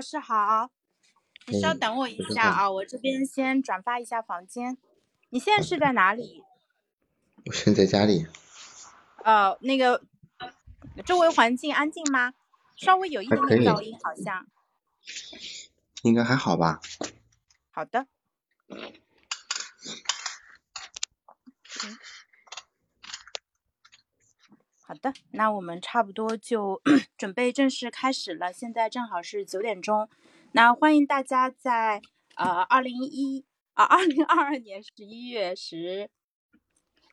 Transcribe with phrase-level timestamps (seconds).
[0.00, 0.70] 老师好。
[1.46, 4.78] 你稍等我一下啊，我这边先转发一下房间。
[5.28, 6.42] 你现在是在哪里？
[7.44, 8.26] 我现在家里。
[9.24, 10.02] 呃，那个
[11.04, 12.32] 周围环境安静吗？
[12.76, 14.46] 稍微有一点点噪音，好像。
[16.00, 16.80] 应该还好吧。
[17.70, 18.06] 好的。
[25.00, 26.80] 的，那我们差不多就
[27.16, 28.52] 准备正式开始了。
[28.52, 30.08] 现在正好是九点钟，
[30.52, 32.02] 那欢迎大家在
[32.36, 36.10] 呃二零一啊二零二二年十一月十，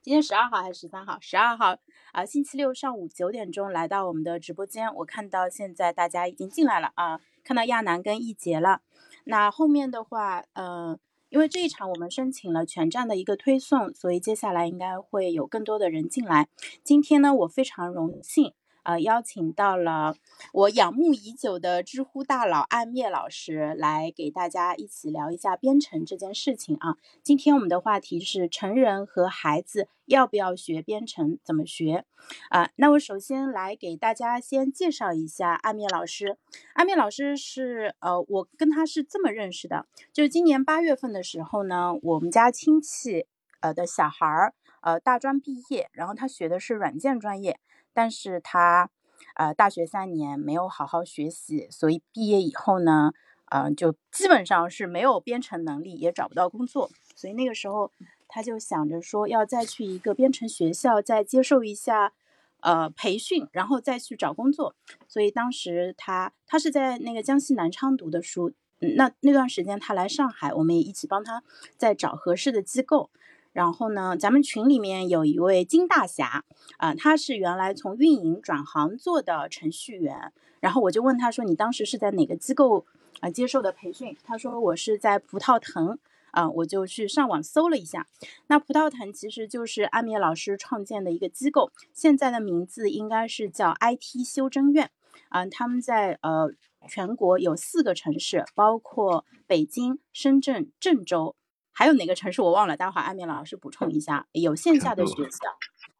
[0.02, 1.18] 今天十二号还是十三号？
[1.22, 1.78] 十二号
[2.12, 4.94] 啊，星期六上午九点钟来到我们的直播间。
[4.96, 8.82] 我看到现在大家已经进来了啊，看到亚楠跟易杰了。
[9.24, 11.00] 那后面的话，嗯。
[11.30, 16.48] 因为这一场我们申请了全站的一个推送，所以接下来应该会有更多的人进来。
[16.84, 18.54] 今天呢，我非常荣幸。
[18.88, 20.16] 呃，邀请到了
[20.54, 26.96] 我仰慕已久的知乎大佬暗灭老师来给大家一起聊一下编程这件事情啊。
[27.22, 32.06] 今天我们的话题是成人和孩子要不要学编程，怎么学
[32.50, 32.70] 啊？
[32.78, 36.38] 那我首先来给大家先介绍一下暗灭老师。
[36.74, 43.28] 暗灭老师是呃，我跟他是这么认识的，就是今年八月份的时候呢，我们家亲戚
[43.60, 47.60] 呃的小孩儿呃大专毕业，然后他学的是软件专业。
[47.98, 48.92] 但是他，
[49.34, 53.12] 呃，大学三年没有好好学习，所以毕业以后呢，
[53.50, 56.92] 嗯，就基本上是没有编程能力，也找不到工作。
[57.16, 57.92] 所以那个时候
[58.28, 62.14] 他就想着说，要再去一个编程学校，再接受一下，
[62.60, 64.76] 呃，培训，然后再去找工作。
[65.08, 68.54] 所以当时他他是在那个江西南昌读的书，
[68.96, 71.42] 那那段时间他来上海，我们也一起帮他
[71.76, 73.10] 在找合适的机构。
[73.58, 76.46] 然后呢，咱们群里面有一位金大侠，
[76.78, 80.32] 啊，他是原来从运营转行做的程序员。
[80.60, 82.86] 然后我就问他说：“你当时是在哪个机构
[83.20, 85.98] 啊接受的培训？”他说：“我是在葡萄藤。”
[86.30, 88.06] 啊，我就去上网搜了一下，
[88.46, 94.92] 那葡萄藤其实就是安眠老师创建的一个机构，现在的名字应该是叫 IT 修真院。
[95.30, 96.52] 啊，他们在呃
[96.88, 101.36] 全国有四个城市，包括北京、深圳、郑州。
[101.78, 104.26] 还有哪个城市我忘了，待会儿安眠老师补充一下。
[104.32, 105.56] 有线下的学校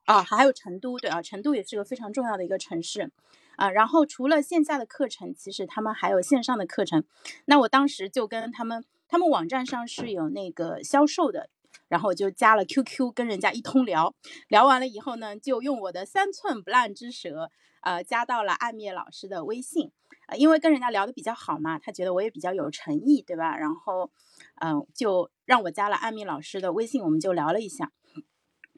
[0.06, 3.12] 啊，还有成都，对啊，成都也是个非常重要的一个城市
[3.58, 3.70] 啊。
[3.70, 7.04] 然后除了线下的课程，其实他们还有线上的课程。
[7.46, 11.52] 那我当时就跟他们，他们网站上是有那个销售的，
[11.88, 14.16] 然后我就加了 QQ 跟人家一通聊，
[14.48, 17.52] 聊完了以后呢，就用我的三寸不烂之舌，
[17.82, 19.92] 呃，加到了暗灭老师的微信。
[20.28, 23.58] 呃，因为跟人家聊的比较好嘛，他觉得我也比较有诚意，对吧？
[23.58, 24.12] 然后，
[24.62, 27.92] 嗯，就让我加了安米老师的微信，我们就聊了一下。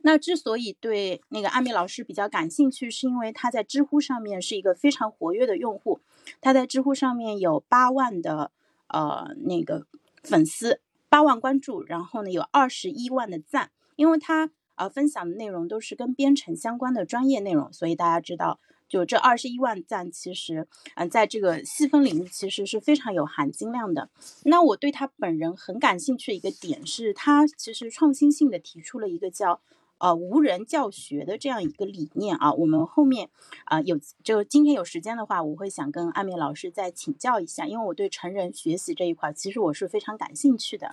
[0.04, 6.00] 那之所以对那个安米老师比较感兴趣，是因为他在知乎上面是一个非常活跃的用户，
[6.40, 8.52] 他在知乎上面有八万的
[8.88, 9.88] 呃那个
[10.24, 18.60] 粉丝，八万关注，然后呢有二十一万的赞，因为他呃分享的内容都是跟编程相关的专业内容，所以大家知道。
[18.90, 24.10] 就这二十一万赞，其实，嗯，在这个细分领域其实是非常有含金量的。
[24.44, 29.62] 那我对他本人很感兴趣的一个点是，他其实创新性的提出了一个叫
[30.00, 32.52] 呃无人教学的这样一个理念啊。
[32.54, 33.30] 我们后面
[33.66, 40.92] 啊有就今天有时间的话，我会想跟阿米老师再请教一下，因为我对成人学习这一块其实我是非常感兴趣的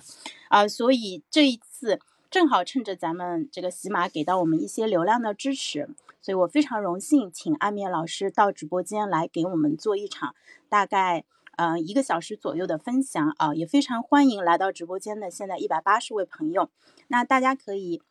[0.49, 0.67] 啊。
[0.67, 1.99] 所以这一次
[2.29, 5.89] 正好趁着咱们这个喜马给到我们一些流量的支持。
[6.21, 10.35] 所以我非常荣幸，请阿面老师到直播间来给我们做一场
[10.67, 11.23] 大概
[11.55, 16.69] 呃一个小时左右的分享啊，也非常欢迎来到直播间的现在一百八十位朋友。
[17.07, 18.01] 那大家可以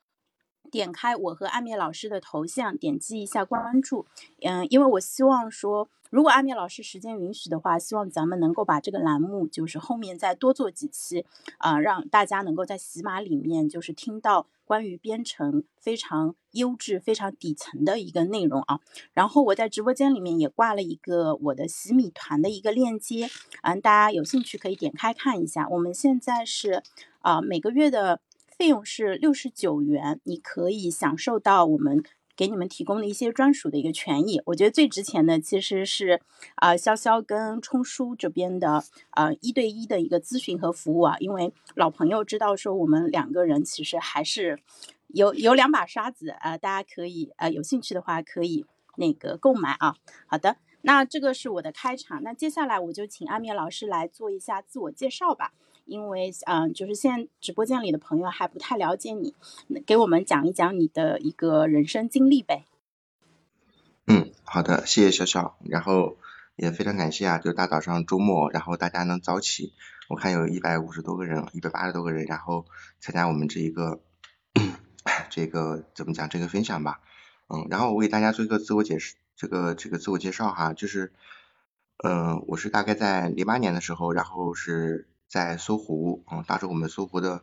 [0.67, 4.07] 点开我和安眠老师的头像，点击一下关注。
[4.43, 5.89] 嗯，因为我希望说。
[6.09, 11.27] 如果阿米老师时间允许的话，希望咱们能够把这个栏目，就是后面再多做几期，
[11.59, 18.79] 啊，让大家能够在喜马里面就是听到关于编程非常优质、非常底层的一个内容啊。
[19.15, 23.29] 然后我在直播间里面也挂了一个我的洗米团的一个链接，
[23.63, 25.67] 嗯，大家有兴趣可以点开看一下。
[25.69, 26.85] 我们现在是
[27.21, 28.21] 啊，每个月的
[28.59, 32.03] 费用是六十九元，你可以享受到我们。
[32.39, 36.21] 给你们提供的一些专属的一个权益，我觉得最值钱的其实是
[36.57, 44.59] 啊，潇潇跟冲叔这边的呃一对一的一个咨询和服务啊，因为老朋友知道说我们两个人其实还是
[45.07, 48.67] 有有两把刷子啊，大家可以呃有兴趣的话可以
[48.99, 49.97] 那个购买啊。
[50.27, 55.55] 好的，那这个是我的开场，那接下来我就请阿面老师来做一下自我介绍吧。
[55.87, 59.35] 因为嗯，就是现在直播间里的朋友还不太了解你，
[59.87, 62.67] 给我们讲一讲你的一个人生经历呗。
[64.07, 65.53] 嗯，好的，谢谢潇潇。
[65.65, 66.17] 然后
[66.57, 69.73] 也非常感谢啊，就大早上周末，然后大家能早起，
[70.09, 72.67] 我看有一百五十多个人，一百八十多个人，然后
[73.01, 74.01] 参加我们这一个
[75.31, 77.01] 这个怎么讲这个分享吧，
[77.49, 81.13] 嗯，然后我给大家做一个自我解释，这个这个自我介绍哈，就是
[82.05, 87.43] 嗯，我是大概在零八年的时候，然后是在搜狐，嗯，当时我们搜狐的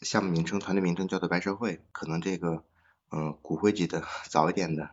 [0.00, 2.64] 项目名称、团队名称叫做白社会，可能这个
[3.10, 4.90] 嗯骨灰级的早一点的。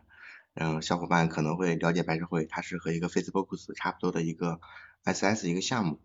[0.54, 4.60] 嗯，小伙伴可能会了解白社会，它是和一个 Facebook 差不多的一个
[5.04, 5.98] SS 一个项目。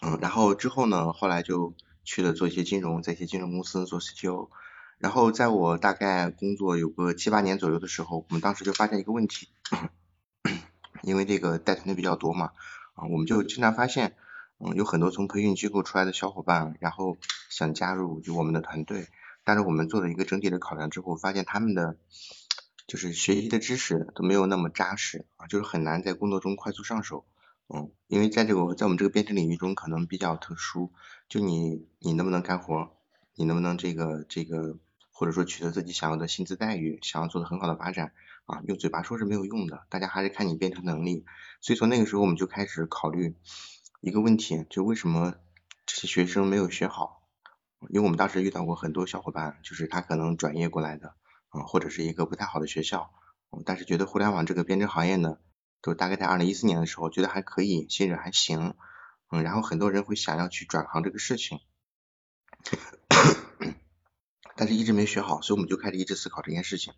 [0.00, 4.48] 嗯，然后之后呢，后来就去了做一些金融，在一些金融公司做 CTO。
[4.96, 9.48] 然后在我大概工作有个七八年左右的时候，我们当时就发现一个问题，
[11.02, 12.52] 因为这个带团队比较多嘛，
[12.94, 14.16] 啊，我们就经常发现，
[14.64, 17.18] 嗯，有很多从培训机构出来的小伙伴，然后
[17.50, 19.08] 想加入就我们的团队，
[19.44, 21.98] 但是我们做了一个整体的考量之后，发现他们的
[22.86, 27.26] 就是学习的知识都没有那么扎实啊，就是很难在工作中快速上手。
[27.68, 30.92] 嗯，因为在这个在我们这个编程领域中可能比较特殊，
[31.28, 32.90] 就你你能不能干活，
[33.34, 34.78] 你能不能这个这个，
[35.10, 38.12] 或者说取得自己想要的薪资待遇，想要做的很好的发展
[38.44, 41.24] 啊，用嘴巴说是没有用的，大家还是看你编程能力。
[41.60, 43.34] 所以从那个时候我们就开始考虑
[44.04, 45.34] 一个问题，就为什么
[45.86, 47.22] 这些学生没有学好？
[47.88, 51.16] 因为我们当时遇到过很多小伙伴，就是他可能转业过来的。
[51.48, 53.10] 啊，或者是一个不太好的学校，
[53.64, 55.38] 但是觉得互联网这个编程行业呢，
[55.80, 58.74] 就大概在二零一四年的时候，觉得还可以，薪水还行，
[59.30, 61.60] 嗯，然后很多人会想要去转行这个事情，
[64.54, 66.92] 但是一直没学好，所以我们就开始一直思考这件事情，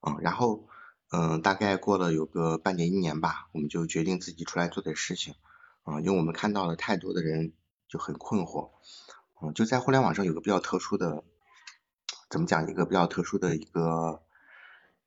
[0.00, 0.68] 嗯，然后
[1.10, 5.34] 嗯，大概过了有个半年一年吧，我们就决定自己出来做点事情，
[5.82, 7.52] 啊，因为我们看到了太多的人
[7.88, 8.70] 就很困惑，
[9.42, 11.24] 嗯，就在互联网上有个比较特殊的。
[12.28, 14.22] 怎么讲一个比较特殊的一个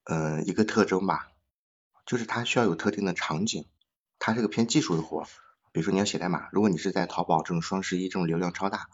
[0.03, 1.29] 呃一个特征吧，
[2.05, 3.65] 就是它需要有特定的场景，
[4.19, 5.23] 它是个偏技术的活，
[5.71, 8.89] 比如说你要写代码，如果你是在淘宝这种双十一这种流量超大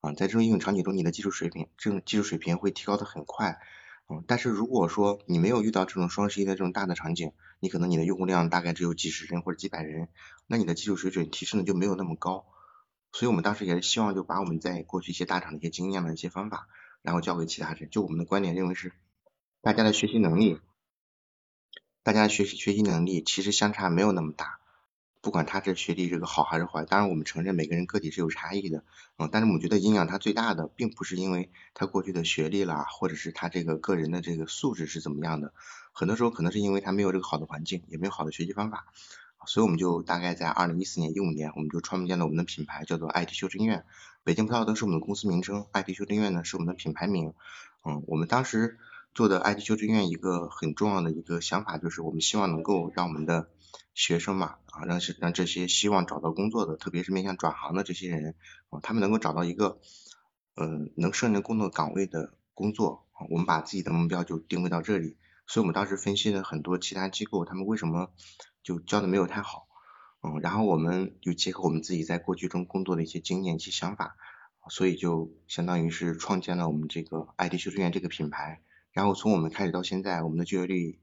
[0.00, 3.58] 啊，在这种应用场景中，你的技术水平这种技术水平会提高的很快，
[4.08, 10.08] 嗯，但是如果说你没有遇到这种双十一的这种大的场景，你可能你的用户量大概只有几十人或者几百人，
[10.52, 12.44] 那你的技术水准提升的就没有那么高，
[13.10, 16.68] 所以我们当时也是希望就把我们在过去一些大厂的一些经验的一些方法。
[17.00, 18.92] 然后交给其他人，就我们的观点认为是，
[19.62, 20.60] 大家的学习能力，
[22.02, 24.60] 大家学习学习能力其实相差没有那么大，
[25.22, 28.84] 不管他这学历这个好还是坏，当然我们承认每个人个体是有差异的，
[29.16, 35.54] 嗯，但是我们觉得影响他最大的，并不是因为他过去的学历啦，或者是他这个个人的这个素质是怎么样的，
[35.92, 38.86] 很多时候可能是因为他没有这个好的环境，也没有好的学习方法，
[39.46, 43.84] 所以我们就大概在二零一四年、一五年，我们就创建了我们的品牌，叫做 IT 修真院。
[44.24, 47.34] 北京葡萄德是我们的公司名称，IT 修真院呢是我们的品牌名。
[47.84, 48.78] 嗯，我们当时
[49.14, 53.48] 做的 IT 修真院一个很重要的一个想法就是，我们希望能够让我们的
[53.94, 58.36] 学生嘛，啊，让让这些希望找到工作的，特别是面向转行的这些人，
[58.70, 59.80] 啊，他们能够找到一个，
[60.54, 63.06] 嗯，能胜任工作岗位的工作。
[63.30, 68.10] 我们把自己的目标就定位到这里，所以我们当时分析了很多其他机构，他们为什么
[68.62, 69.66] 就教的没有太好。
[70.22, 74.16] 嗯，然后我们就结合我们自己在过去中工作的一些经验、一些想法，
[74.70, 78.62] 所以就相当于是创建了我们这个 IT 修真院这个品牌。
[78.92, 81.00] 然后从我们开始到现在，我们的就业率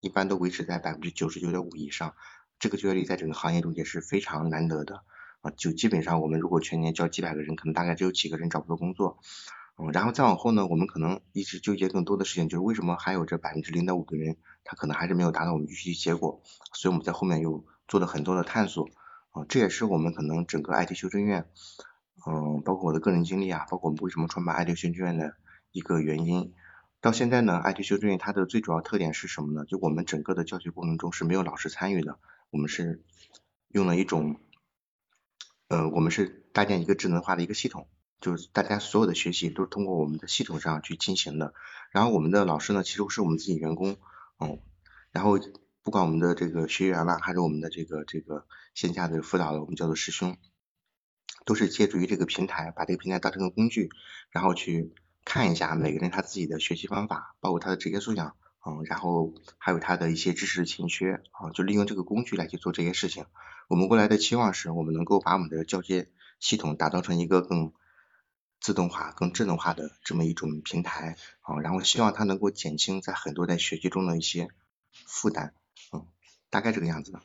[0.00, 2.14] 一般都维持在百分之九十九点五以上，
[2.58, 5.04] 这个就业率在整个行业中也是非常难得的
[5.40, 5.50] 啊。
[5.56, 9.20] 就基本上我们如果全年教几百个人，可能大概只有几个人找不到工作。
[9.80, 16.42] 嗯，然后再往后呢，我们可能一直纠结更多的事情，就是为什么还有这百分之零点五的人，他可能还是没有达到我们预期结果。
[16.74, 17.64] 所以我们在后面又。
[17.90, 18.88] 做了很多的探索
[19.30, 21.50] 啊，这也是我们可能整个 IT 修真院，
[22.24, 25.34] 嗯，包括我的个人经历啊，包括我们为什么创办 IT 修真院的
[25.72, 26.54] 一个原因。
[27.00, 29.64] 到现在呢，IT 修真院它的最主要特点是什么呢？
[29.64, 32.20] 就我们整个的教学过程中是没有老师参与的，
[32.50, 33.02] 我们是
[33.70, 34.36] 用了一种，
[35.66, 37.88] 呃，我们是搭建一个智能化的一个系统，
[38.20, 41.54] 就是大家所有的学习都是通过我们的系统上去进行的。
[41.90, 43.96] 然后我们的老师呢，其实是我们自己员工，
[44.38, 44.60] 嗯，
[45.12, 45.38] 然后。
[45.82, 50.36] 不管我们的这个学员啦，还是我们的这个这个线下的辅导的，我们叫做师兄，
[51.46, 53.88] 都是借助于这个平台，把这个平台当成个工具，
[54.28, 54.92] 然后去
[55.24, 58.36] 看一下每个人他自己的学习方法，包括他的职业素养，
[58.66, 63.24] 嗯，然后还有他的一些知识的欠缺，啊，就利用这个工具来去做这些事情。
[63.66, 66.10] 我们过来的期望是我们能够把我们的教学
[66.40, 67.72] 系统打造成一个更
[68.60, 74.48] 自动化、更智能化的这么一种平台，啊，然后希望它能够减轻在很多在学习中的一些
[74.92, 75.54] 负担。
[75.92, 76.06] 嗯，
[76.50, 77.20] 大概这个样子的。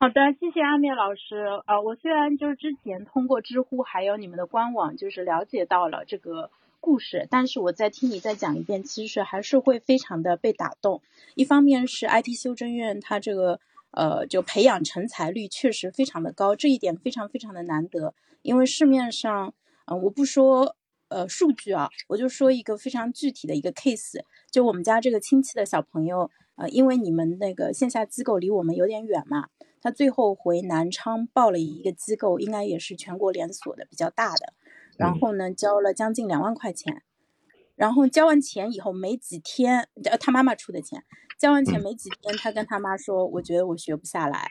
[0.00, 1.36] 好的，谢谢阿面老师。
[1.66, 11.02] 呃，我虽然就是之前通过知乎还有你们的官网，就是了解到了这个故事，但是我再听你再讲一遍，其实还是会非常的被打动。
[11.34, 13.60] 一方面是 IT 修真院它这个
[13.92, 18.14] 呃就培养成才率确实非常的高，这一点非常非常的难得。
[18.42, 19.54] 因为市面上，
[19.86, 20.76] 嗯，我不说
[21.08, 29.48] 呃数据啊，我就说一个非常具体的一个 case，就我们家这个亲戚的小朋友，呃，因为你们那个线下机构离我们有点远嘛。
[29.80, 34.52] 他最后回南昌报了一个机构，应该也是全国连锁的比较大的，
[34.96, 37.02] 然后呢交了将近两万块钱，
[37.76, 41.04] 然后交完钱以后没几天，呃他妈妈出的钱，
[41.38, 44.48] 交完钱没几天，他跟他妈说，我觉得我学不下来，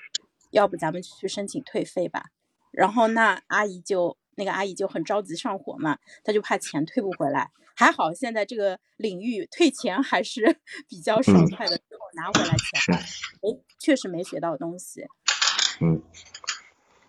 [0.52, 2.28] 要不咱们去申请退费吧。
[2.72, 7.52] 然后那阿姨就那个阿姨就很着急上火嘛，她就怕钱退不回来。
[7.76, 15.06] 还好现在这个领域退钱还是 比较爽快的，最后拿回来钱，哎，确实没学到东西。
[15.80, 16.02] 嗯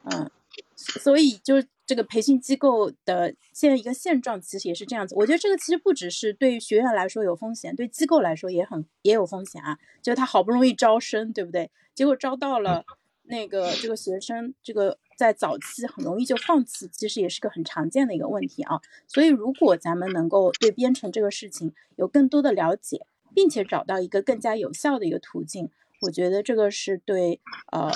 [0.05, 0.31] 嗯，
[0.77, 1.55] 所以就
[1.89, 5.15] 这个培训机构的现在一个现状，其实也是这样子。
[5.17, 9.79] 我觉得这个其实不只是对学院来说有风险，对机构来说也很也有风险啊。
[10.03, 11.71] 就他好不容易招生，对不对？
[11.95, 12.85] 结果招到了
[13.23, 18.83] 那个这个学生，这个在早期很容易就放弃，其实也是个很常见的一个问题啊。
[19.07, 25.71] 所以如果咱们能够对编程这个事情有更多的了解，并且找到一个更加有效的一个途径，
[26.03, 27.41] 我觉得这个是对
[27.73, 27.91] 呃。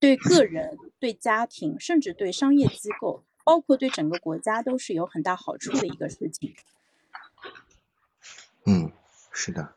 [0.00, 6.54] 对个人、对家庭，甚至对商业机构，包括对整个国家，都是有很大好处的一个事情。
[8.64, 8.92] 嗯，
[9.32, 9.74] 是的。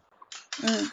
[0.63, 0.85] 嗯，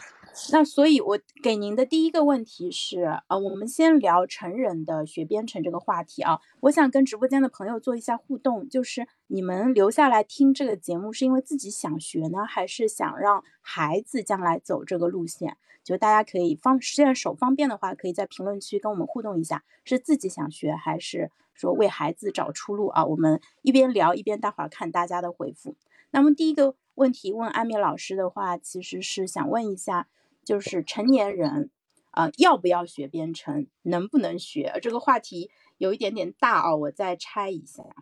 [0.51, 6.39] 那所以，我给您的第一个问题是，呃，我们先聊成人的学编程这个话题啊。
[6.61, 15.57] 我想跟直播间的朋友做一下互动，就是你们留下来听这个节目，是因为自己想学呢，还是想让孩子将来走这个路线？
[15.83, 23.05] 就大家可以方现在手方便的话，可以在评论区跟我们互动一下，是自己想学还是说为孩子找出路啊？
[23.05, 25.75] 我们一边聊一边待会儿看大家的回复。
[26.11, 30.07] 那么第一个问题问安米老师的话，其实是想问一下，
[30.43, 31.69] 就是成年人
[32.11, 34.77] 啊要不要学编程，能不能学？
[34.81, 37.95] 这个话题有一点点大啊，我再拆一下呀。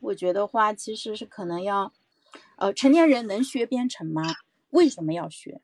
[0.00, 1.92] 我觉得话其实是可能要，
[2.58, 4.22] 呃，成年人能学编程吗？
[4.70, 5.60] 为什么要学？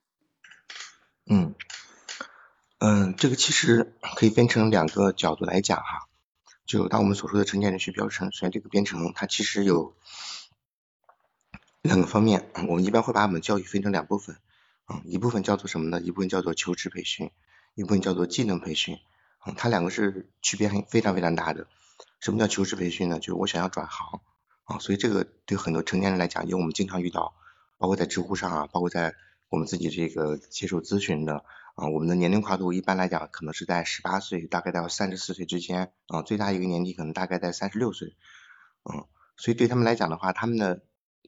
[1.26, 1.54] 嗯，
[2.78, 6.08] 嗯，这个其实可以分成两个角度来讲哈。
[6.66, 9.94] 就当我们所说的成年人学编程，首先这个编程它其实有
[11.82, 14.36] 两个方面，我们一般会把我们教育分成两部分，
[14.88, 16.00] 嗯，一部分叫做什么呢？
[16.00, 17.30] 一部分叫做求职培训，
[17.74, 18.98] 一部分叫做技能培训，
[19.46, 21.66] 嗯，它两个是区别很非常非常大的。
[22.20, 23.18] 什么叫求职培训呢？
[23.18, 24.20] 就是我想要转行
[24.64, 27.34] 啊，所以这个对很多成年人来讲，因为我们经常遇到，
[27.78, 29.14] 包括在知乎上啊，包括在
[29.52, 31.44] 我们自己这个接受咨询的
[31.74, 38.16] 啊，我们的年龄跨度一般来讲可能是在十八岁，大概到三十四岁之间啊，最大一个年纪可能大概在三十六岁，
[38.90, 39.04] 嗯，
[39.36, 40.80] 所以对他们来讲的话，他们的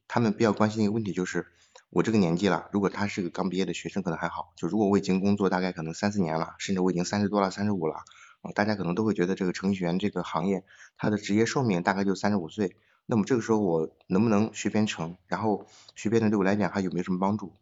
[0.09, 1.49] 他们比较关心的一个问题就是，
[1.91, 7.97] 我这个年纪了，如果他是个刚毕业的学生可能还好，就如果我已经工作大概可能三四年了，甚至我已经三十多了，三十五了，
[8.41, 10.65] 啊，大家可能都会觉得这个程序员这个行业
[10.97, 15.19] 它的职业寿命大概就三十五岁，那么这个时候我能不能学编程？
[15.27, 17.53] 然后学编程对我来讲还有没有什么帮助？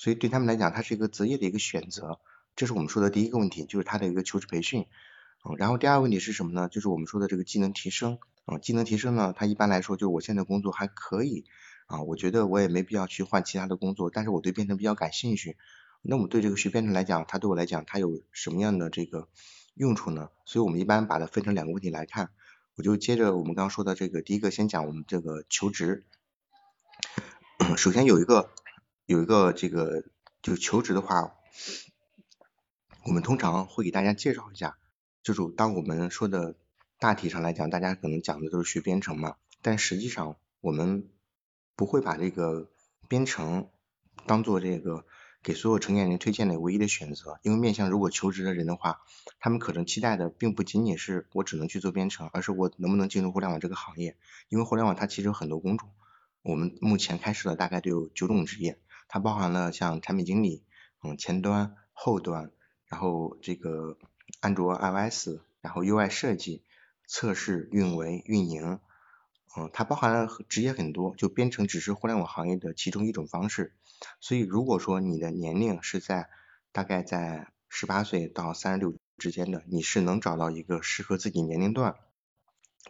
[0.00, 2.20] 所以对他们来讲，它是一个择业的一个选择，
[2.56, 4.86] 这是我们说的第一个问题，就是他的一个求职培训。
[5.44, 6.70] 嗯，然后第二个问题是什么呢？
[6.70, 8.18] 就是我们说的这个技能提升。
[8.46, 11.44] 嗯，技能提升呢，它一般来说就是我现在工作还可以，
[11.86, 15.58] 啊，我觉得我也没必要去换其他的工作，但是我对编程比较感兴趣。
[16.00, 19.28] 那么对这个学编程来讲，它对我来讲，它有什么样的这个
[19.74, 20.30] 用处呢？
[20.46, 22.30] 所以我们一般把它分成两个问题来看。
[22.74, 26.06] 我就接着我们刚刚说的这个，第一个先讲我们这个求职。
[27.76, 28.48] 首先有一个。
[29.10, 30.04] 有一个这个
[30.40, 31.34] 就求职的话，
[33.04, 34.78] 我们通常会给大家介绍一下，
[35.24, 36.54] 就是当我们说的
[37.00, 41.08] 大体上来讲，大家可能讲的都是学编程嘛，但实际上我们
[41.74, 42.70] 不会把这个
[43.08, 43.68] 编程
[44.26, 45.04] 当做这个
[45.42, 49.00] 给所有成年人推荐的唯一的选择，因为面向如果求职的人的话，
[49.40, 54.16] 他们可能期待的并不仅仅是我只能去做编程，而是我能不能进入互联网这个行业，
[54.48, 55.90] 因为互联网它其实有很多工种，
[56.42, 58.78] 我们目前开设的大概都有九种职业。
[59.12, 60.62] 它包含了像产品经理，
[61.02, 62.52] 嗯，前端、后端，
[62.86, 63.98] 然后这个
[64.38, 66.62] 安卓、iOS，然后 UI 设计、
[67.08, 68.78] 测试、运维、运营，
[69.56, 73.74] 嗯，它包含了职业很多，就编程只是互联网行业的其中一种方式。
[74.20, 76.28] 所以如果说你的年龄是在
[76.70, 81.96] 大概在十八岁到三十六之间的，你是能找到一个适合自己年龄段，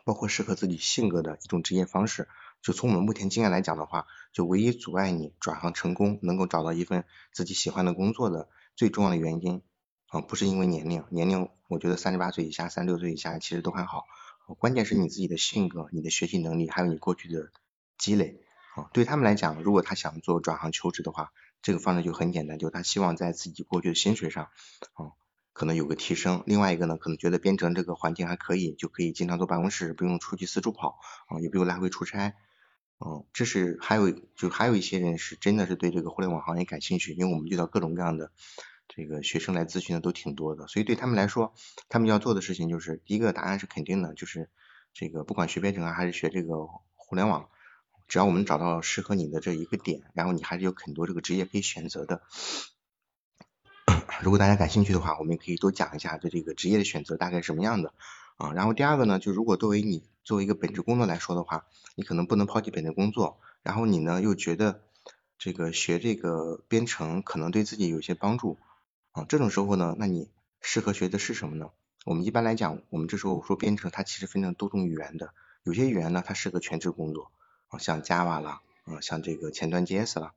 [0.04, 2.28] 包括适合自己性格的一种职业方式。
[2.62, 9.62] 就从我们目前经验来讲的话，就唯一阻碍你转行成功，能够找到一份自己喜欢的工作的最重要的原因
[10.08, 14.04] 啊，不是因为年龄，年龄我觉得三十八岁以下、三十六岁以下其实都还好，
[14.58, 17.50] 关键是你自己的性格、你的学习能力，还有你过去的
[17.96, 18.40] 积累
[18.74, 24.48] 啊，对他们来讲，如果他想做转行求职的话，这个方式就很简单，就他希望在自己过去的薪水上，
[24.94, 25.12] 啊，
[25.52, 26.42] 可能有个提升。
[26.46, 30.98] 另外一个呢，可能觉得编程这个环境还可以，就可以经常坐办公室，不用出去四处跑，
[31.28, 32.34] 啊，也不用来回出差。
[33.02, 38.30] 嗯，这是还有就还有一些人是真的是对这个互联网行业感兴趣，因为我们遇到各种各样的
[38.88, 41.54] 这个学生来咨询的都挺多的，所以对他们来说，
[41.88, 44.50] 他们要做的事情就是第一个答案是肯定的，就是
[44.92, 47.49] 这个不管学编程啊还是学这个互联网，
[48.07, 52.21] 只要我们找到适合你的这一个点，然后你还是有很多这个职业可以选择的。
[54.21, 57.95] 如果大家感兴趣的话，我们也可以多讲一下对这个职业的选择大概什么样的
[58.37, 58.52] 啊。
[58.52, 64.82] 然后第二个呢，就如果作为你作为一个本职工作来说的话，你可能不能抛弃本职工作，然后你呢又觉得
[65.38, 68.58] 这个学这个编程可能对自己有些帮助
[69.12, 71.70] 啊，这种时候呢，那你适合学的是什么呢？
[72.04, 75.34] 我们一般来讲，我们这时候说编程它其实分成多种语言的，
[75.64, 77.30] 有些语言呢它适合全职工作
[77.68, 80.32] 啊，像 Java 啦，啊像这个前端 JS 啦，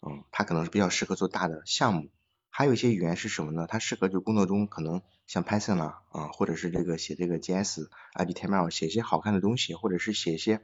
[0.00, 2.08] 嗯，它可能是比较适合做大的项目。
[2.54, 3.66] 还有一些语言是什么呢？
[3.66, 10.60] 它适合就工作中可能像 Python 啦啊，或者是这个写这个 JS、HTML 写一些好看的东西，或者是写一些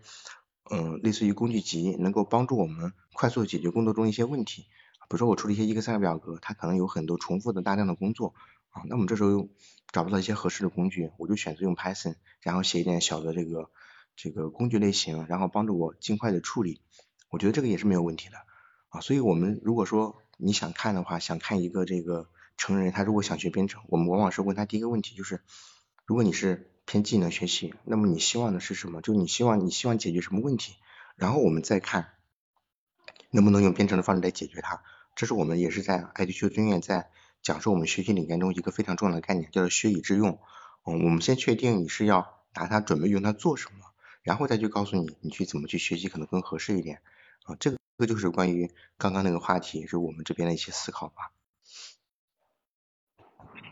[0.70, 4.66] 嗯类似于工具集，能够帮助我们快速解决工作中一些问题。
[5.08, 8.34] 比如说我处理一些 Excel 表格，它可能有很多重复的大量的工作
[8.68, 9.48] 啊，那我们这时候
[9.90, 13.70] 找不到一些合适的工具，我就选择用 Python，然后写一点小的这个
[14.14, 16.82] 这个工具类型，然后帮助我尽快的处理。
[17.30, 18.36] 我觉得这个也是没有问题的
[18.90, 25.42] 啊，所以我们如果说你想看的话，想看一个这个成人，他如果想学编程，我们往往是问他第一个问题就是，
[26.06, 29.02] 如果你是偏技能学习，那么你希望的是什么？
[29.02, 30.76] 就你希望你希望解决什么问题？
[31.16, 32.12] 然后我们再看
[33.30, 34.82] 能不能用编程的方式来解决它。
[35.16, 37.10] 这是我们也是在爱迪学专业在
[37.42, 40.38] 讲授我们学习理念中一个非常重要的概念，叫做学以致用。
[40.84, 43.84] 嗯，我们先确定你是要拿它准备用它做什么，
[44.22, 47.02] 然后再去告诉你你去怎么去学习可能更合适一点。
[47.42, 47.77] 啊，这个。
[47.98, 51.32] 这就是关于刚刚那个话题，是我们这边的一些思考吧。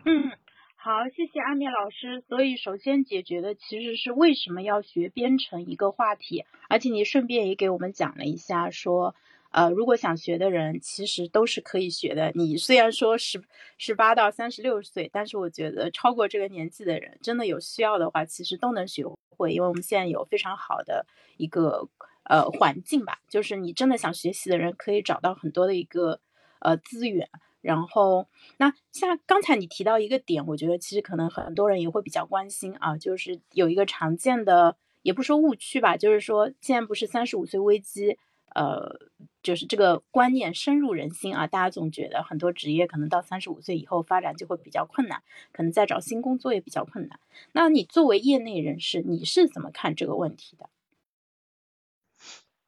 [0.04, 0.32] 嗯，
[0.74, 2.24] 好，谢谢阿面老师。
[2.28, 9.14] 所以首先解决的其实是为什么要学编程一个话题，而且你顺便也给我们讲了一下，说
[9.52, 12.32] 呃，如果想学的人其实都是可以学的。
[12.34, 13.44] 你虽然说十
[13.78, 21.88] 十八到三十六岁，但是我觉得超过这个年纪的人，真的有需要的话，其实都能学会，因为我们现在有非常好的一个。
[22.28, 26.20] 呃，环境吧，就是你真的想学习的人可以找到很多的一个
[26.60, 27.28] 呃资源。
[27.62, 38.18] 然后，那像刚才你提到一个点，我觉得其实可能很多人也会比较关心啊，就是有一个常见的，也不说误区吧，就是说现在不是三十五岁危机，
[38.54, 39.00] 呃，
[39.42, 47.18] 就是这个观念深入人心啊，大家总觉得很多职业可能到三十五岁以后发展就会比较困难，可能再找新工作也比较困难。
[47.50, 50.70] 那你作为业内人士，你是怎么看这个问题的？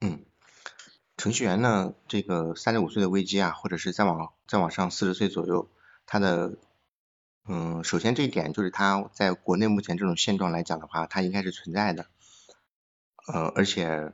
[0.01, 0.25] 嗯，
[1.19, 5.69] 程序员呢，这个三十五岁的危机啊，或者是再往再往上四十岁左右，
[6.07, 6.57] 他的
[7.45, 12.07] 嗯，首先这一点就是他在国内目前这种现状来讲的话，他应该是存在的，
[13.27, 14.13] 呃，而且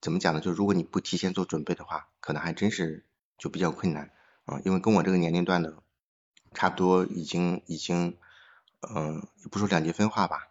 [0.00, 0.40] 怎么讲呢？
[0.40, 3.04] 就如果你不提前做准备的话，可能还真是
[3.36, 4.10] 就比较困难
[4.46, 5.82] 啊，因为跟我这个年龄段的
[6.54, 8.16] 差不多，已经已经
[8.80, 10.48] 嗯，不说两极分化吧，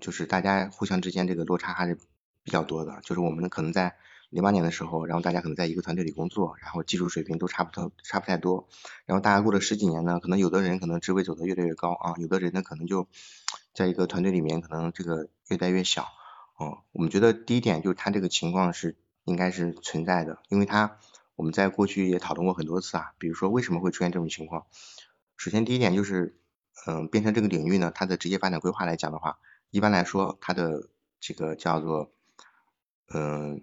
[0.00, 1.98] 就是大家互相之间这个落差还是
[2.42, 3.94] 比较多的，就是我们可能在。
[4.34, 8.66] 零八年的时候，然后大家可能在一个团队里工作，然后技术水平都差不多，差不太多。
[9.06, 13.06] 然后大家过了十几年呢，可能有的人可能职位走得越来越高啊，有的人呢可能就
[13.74, 16.08] 在一个团队里面可能这个越待越小。
[16.56, 20.98] 哦，我们觉得第一点就是他这个情况是应该是存在的，因为他
[21.36, 24.66] 我们在过去也讨论过很多次啊，比如说为什么会出现这种情况。
[25.36, 26.40] 首先第一点就是，
[26.88, 29.38] 嗯，编程这个领域呢，它的职业发展规划来讲的话，
[29.70, 30.88] 一般来说它的
[31.20, 32.10] 这个叫做，
[33.14, 33.62] 嗯。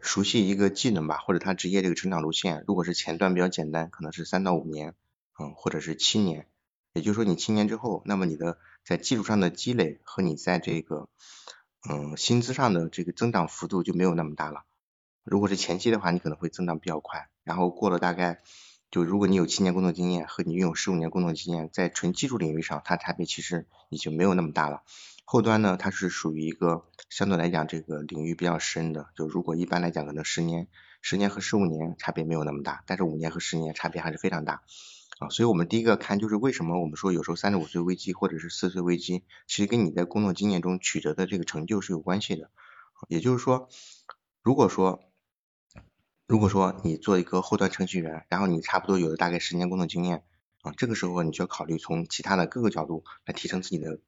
[0.00, 4.94] 熟悉一个技能吧，或者他职业这个成长路线，如果是前端比较简单，可能是三到五年，
[5.38, 6.46] 嗯，或者是七年。
[6.92, 11.08] 也就是说，你七年之后，那么你的在技术上的积累和你在这个
[11.88, 14.64] 嗯薪资上的这个增长幅度就没有那么大了。
[15.22, 18.42] 如果是前期的话，你可能会增长比较快，然后过了大概
[18.90, 24.82] 就如果你有七年工作经验和你拥有十五年工作经验，在纯技术领域上，它差别其实已经没有那么大了。
[25.32, 30.66] 后端呢，它是属于一个相对来讲这个领域比较深的，就如果一般来讲可能十年、
[31.02, 34.62] 十年和十五年差别没有那么大，但是五年和十年差别还是非常大
[35.20, 35.28] 啊。
[35.28, 42.50] 所以我们第一个看就是为什么我们说有时候三十五岁危机或者是四十岁危机，其实跟你在工作经验中取得的这个成就是有关系的。
[43.06, 43.68] 也就是说，
[44.42, 44.98] 如果说
[46.26, 50.24] 如果说你做一个后端程序员，然后你差不多有了大概十年工作经验
[50.62, 54.00] 啊，这个时候你就要考虑从其他的各个角度来提升自己的。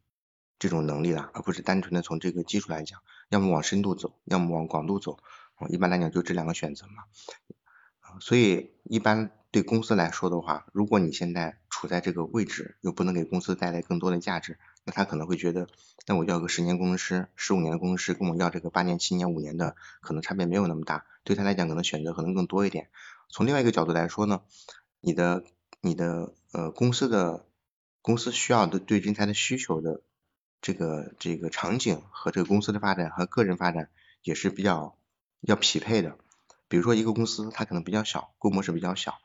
[0.62, 5.18] 这种能力了，而不是单纯的从这个基础来讲，要么往深度走，要么往广度走，
[5.68, 7.03] 一般来讲就这两个选择嘛。
[8.20, 15.66] 所以一般对公司来说的话，如果你现在处在这个位置，又不能给公司带来更多的价值，那他可能会觉得，
[16.07, 22.88] 那我要个十年工程师、十五年的工程师，跟我要这个八年、七年、五年的，可能差别没有那么大，对他来讲可能选择可能更多一点。
[23.29, 24.42] 从另外一个角度来说呢，
[25.01, 25.42] 你的
[25.81, 27.48] 你的呃公司的
[28.01, 30.03] 公司需要的对人才的需求的
[30.62, 33.90] 这个这个场景和这个公司的发展和个人发展
[34.22, 34.96] 也是比较
[35.40, 36.16] 要匹配的。
[36.68, 39.18] 比如说一个公司它可能比较小，规模是比较小，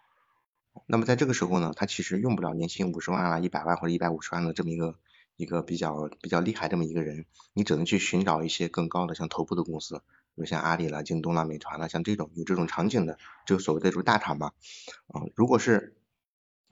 [0.86, 4.96] 那么在这个时候呢，它其实用不了年薪五十万啊、一百万或者一百五十万的这么一个
[5.38, 10.02] 一个比较比较厉害这么一个人，你只能去寻找一些更高的像头部的公司。
[10.36, 14.54] 比如像阿里了、京东了、美团了，像这种有这种场景的，就所谓的这种大厂吧。
[15.08, 15.96] 啊，如果是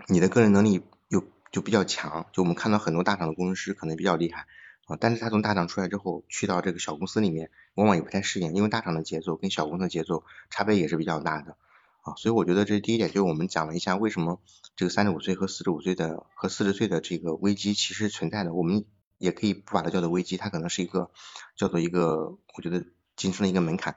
[0.07, 4.45] 你的个人能力又就比较强，就我们看到很多大厂的工程师可能比较厉害
[4.85, 11.57] 啊，但是他从大厂出来之后，去到这个小公司里面，往往也不太适应，因为大厂的节奏跟小公司的节奏差别也是比较大的
[12.01, 12.15] 啊。
[12.17, 14.41] 所以我觉得这第一点，就是我们讲了一下为什么
[14.75, 18.85] 这个三十五岁和四十五岁的和四十岁的这个危机其实存在的，我们
[19.17, 21.11] 也可以不把它叫做危机，它可能是一个
[21.55, 22.85] 叫做一个，我觉得。
[23.15, 23.95] 晋升的一个门槛，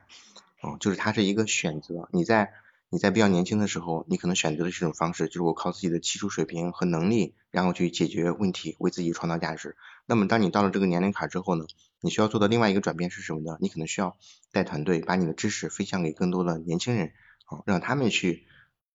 [0.61, 2.07] 哦，就是它是一个选择。
[2.13, 2.53] 你在
[2.91, 9.75] 你在比较年轻的时候，你可能选择的这种方式，就是我靠自己的技术水平和能力，然后去解决问题，为自己创造价值。
[10.07, 11.65] 那么当你到了这个年龄坎之后呢，
[12.01, 13.57] 你需要做的另外一个转变是什么呢？
[13.61, 14.17] 你可能需要
[14.51, 17.13] 带团队，把你的知识分享给更多的年轻人，
[17.45, 18.47] 啊，让他们去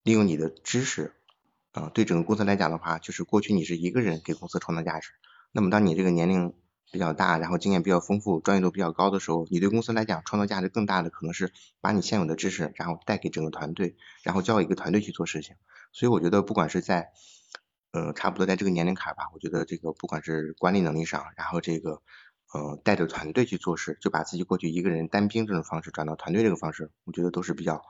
[0.03, 1.13] 利用你的知识，
[1.71, 5.11] 啊，对整个公司来讲的话，就是过去你是一个人给公司创造价值，
[5.53, 6.53] 那么当你这个年龄。
[6.95, 15.57] 比较大，然后经验比较丰富，专业度比较高的时候，你对公司来讲创造价值更大的可能是把你现有的知识，然后带给整个团队，然后交一个团队去做事情。
[15.91, 17.09] 所以我觉得不管是在
[17.91, 22.01] 呃差不多在这个年龄坎吧，我觉得这个不管是管理能力上，然后这个
[22.53, 27.81] 呃带着团队去做事，就把自己过去一个人单兵这种方式转到团队这个方式，我觉得都是比较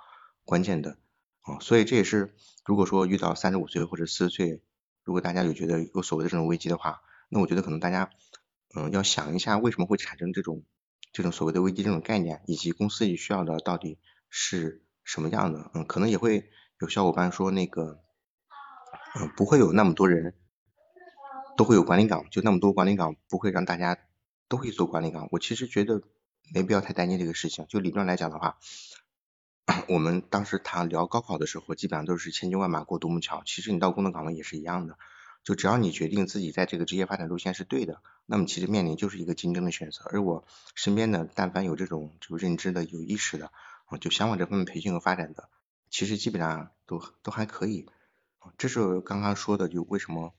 [0.45, 0.97] 关键的
[1.41, 1.59] 啊。
[1.61, 2.33] 所以这也是
[2.65, 4.63] 如果说遇到三十五岁或者四十岁，
[5.03, 8.09] 如果大家有觉得有所谓的这种危机的话，那我觉得可能大家。
[8.75, 10.63] 嗯，要想一下为什么会产生这种
[11.13, 13.97] 这种所谓的危机这种概念，以及公司里需要的到底
[14.29, 15.71] 是什么样的？
[15.73, 16.49] 嗯，可能也会
[16.81, 18.01] 有小伙伴说那个，
[19.19, 20.33] 嗯，不会有那么多人
[21.55, 23.97] 都会有管理岗，就那么多管理岗不会让大家
[24.49, 25.29] 都会做管理岗。
[25.31, 26.01] 我其实觉得
[26.53, 27.65] 没必要太担心这个事情。
[27.69, 28.57] 就理论来讲的话，
[29.87, 33.41] 我们当时谈聊高考的时候，基本上都是千军万马过独木桥。
[33.45, 34.97] 其实你到工作岗位也是一样的。
[35.45, 40.01] 就只要你决定自己在这个职业发展路线是对的，那么其实面临就是一个竞争的选择。
[40.11, 43.51] 而我身边的但凡有这种就认知的、有意识的，
[43.85, 45.47] 啊，就想往这方面培训和发展的，
[45.91, 47.85] 其实基本上都都还可以。
[48.57, 50.33] 这是刚刚说的，就为什么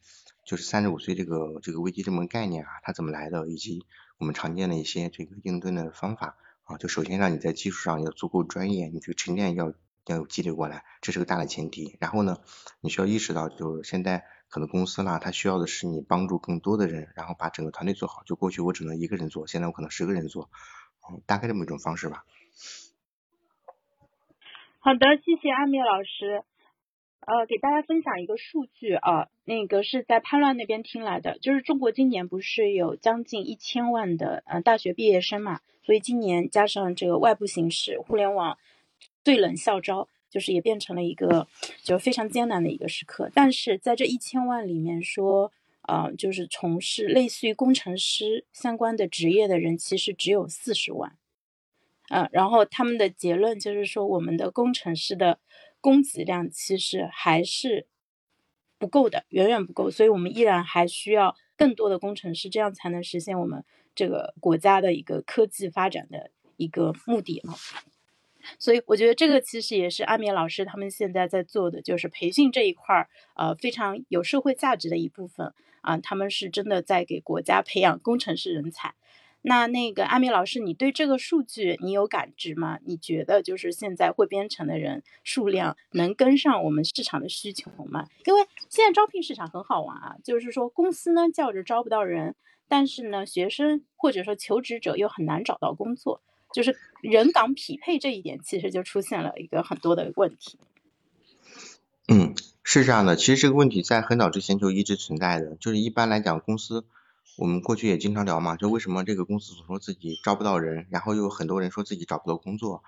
[0.45, 3.87] 就是三十五岁这个这个危机这么个概念啊，它怎么来的，以及
[4.19, 6.79] 我们常见的一些这个应对的方法啊。
[6.79, 9.73] 就首先让你在技术上要足够专业，你这个沉淀要
[10.07, 11.97] 要有积累过来，这是个大的前提。
[12.01, 12.39] 然后呢，
[12.81, 14.25] 你需要意识到就是现在。
[14.49, 18.23] 可能公司啦，它需要的是你帮助更多的人，然后把整个团队做好。
[18.25, 20.51] 就过去我只能一个人做，现在我可能十个人做，
[21.11, 22.25] 嗯，大概这么一种方式吧。
[24.79, 26.45] 好的，谢谢阿米老师。
[27.27, 38.59] 呃，给大家分享一个数据啊，那个是在潘乱那边听来的，就是中国今年不是有将近一千万的呃大学毕业生嘛，所以今年加上这个外部形势，互联网
[39.27, 40.09] 对冷校招。
[40.29, 41.47] 就是也变成了一个
[41.83, 45.51] 就非常艰难的一个时刻，但是在这一千万里面说，
[45.83, 51.17] 呃，就是从事类似于工程师相关的职业的人，其实只有四十万，
[52.11, 55.39] 嗯，然后他们的结论就是说，我们的工程师的
[55.81, 57.87] 供给量其实还是
[58.79, 67.55] 不够的，远远不够，所以我们依然还需要更多的工程师，这样才能实现我们这个国家的一个科技发展的一个目的啊。
[68.59, 75.99] 所以我觉得这个其实也是阿米老师他们现在在做的，就是培训这一块儿，呃，非常有社会价值的一部分啊。
[75.99, 78.95] 他们是真的在给国家培养工程师人才。
[79.43, 82.81] 那那个阿米老师，你对这个数据你有感知吗？
[82.85, 88.09] 你觉得就是现在会编程的人数量能跟上我们市场的需求吗？
[88.25, 92.35] 因为现在招聘市场很好玩啊，就是说公司呢叫着招不到人，
[92.67, 96.23] 但是呢学生或者说求职者又很难找到工作。
[96.57, 100.59] 就是人岗匹配这一点，其实就出现了一个很多的问题。
[102.09, 105.57] 嗯，是这样的，其实这个问题在很早之前就一直存在的。
[105.57, 106.87] 就是一般来讲，公司
[107.37, 112.83] 我们过去也经常聊嘛，就为什么这个公司总说自己招不到人，然后又有很多人说自己找不到工作。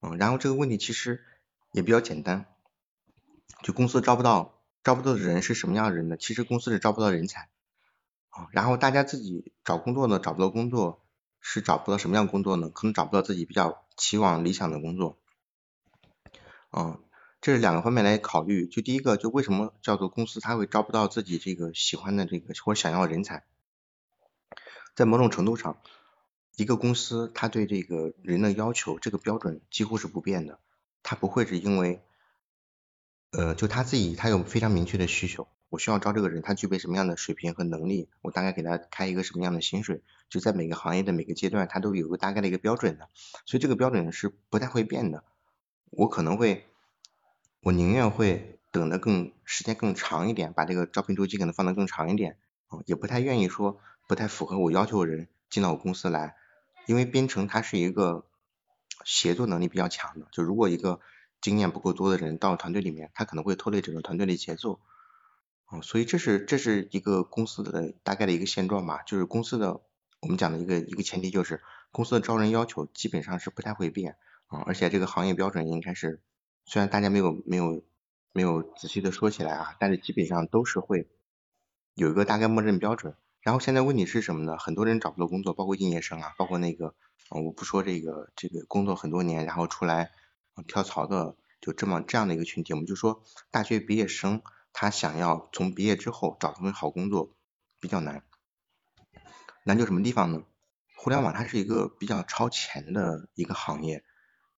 [0.00, 1.22] 嗯，然后这个问题其实
[1.70, 2.46] 也比较简单，
[3.62, 6.16] 就公司招不到招不到的人是什么样的人呢？
[6.16, 7.48] 其实公司是招不到人才
[8.30, 11.03] 啊，然后大家自己找工作呢找不到工作。
[11.46, 12.70] 是找不到什么样工作呢？
[12.70, 15.18] 可能找不到自己比较期望理想的工作。
[16.72, 16.98] 嗯，
[17.42, 18.66] 这是两个方面来考虑。
[18.66, 23.44] 就第一个，就为什么叫做公司它会招不到自己这个喜欢的这个或者想要人才？
[24.94, 25.76] 在某种程度上，
[26.56, 30.58] 一个公司它对这个人的要求这个标准几乎是不变的，
[31.02, 32.00] 它不会是因为，
[33.32, 43.08] 呃，就他自己他有非常明确的需求，我需要招这个人，他具备什么样的水平和能力，我大概给他开一个什么样的薪水，就在每个行业的每个阶段，他都有个大概的一个标准的，
[43.44, 45.24] 所以这个标准是不太会变的。
[45.90, 46.64] 我可能会，
[47.60, 52.36] 我宁愿会等的更时间更长一点，把这个招聘周期可能放得更长一点，
[52.86, 56.36] 也不太愿意说不太符合我要求的人进到我公司来，
[56.86, 58.24] 因为编程它是一个
[59.04, 61.00] 协作能力比较强的，就如果一个
[61.40, 64.78] 经验不够多的人到团队里面，他可能会拖累整个团队的节奏，
[65.64, 69.80] 啊，所以这是这是一个公司的大概的一个现状吧，就是公司的
[70.20, 74.16] 我们讲的一个一个前提就是公司的招人要求基本上是不太会变。
[74.46, 76.20] 啊，而且这个行业标准应该是，
[76.66, 77.82] 虽然大家没有没有
[78.30, 81.08] 没有仔细的说起来啊，但是基本上都是会
[81.94, 83.16] 有一个大概默认标准。
[83.40, 84.58] 然后现在问题是什么呢？
[84.58, 86.94] 很多人找不到工作，包括应届生啊，包括那个，
[87.30, 90.10] 我不说这个这个工作很多年然后出来
[90.66, 94.42] 跳槽的，就这么这样的一个群体，我们就说大学毕业生
[94.74, 97.30] 他想要从毕业之后找一份好工作
[97.80, 98.24] 比较难，
[99.64, 100.42] 难就什么地方呢？
[100.96, 104.04] 互联网它是一个比较超前的一个行业。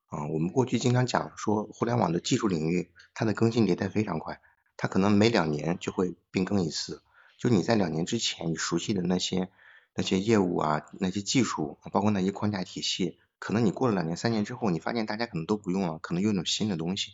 [0.06, 4.40] 啊，我们过去经常讲说，互联网的技术领域，它的更新迭代非常快，
[4.76, 7.02] 它可能每两年就会变更一次。
[7.36, 9.50] 就你在两年之前你熟悉的那些
[9.94, 17.10] 那些业务啊，那些技术，包括那些框架体系，可能你过了两年、三年之后，你发现大家可能都不用了，可能用一种新的东西。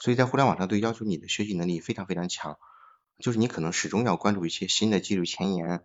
[0.00, 2.58] 所以在互联网上，对要求你的学习能力非常非常强，
[3.18, 5.82] 就是你可能始终要关注一些新的技术前沿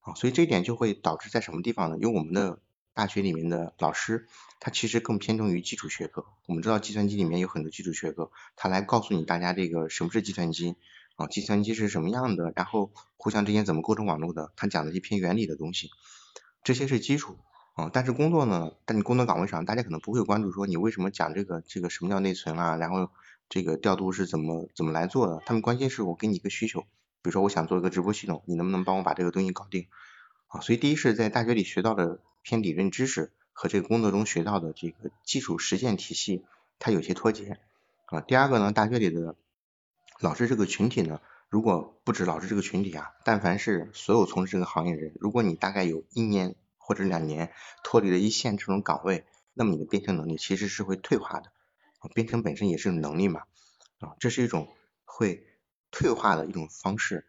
[0.00, 1.96] 啊，所以这一点就会导致在什么地方呢？
[1.96, 2.58] 因为我们的
[2.92, 4.26] 大学里面的老师，
[4.58, 6.26] 他其实更偏重于基础学科。
[6.46, 10.74] 我们知道计算机里面有很多基础学科，他来告诉你大家这个什么是计算机
[11.14, 15.88] 啊，计算机是什么样的，然后互相之间怎么构成网络的，他讲的一篇原理的东西，
[16.64, 17.38] 这些是基础
[17.74, 17.88] 啊。
[17.92, 23.08] 但是工作呢，但你工作岗位上，大家可能不会关注说你为什么讲这个这个什么叫内存啊，然后
[23.52, 29.88] 这个调度是怎么怎么来做的，他们关心是我给你一个需求，比如说我想做一个直播系统，你能不能帮我把这个东西搞定
[30.48, 30.60] 啊？
[30.62, 32.18] 所以第一是在大学里学到的。
[32.44, 36.42] 偏理论知识和这个工作中学到的这个技术实践体系，
[36.80, 37.60] 它有些脱节
[38.06, 38.20] 啊。
[38.20, 39.36] 第二个呢，大学里的
[40.18, 47.52] 老师这个群体呢，如果不止老师这个群体啊，但凡是所有从事这个行业人，如果你大概有一年或者两年
[47.84, 51.52] 脱离了一线这种岗位，那么你的编程能力其实是会退化的。
[52.08, 53.42] 编程本身也是能力嘛，
[54.00, 54.68] 啊，这是一种
[55.04, 55.46] 会
[55.90, 57.26] 退化的一种方式，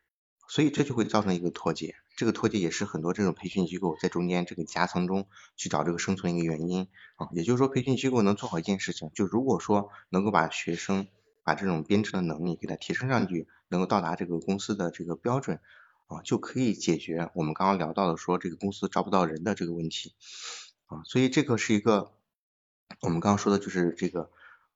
[0.48, 1.96] 所以这就会造成一个脱节。
[2.16, 11.08] 这个脱节也是很多这种培训机构在中间这个夹层中去找这个生存一个原因啊，也就是说培训机构能做好一件事情，就如果说能够把学生
[11.44, 15.60] 把这种编程的能力给他提升上去，能够到达这个公司的这个标准
[16.06, 20.14] 啊，就可以解决我们刚刚聊到的说这个公司招不到人的这个问题
[20.86, 22.12] 啊，所以这个是一个
[23.02, 24.30] 我们刚刚说的就是这个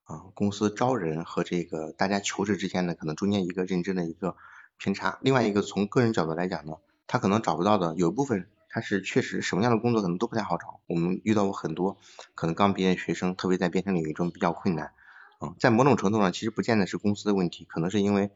[0.08, 4.36] 啊公司招人和这个大家求职之间的可能中间一个认知的一个
[4.78, 6.78] 偏差，另外一个从个人角度来讲呢。
[7.10, 10.82] 他可能找不到的有一部分，他是确实什么样的工作可能都不太好找。
[10.88, 11.96] 我们遇到过很多
[12.36, 14.91] 可能刚毕业学生，特别在编程领域中比较困难。
[15.39, 18.30] 啊，在某种程度上，其实不见得是公司的问题，可能是因为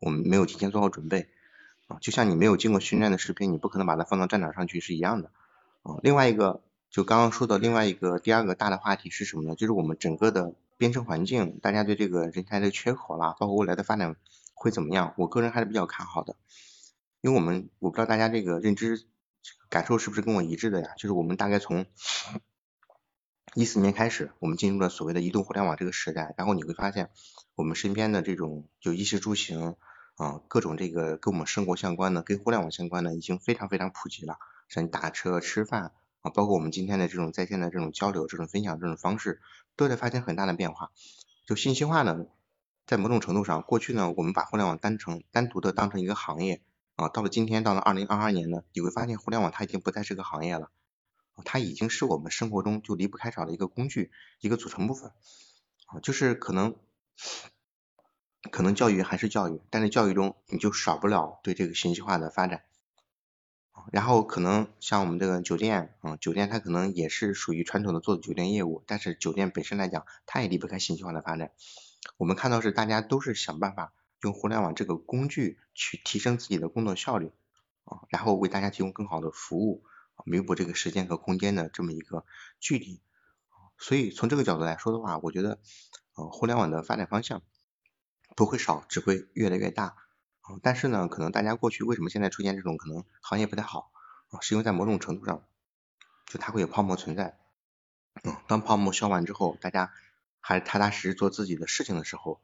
[0.00, 1.28] 我们没有提前做好准备。
[1.86, 5.30] 啊，就像你没有经过训练的士兵，你不可能把它放到战场上去是一样的。
[5.84, 6.60] 啊，另外一个
[6.90, 9.54] 就刚刚说的另外一个第二个大的话题是什么呢？
[9.54, 14.16] 就是我们整个的编程环境，大家对这个人才的缺口啦，包括未来的发展
[14.52, 15.14] 会怎么样？
[15.16, 16.34] 我个人还是比较看好的。
[17.20, 19.06] 因为我们我不知道大家这个认知
[19.68, 20.88] 感受是不是跟我一致的呀？
[20.96, 21.86] 就是我们大概从
[23.54, 27.10] 一四年开始，我们进入了所谓的移动互联网这个时代，然后你会发现
[27.54, 29.76] 我们身边的这种就衣食住行
[30.16, 34.36] 啊，各种这个跟我们生活相关的、跟互联网相关的，已经非常非常普及了。
[34.68, 35.92] 像打车、吃饭
[36.22, 39.40] 啊，包括我们今天的这种在线的这种交流、这种分享这种方式，
[39.76, 40.90] 都在发生很大的变化。
[41.46, 42.26] 就信息化呢，
[42.86, 46.62] 在某种程度上，过去呢，我们把互联网单成单独的当成一个行业。
[46.94, 50.70] 啊，到了今天，到了二零二二年呢，你会发现互联网它已经不再是个行业了，
[51.44, 55.10] 它已经是我们生活中就离不开少的一个工具，一个组成部分。
[55.86, 56.76] 啊，就是可能
[58.50, 62.62] 可能教育还是教育，但是教育中你就少不了对这个信息化的发展。
[63.90, 71.50] 然后可能像我们这个酒店，嗯，酒店它可能也是属于传统的做酒店业务，但是酒店本身来讲，它也离不开信息化的发展。
[72.16, 73.92] 我们看到是大家都是想办法。
[74.22, 77.32] 用互联网这个工具去提升自己的工作效率
[77.82, 79.82] 啊，然后为大家提供更好的服务，
[80.24, 82.24] 弥补这个时间和空间的这么一个
[82.60, 83.00] 距离。
[83.78, 85.58] 所以从这个角度来说的话，我觉得
[86.14, 87.42] 呃互联网的发展方向
[88.36, 89.96] 不会少，只会越来越大。
[90.62, 93.90] 但是呢，可能大家过去为什么现在出现这种可能行业不太好，
[94.40, 95.44] 是因为在某种程度上
[96.26, 97.38] 就它会有泡沫存在。
[98.24, 99.92] 嗯，当泡沫消完之后，大家
[100.40, 102.40] 还踏踏实实做自己的事情的时候，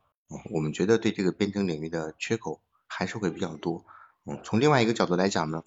[0.53, 3.85] 我们觉得对这个编程领域的缺口还是会比较多。
[4.25, 5.63] 嗯，从另外一个角度来讲呢，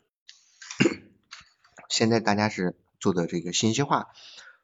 [1.89, 4.07] 现在大家是做的这个信息化，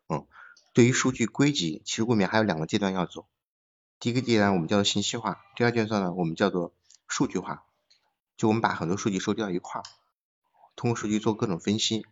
[0.07, 0.25] 嗯，
[0.73, 3.27] 对于数据归集，其实后面还有两个阶段要走。
[3.99, 6.73] 第一个阶段我们叫做信息化，第二阶段呢我们叫做
[7.07, 7.65] 数据化。
[8.35, 9.83] 就我们把很多数据收集到一块儿，
[10.75, 12.05] 通过数据做各种分析，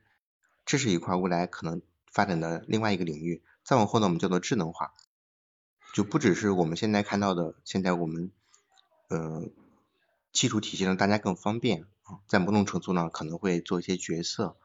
[0.65, 1.81] 这是一块未来可能。
[2.11, 4.93] 发展的另外一个领域，再往后呢，我们叫做智能化，
[5.93, 8.31] 就不只是我们现在看到的，现在我们
[9.09, 9.49] 呃
[10.31, 14.55] 技术体系让大家更方便啊，在某种程度呢，可能会做一些决策，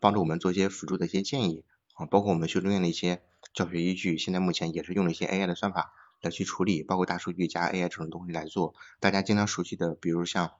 [0.00, 1.64] 帮助我们做一些辅助的一些建议
[1.94, 3.22] 啊，包括我们学中院的一些
[3.54, 10.52] 教学依据，现在目前也是用了一些 AI 的算法来去处理，包括大数据加 AI 这种东西来做，大家经常熟悉的，比如像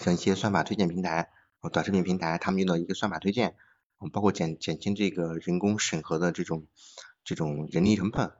[0.00, 1.30] 像一些算法推荐平台、
[1.72, 3.56] 短视频平台，他们用到一个算法推荐。
[4.12, 6.66] 包括减减轻这个人工审核的这种
[7.24, 8.34] 这种人力成本，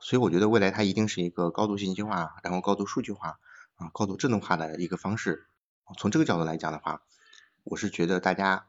[0.00, 3.38] 所以我觉得未来它一定是一个高度信息化，然后高度数据化
[3.76, 5.46] 啊，高度智能化的一个方式。
[5.98, 7.02] 从这个角度来讲的话，
[7.62, 8.66] 我是觉得大家，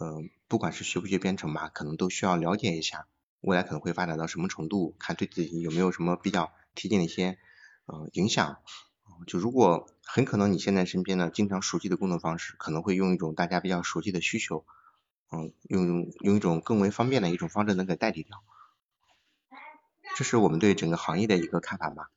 [0.00, 3.06] 嗯，不管是学不学编程吧，可能都需要了解一下
[3.42, 7.38] 未来可能会发展到什么程度，看对自己有没有什么比较贴近的一些
[7.86, 8.56] 呃影响。
[9.26, 14.64] 就如果很可能你现在身边的经常熟悉的工作方式，可能会用一种大家比较熟悉的需求。
[15.30, 18.42] 嗯，用用一种更为方便的一种方式能给代替掉，
[20.14, 22.10] 这是我们对整个行业的一个看法吧。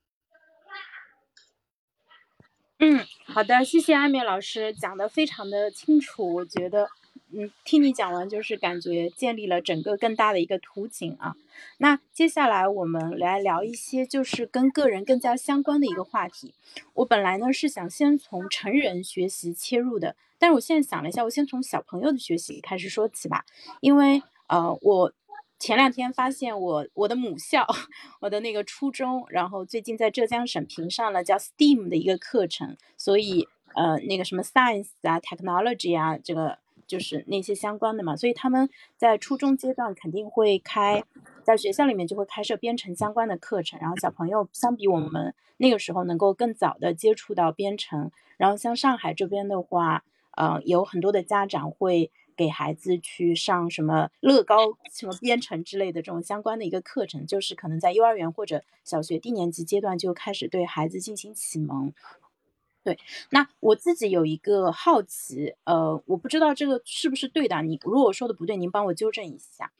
[2.79, 6.89] 嗯，好的，谢谢艾米老师讲的非常的清楚，我觉得。
[7.31, 11.35] 嗯，听你讲完，就是感觉建立了整个更大的一个图景啊。
[11.79, 16.53] 那接下来我们来聊一些就是跟个人更加相关的一个话题。
[16.93, 23.43] 我本来呢是想先从成人学习切入的，但是我现在想了一下，我先从小朋友的学习开始说起吧。
[23.81, 25.11] 因为呃，我
[25.59, 27.67] 前两天发现我我的母校，
[28.21, 36.59] 我的那个初中，然后最近在浙江省评上了叫 STEAM 的一个课程，所以呃那个什么 Science 啊，Technology 啊，这个。
[36.87, 41.03] 就是那些相关的嘛，所以他们在初中阶段肯定会开，
[41.43, 50.03] 在学校里面就会开设编程相关的课程，然后小朋友相比我们那个时候能够更早的接触到编程，然后像上海这边的话，
[50.35, 54.57] 呃，有很多的家长会给孩子去上什么乐高、
[54.91, 61.93] 什么编程之类的这种相关的一个课程，就是可能在幼儿园或者小学低年级阶段就开始对孩子进行启蒙。
[62.85, 62.99] 对，
[63.31, 69.71] 那我自己有一个好奇，呃，我不知道这个是不是对的，你如果说的不对，您帮我纠正一下。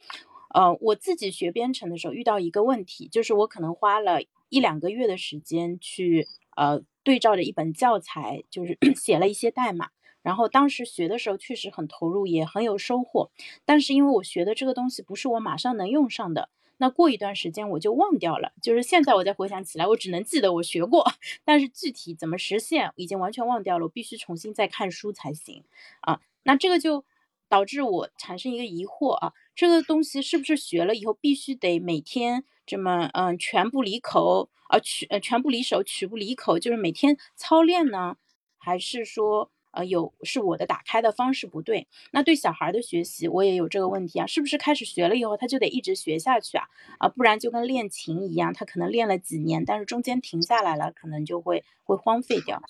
[0.56, 9.90] 呃，我自己学编程的时候遇到一个问题，就是我可能花了一两个月的时间去，呃，对照着一本教材，就是 写了一些代码，
[10.24, 13.30] 然后当时学的时候确实很投入，也很有收获，
[13.66, 16.50] 但是因为我学的这个东西不是我马上能用上的。
[16.78, 21.06] 那过一段时间我就忘掉了，就是现在我再回想起来，我只能记得我学过，
[21.46, 25.64] 但是具体怎么实现已经完全忘掉了，我必须重新再看书才行
[26.02, 26.20] 啊。
[26.44, 27.06] 那这个就
[27.48, 38.18] 导致我产生一个疑惑啊，这个东西是不是学了以后必须得每天这么嗯全部离口啊曲呃全部离手曲不离口，就是每天操练呢，
[38.58, 39.50] 还是说？
[39.76, 41.88] 呃，有是我的打开的方式不对。
[42.12, 46.66] 那对小孩的学习，我也有这个问题啊，是不是开始学了以后，他就得一直学下去啊？
[46.98, 52.64] 啊，不然就跟练琴一样，他可能练了几年，但是中间停下来了，可能就会会荒废掉。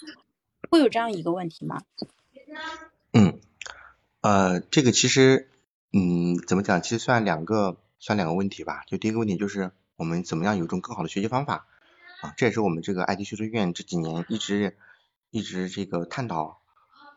[0.72, 1.84] 会有这样一个问题吗？
[3.14, 3.40] 嗯，
[4.22, 5.52] 呃，这个其实，
[5.94, 6.82] 嗯，怎么讲？
[6.82, 8.84] 其实算两个，算两个问题吧。
[8.88, 11.68] 就第一个问题就是我们怎么样有一种更好的学习方法
[12.22, 12.34] 啊？
[12.36, 14.76] 这也是我们这个 IT 学术院这几年一直
[15.30, 16.62] 一直这个探讨。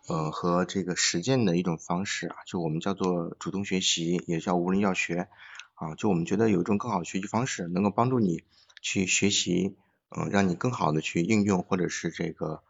[0.07, 5.29] 呃，和这个实践的一种方式啊，就我们叫做主动学习，也叫无人教学
[5.75, 5.95] 啊。
[5.97, 8.43] 就我们觉得有一种更好的学习方式，能够帮助你
[8.81, 9.77] 去学习，
[10.17, 12.63] 嗯，让你更好的去应用或者是这个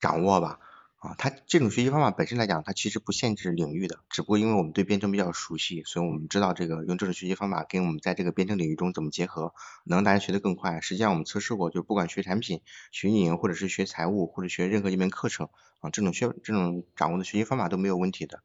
[0.00, 0.60] 掌握吧。
[1.04, 9.52] 啊，它这种学习方法本身来讲，它其实不限制领域的，只不过因为我们对编程比较熟悉，所以我们知道这个用这种学习方法跟我们在这个编程领域中怎么结合，
[9.84, 10.80] 能让大家学得更快。
[10.80, 15.50] 实际上我们测试过，就不管学产品、学运营，或者是学财务，或者学任何一门课程
[15.80, 18.42] 啊，这种学这种掌握的学习方法都没有问题的。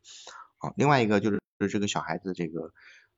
[0.58, 1.40] 啊，另外一个就是
[1.70, 2.74] 这个小孩子这个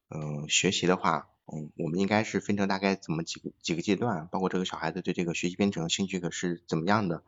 [0.10, 7.24] 嗯学习的话，嗯，我们应该是分成大概怎么几个几个阶段，包括这个小孩子对这个学习编程兴趣可是怎么样的。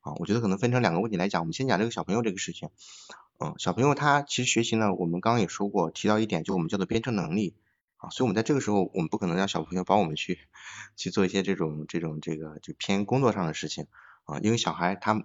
[0.00, 2.70] 啊，我觉得可能分成两个问题来讲，我们先讲这个小朋友这个事情。
[3.40, 7.54] 嗯，小朋友他其实学习呢，我们刚刚也说过，提到一点，就我们叫做编程能力
[7.96, 10.38] 啊，所以我们在这个时候，我们不可能让小朋友帮我们去
[10.96, 13.86] 去做一些这种这种这个就偏工作上的事情
[14.24, 15.24] 啊，因为小孩他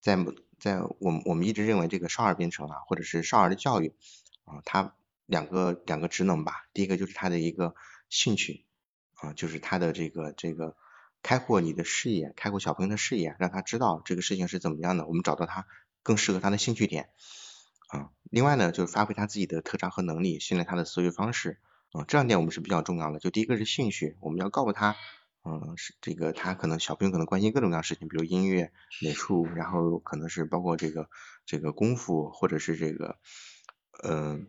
[0.00, 0.16] 在
[0.58, 3.94] 在我们我们一直认为这个少儿编程啊，或者是少儿的教育
[4.44, 4.94] 啊，他
[5.26, 7.74] 两个两个职能吧，第一个就是他的一个
[8.08, 8.64] 兴趣
[9.14, 10.76] 啊，就是他的这个这个。
[11.22, 15.06] 开阔你的视野，开阔小朋友的视野，让他知道这个事情是怎么样的。
[15.06, 15.66] 我们找到他
[16.02, 17.10] 更适合他的兴趣点
[17.88, 18.10] 啊。
[18.30, 21.58] 另外呢，就是发挥他自己的特长和能力，训练他的思维方式
[21.92, 22.04] 啊。
[22.06, 23.18] 这两点我们是比较重要的。
[23.18, 24.96] 就第一个是兴趣，我们要告诉他，
[25.44, 31.10] 嗯，是这个他可能小朋友可能关心各种各样的事情，比如音乐、美术，然后可能是包括这个
[31.44, 33.18] 这个功夫，或者是这个
[34.04, 34.48] 嗯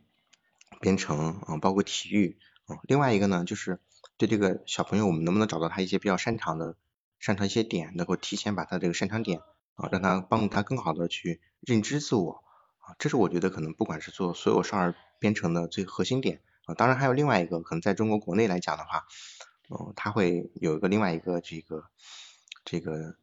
[0.79, 2.77] 编程啊，包括体育啊。
[2.83, 3.79] 另外一个呢，就是。
[4.19, 6.75] 对这个小朋友，我们能不能找到他一些比较擅长的、
[7.19, 9.39] 擅长一些点，能够提前把他这个擅长点
[9.75, 12.43] 啊，让他帮助他更好的去认知自我
[12.79, 16.75] 啊，这是我觉得可能不管是做所有少儿编程的最核心点啊。
[16.75, 19.05] 当然还有另外一个，可能在中国国内来讲的话，
[19.69, 21.85] 嗯，他会有一个另外一个这个
[22.65, 23.15] 这个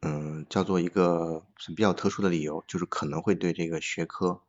[0.00, 1.44] 嗯叫做一个
[1.76, 4.40] 比较特殊的理由，就是可能会对这个学科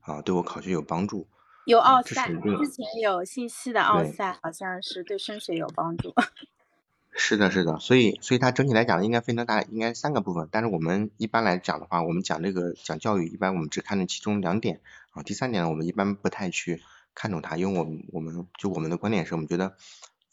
[0.00, 1.26] 啊对我考学有帮助。
[1.66, 6.14] 有奥赛，之前有信息的奥赛，好像是对升学有帮助。
[7.10, 10.48] 是的，是的，所以，所以它整体来讲应该分成大，应该三个部分。
[10.52, 15.24] 但是我们一般来讲的话，我们讲这个讲教育，一般我们只看重其中两点啊。
[15.24, 16.80] 第三点呢，我们一般不太去
[17.16, 19.74] 看重它，因为我们我们就我们的观点是我们觉得，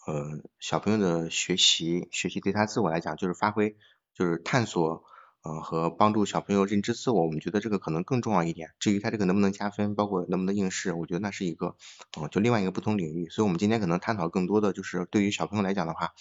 [0.06, 3.76] 呃，小朋友的学习，学习对他自我来讲就是发挥，
[4.14, 5.04] 就是探索。
[5.44, 8.72] 呃，和帮助小朋友认知自我，我们觉得这个可能更重要一点。
[8.80, 11.76] 至于他这个能不能加分，包括能不能应试，我觉得那是一个，
[12.18, 13.28] 呃，就另外一个不同领域。
[13.30, 16.14] 所以，我们今天可能探讨更多的就是对于小朋友来讲的话，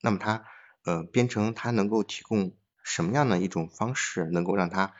[0.00, 0.44] 那么他
[0.84, 2.54] 呃编程他能够提供
[2.84, 4.94] 什么样的一种方式，能够让他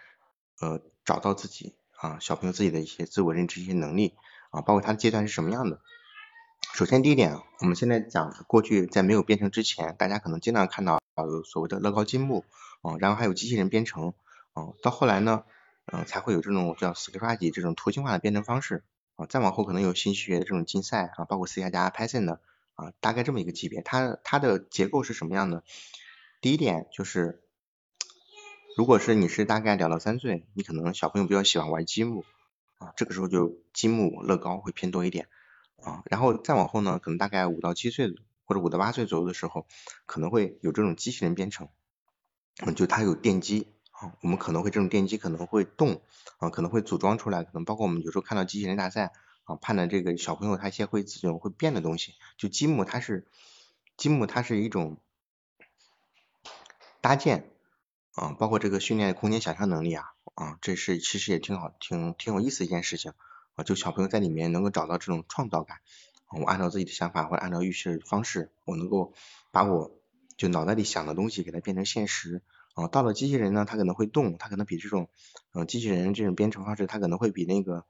[0.61, 4.14] 呃找到自己啊小朋友自己的一些自我认知一些能力
[4.51, 5.81] 啊，包括他的阶段是什么样的。
[6.75, 12.45] 首先第一点，我们现在讲过去在没有编程之前，大家可能经常看到有所谓的乐高积木。
[12.83, 14.14] 啊，然后还有机器人编程，
[14.55, 15.45] 啊，到后来呢，
[15.85, 18.83] 嗯，才会有这种叫 Scratch 这种图形化的编程方式，
[19.16, 22.41] 啊，再往后可能有信息学的这种竞赛啊，包括 C 加加、Python 的
[22.77, 23.83] 啊，大概这么一个级别。
[23.83, 25.62] 它它的结构是什么样的？
[26.41, 27.43] 第一点就是，
[28.79, 32.25] 如果是你是大概两到三岁，你可能小朋友比较喜欢玩积木
[32.79, 35.29] 啊，这个时候就积木、乐高会偏多一点
[35.83, 38.14] 啊，然后再往后呢，可能大概五到七岁
[38.51, 39.68] 或者五到八岁左右的时候，
[40.07, 41.68] 可能会有这种机器人编程。
[42.66, 46.03] 嗯，就它有电机啊，我们可能会这种电机可能会动
[46.38, 49.12] 啊，可能会组装出来，可能包括我们有时候看到机器人大赛
[49.44, 53.28] 啊，判断这个小朋友他一些会这种会变的东西，就积木它是
[53.96, 54.96] 积木它是一种
[57.01, 57.53] 搭建
[58.16, 63.12] 啊，包括这个训练空间想象能力啊啊，这是其实也挺好，挺挺有意思一件事情
[63.55, 65.78] 啊，就小朋友在里面能够找到这种创造感，
[66.39, 69.12] 我按照自己的想法或者按照预示方式，我能够
[69.51, 69.97] 把我。
[70.37, 72.41] 就脑袋里想的东西给它变成现实
[72.72, 75.11] 啊，到了机器人呢，它可能会动，它可能比这种
[75.53, 77.85] 嗯机器人这种编程方式，它可能会比那个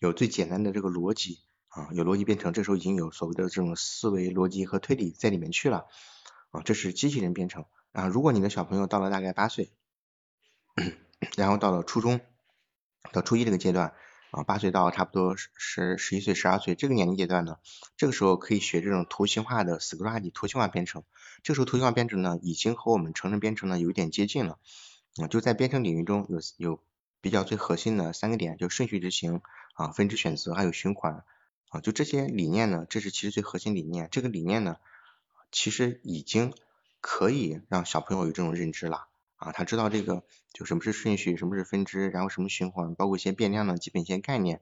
[0.00, 5.84] 有最简单的这个逻辑啊，有逻辑编程，这时候已经有所谓的这种思维逻辑和推理在里面去了
[6.50, 8.06] 啊，这是机器人编程啊。
[8.06, 9.70] 如果你的小朋友到了大概八岁，
[11.36, 12.22] 然后到了初中
[13.12, 13.92] 到初一这个阶段。
[14.32, 17.58] 啊，八岁到差不多十十一岁、十二岁这个年龄阶段呢，
[17.98, 21.04] 这个时候可以学这种图形化的 Scratch 图形化编程。
[21.42, 24.58] 这个时候图形化编程呢，已经和我们成人编程呢有一点接近了。
[25.16, 26.82] 啊，就在编程领域中有有
[27.20, 29.42] 比较最核心的三个点，就顺序执行
[29.74, 31.24] 啊、分支选择还有循环
[31.68, 34.08] 啊，就这些理念呢，这是其实最核心理念。
[34.10, 34.78] 这个理念呢，
[35.50, 36.54] 其实已经
[37.02, 39.08] 可以让小朋友有这种认知了。
[39.42, 44.60] 啊，他知道这个就什么是顺序，什么是分支，然后什么循环，包括一些变量的基本一些概念。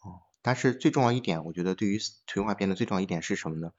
[0.00, 3.72] 哦，但是最重要一点，我觉得对于图形化编的最重要一点是什么呢？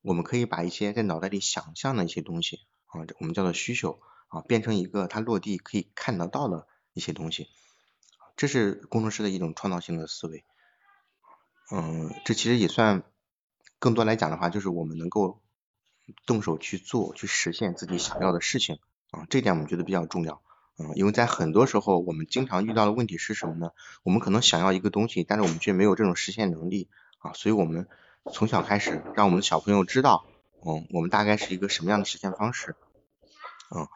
[0.00, 7.48] 我们可以把一些在脑袋里想象的一些东西啊，我们叫做需求啊，变成一个它落地可以看得到的一些东西。
[8.36, 10.44] 这是工程师的一种创造性的思维。
[11.70, 13.02] 嗯，这其实也算
[13.78, 15.42] 更多来讲的话，就是我们能够
[16.24, 18.78] 动手去做，去实现自己想要的事情。
[19.14, 20.42] 啊，这点我们觉得比较重要，
[20.76, 23.70] 嗯，因为在很多时候我们经常遇到的问题是什么呢？
[24.02, 26.88] 我们可能想要一个东西，但是我们却没有这种实现能力
[27.18, 27.86] 啊，所以我们
[28.32, 30.26] 从小开始让我们的小朋友知道，
[30.66, 32.74] 嗯，我们大概是一个什么样的实现方式，
[33.70, 33.86] 嗯，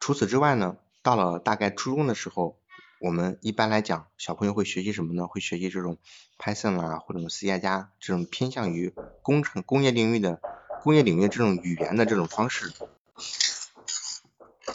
[0.00, 2.56] 除此之外呢，到了大概初中的时候，
[2.98, 5.26] 我们一般来讲，小朋友会学习什么呢？
[5.26, 5.98] 会学习这种
[6.38, 10.40] Python 啊，或者 C 加加这种偏向于工程工业领域的
[10.82, 12.72] 工业领域这种语言的这种方式。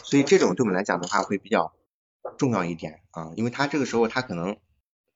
[0.08, 1.74] 所以这种对我们来讲的话会比较
[2.38, 4.56] 重要一点啊，因为他这个时候他可能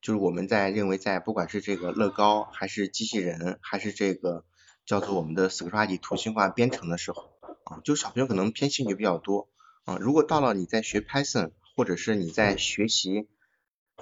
[0.03, 4.45] 就是我们在认为在不管是这个乐高还是机器人还是这个
[4.85, 7.31] 叫做我们的 Scratch 图形化编程的时候
[7.63, 9.49] 啊，就小朋友可能偏兴趣比较多
[9.85, 13.27] 啊，如果到了你在学 Python 或者是你在学习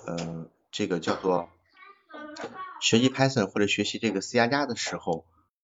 [0.05, 1.47] 呃这个叫做
[2.81, 5.25] 学习 Python 或者学习这个 C 加加的时候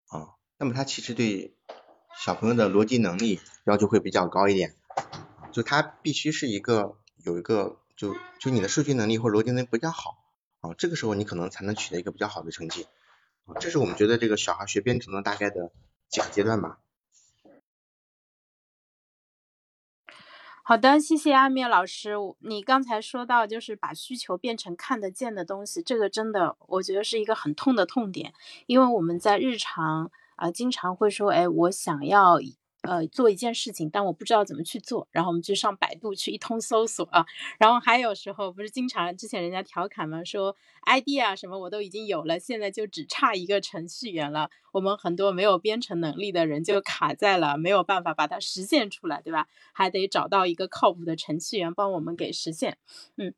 [0.06, 1.56] 啊，那么他其实对
[2.24, 4.76] 小朋友的逻辑能力要求会比较高一点，
[5.58, 10.22] 就他必须是一个有一个就就你的数据能力或逻辑能力比较好
[10.60, 12.86] 啊，这个时候你可能才能取得一个比较好的成绩，
[13.58, 15.72] 这是我们觉得这个小孩学编程的大概的
[16.08, 16.78] 几个阶段吧。
[20.62, 22.12] 好的，谢谢阿面老师。
[22.38, 28.32] 你刚才说到，就是把需求变成看得见的东西，这个真的，我觉得是一个很痛的痛点。
[28.66, 32.38] 因为我们在日常啊，经常会说，哎，我想要。
[32.88, 37.26] 呃，做一件事情，但我不知道怎么去做，然后我们就上百度去一通搜索啊，
[37.58, 44.48] 然后还有时候不是经常之前人家调侃嘛，说 idea 什么我都已经有了，现在就只差一个程序员了。
[44.72, 49.48] 我们很多没有编程能力的人就卡在了没有办法把它实现出来，对吧？
[49.74, 52.78] 还得找到一个靠谱的程序员帮我们给实现。
[53.16, 53.34] 嗯，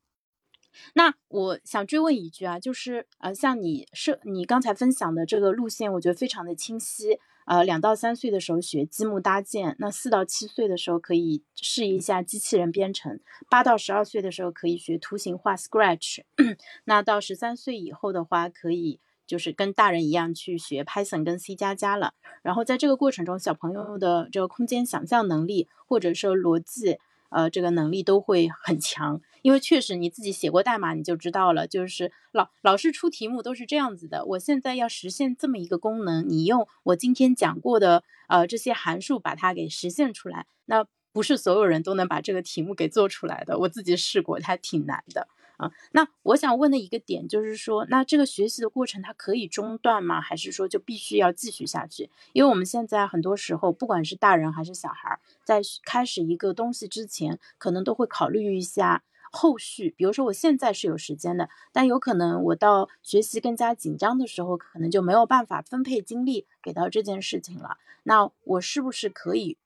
[0.94, 7.18] 那我想追问一句啊，就是呃，像你是你刚才分享的这个路线，我觉得非常的清晰。
[7.51, 13.18] 呃，两到三岁的时候学积木搭建，那四到七岁的时候可以试一下机器人编程，
[13.51, 16.20] 八到十二岁的时候可以学图形化 Scratch，
[16.86, 22.14] 那到十三岁以后的话，可以就是跟大人一样去学 Python 跟 C 加加了。
[22.42, 27.01] 然后在这个过程中，小朋友的这个空间想象能力或者说逻辑。
[27.31, 31.66] 呃，这个能力都会很强，因为确实你自己写过代码，你就知道了。
[31.66, 34.24] 就是老老师出题目都是这样子的。
[34.26, 43.59] 我现在要实现这么一个功能，你用我今天讲过的呃这些函数把它给实现出来，那不是所有人都能把这个题目给做出来的。
[43.59, 45.26] 我自己试过，它挺难的。
[45.61, 50.18] 啊，那我想问的一个点就是说，那这个学习的过程它可以中断吗？
[50.20, 52.08] 还是说就必须要继续下去？
[52.32, 59.94] 因为我们现在很多时候，不管是大人还是小孩，在开始一个东西之前，可能都会考虑一下后续。
[59.98, 67.76] 比如说，我现在是有时间的，但有可能我到学习更加紧张的时候，可能就没有办法分配精力给到这件事情了。
[68.04, 69.58] 那我是不是可以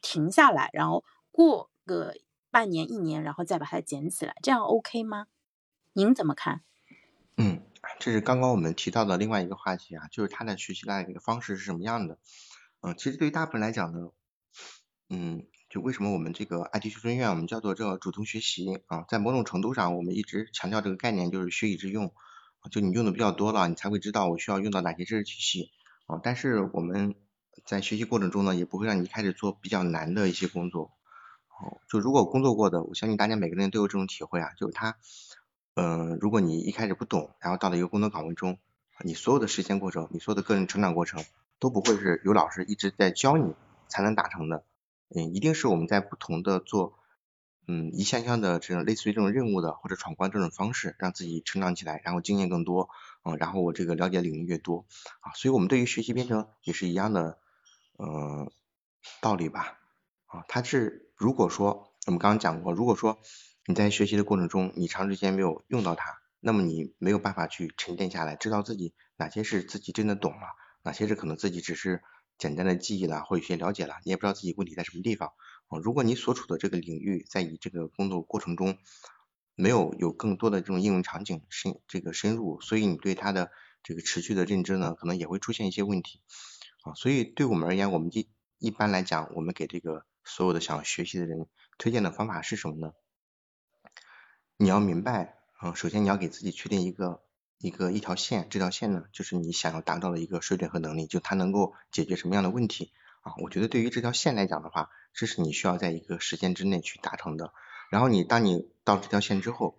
[0.00, 2.14] 停下来，然后过个
[2.50, 4.34] 半年、一年，然后再把它捡起来？
[4.42, 5.26] 这样 OK 吗？
[5.96, 6.60] 您怎么看？
[7.36, 7.62] 嗯，
[8.00, 12.18] 这是刚刚我们提到的另外一个话题啊，就是他的学习的一个方式是什么样的？
[12.80, 14.10] 嗯，其实对于大部分来讲呢，
[15.08, 22.12] 嗯，就为什么我们这个 IT 修身院我们叫做这个主动学习啊，在某种程度上我们一直强调这个概念就是学以致用，
[22.72, 25.70] 就你用的比较多了，你才会知道我需要用到哪些知识体系
[26.06, 26.18] 啊。
[26.20, 27.14] 但是我们
[27.64, 30.90] 在学习过程中呢，也不会让你一开始做比较难的一些工作。
[31.62, 34.96] 哦，就如果工作过的，我相信大家每个人都有这种体会啊，就是他。
[35.76, 38.58] 嗯，如果你一开始不懂，然后到了一个工作岗位中，
[39.04, 41.24] 你所有的实践过程，你所有的个人成长过程，
[41.58, 43.54] 都不会是有老师一直在教你
[43.88, 44.64] 才能达成的。
[45.12, 46.94] 嗯，一定是我们在不同的做，
[47.66, 52.88] 嗯，一项项的这种类似于这种任务的或者闯关这种方式，让自己成长起来，然后经验更多，
[53.24, 54.86] 嗯，然后我这个了解领域越多，
[55.22, 57.38] 啊，所以我们对于学习编程也是一样的，
[57.98, 58.48] 嗯，
[59.20, 59.80] 道理吧，
[60.26, 63.18] 啊，它是如果说我们刚刚讲过，如果说。
[63.66, 70.48] 你在学习的过程中，你长时间没有用到它，那么你没有办法去沉淀下来，知道自己哪些是自己真的懂了，
[70.82, 72.02] 哪些是可能自己只是
[72.36, 75.30] 简单的记忆了或有些了解了，你也不知道自己问题在什么地方。
[75.68, 78.76] 啊，如果你所处的这个领域在你这个工作过程中
[79.54, 83.50] 没有有更多的这种应用场景深这个深入，所以你对它的
[83.82, 86.20] 这个持续的认知呢，可能也会出现一些问题。
[86.82, 91.46] 啊，所以对我们而言，我们一一般来讲，我们给这个所有的想学习的人
[91.78, 92.92] 推荐的方法是什么呢？
[94.56, 97.20] 你要明白，嗯，首先你要给自己确定一个
[97.58, 102.92] 一个一条线，这条线呢，就是你想要达到的一个水准和能力，就它能够解决什么样的问题
[103.22, 103.34] 啊？
[103.38, 107.52] 我觉得对于这条线来讲的话，这是你需要在一个时间之内去达成的。
[107.90, 109.76] 然后你当你到这条线之后，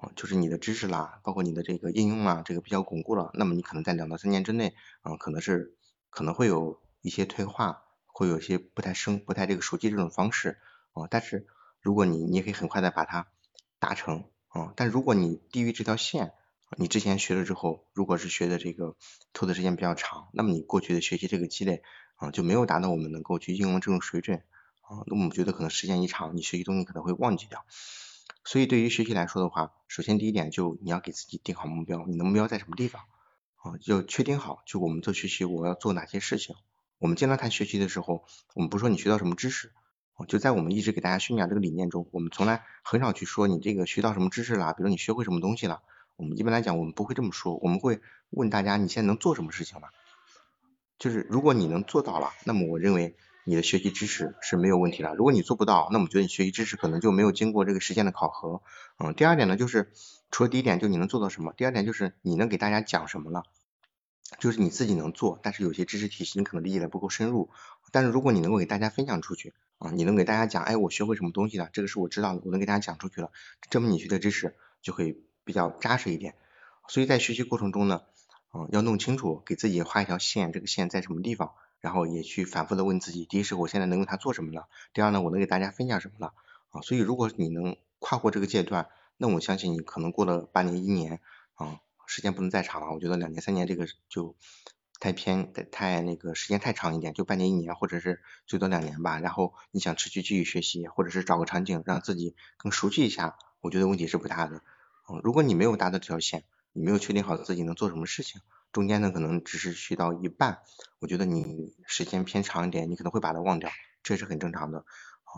[0.00, 5.74] 嗯，就是你的知识啦，包括你的这个应用啊，这个比较巩固了，那么你可能在两到三年之内，嗯，可能是
[6.10, 10.60] 可能会有一些退化，会有些不太生、不太这个熟悉这种方式，
[10.92, 11.48] 啊，但是
[11.80, 13.26] 如果你你也可以很快的把它。
[13.84, 16.32] 达成啊，但如果你低于这条线，
[16.78, 18.96] 你之前学了之后，如果是学的这个
[19.34, 21.82] 拖的时间比较长，那么你过去的学习这个积累
[22.16, 24.38] 啊就没有达到我们能够去应用这种水准
[24.80, 27.66] 啊，那我们觉得可能时间一长，你学习东西可能会忘记掉。
[28.42, 33.02] 所以对于学习来说的话，首先第一点就你要给自己定好目标，你的目标在什么地方
[33.56, 33.72] 啊？
[33.84, 36.56] 要确定好，就我们做学习我要做哪些事情。
[36.98, 38.24] 我们经常谈学习的时候，
[38.54, 39.72] 我们不说你学到什么知识
[40.28, 45.82] 就在我们一直给大家宣讲这个理念中，我们从来很少去说你这个学到什么知识了，比如你学会什么东西了。
[46.16, 48.00] 我们一般来讲，我们不会这么说，我们会
[48.30, 49.88] 问大家你现在能做什么事情了？
[50.98, 55.12] 就是如果你能做到了，那么我认为你的学习知识是没有问题的。
[55.16, 58.62] 如果你做不到，那我觉得你学习知识可能就没有经过这个实践的考核。
[58.98, 59.92] 嗯，第二点呢，就是
[60.30, 61.52] 除了第一点，就你能做到什么？
[61.56, 63.42] 第二点就是你能给大家讲什么了？
[64.38, 67.50] 就是你自己能做，但是有些知识体系你可能理解的不够深入。
[67.90, 69.52] 但是如果你能够给大家分享出去
[69.84, 71.68] 啊，你能给大家讲，哎，我学会什么东西了？
[71.74, 73.30] 这个是我知道的，我能给大家讲出去了，
[73.68, 76.36] 证明你学的知识就会比较扎实一点。
[76.88, 78.00] 所以在学习过程中呢，
[78.54, 84.68] 嗯，要弄清楚，给自己画一条线，这个线在什么地方，然后也去反复的问自己，第一是我现在能用它做什么了？
[84.94, 86.32] 第二呢，我能给大家分享什么了？
[86.70, 91.20] 啊，所以如果你能跨过这个阶段，那我相信你可能过了半年一年
[91.54, 91.80] 啊。
[92.06, 94.36] 时间不能再长了，我觉得两年三年这个就
[95.00, 99.18] 太偏太那个时间太长一点，就半年一年或者是最多两年吧。
[99.18, 104.62] 然后你想持续继续学习，或者是找个场景让自己更熟悉一下，我觉得问题是不大的。
[105.10, 108.40] 嗯，如果你没有达到这条线，你没有确定好自己能做什么事情，
[108.72, 110.60] 中间呢可能只是学到一半，
[111.00, 113.70] 我觉得你时间偏长一点，你可能会把它忘掉，
[114.02, 114.84] 这是很正常的。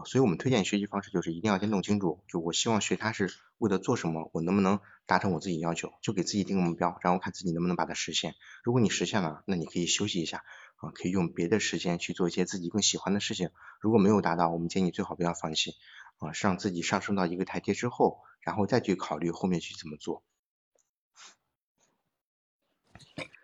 [0.05, 8.35] 所以我们推荐学习方式就是一定要先弄清楚，就我希望学它是为了做什么，我能不能达成我自己要求，就给自己定个目标，然后看自己能不能把它实现。
[8.63, 10.43] 如果你实现了，那你可以休息一下
[10.77, 13.51] 啊，可以用别的时间去做一些自己更喜欢的事情。
[13.81, 15.73] 如果没有达到，我们建议最好不要放弃
[16.19, 20.23] 啊，让自己上升到一个台阶之后，然后再去考虑后面去怎么做。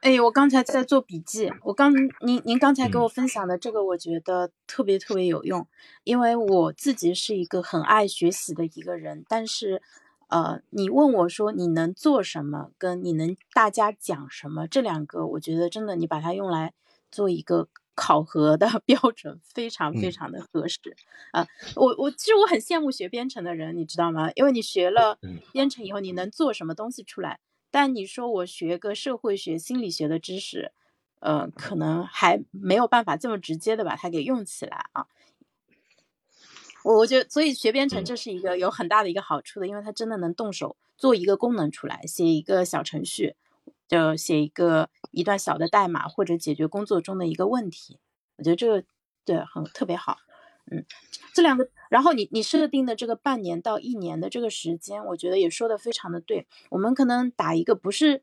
[0.01, 1.51] 哎，我刚才在做笔记。
[1.63, 5.67] 我刚您您刚才给我分享的这个，我觉得特别特别有用，
[6.03, 9.25] 因为我自己是一个很爱学习的一个人。
[9.29, 9.81] 但是，
[10.29, 16.73] 呃，你问我说你能做什么，跟你能大家讲什么，这两个，我觉得真的你把它用来
[17.13, 20.81] 做一个考核的 标准，非常非常的合适
[21.31, 21.47] 啊。
[21.77, 24.33] 我我其实我很羡慕学编程的人，你知道吗？
[24.35, 25.19] 因为你学了
[25.53, 27.39] 编程以后，你能做什么东西出来？
[27.73, 30.73] 但你说我学个社会学、心理学的知识，
[31.21, 35.07] 呃，可能还没有办法这么直接的把它给用起来啊。
[36.85, 43.37] 我我觉得，所以学编程这是一个有很大的一个好处的，因为它真的能动手做一个功能出来，写一个小程序，
[43.89, 47.99] 就写一个一段小的代码，或者解决工作中的一个问题。
[48.37, 48.85] 我觉得这个
[49.25, 50.19] 对很特别好。
[50.71, 50.85] 嗯，
[51.35, 56.47] 这两个，然后你你设定的这个半年到一年的这个时间，我觉得也说的非常的对。
[56.71, 58.23] 我们可能打一个不是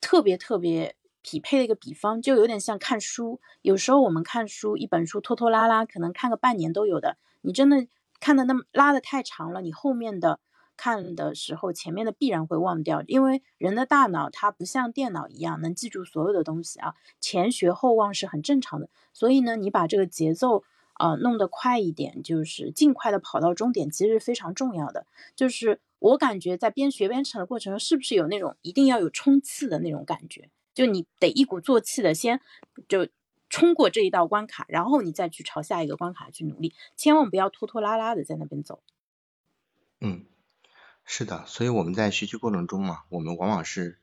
[0.00, 3.40] 特别特别匹配的一个比方，就有点像看书。
[3.60, 7.18] 有时候我们看书，一本书拖拖拉拉，可能看个半年都有的。
[7.42, 7.86] 你真的
[8.20, 10.40] 看的那么拉的太长了，你后面的
[10.78, 13.02] 看的时候，前面的必然会忘掉。
[13.06, 18.88] 因为人的大脑它不像电脑一样能记住所有的东西啊，前学后忘是很正常的。
[19.12, 20.64] 所以呢，你把这个节奏。
[20.96, 25.06] 啊，弄得快一点，就是尽快的跑到终点，其实是非常重要的。
[25.34, 30.50] 就是我感觉在边学边程的过程中，是不是有那种一定要有冲刺的那种感觉？
[30.74, 32.40] 就你得一鼓作气的先
[32.86, 33.08] 就
[33.48, 38.82] 冲过这一道关卡，然后你再去朝下一个关卡去努力，千万不要拖拖拉拉的在那边走。
[40.00, 40.26] 嗯，
[41.04, 43.98] 是的，所以我们在学习过程中嘛，我们往往是，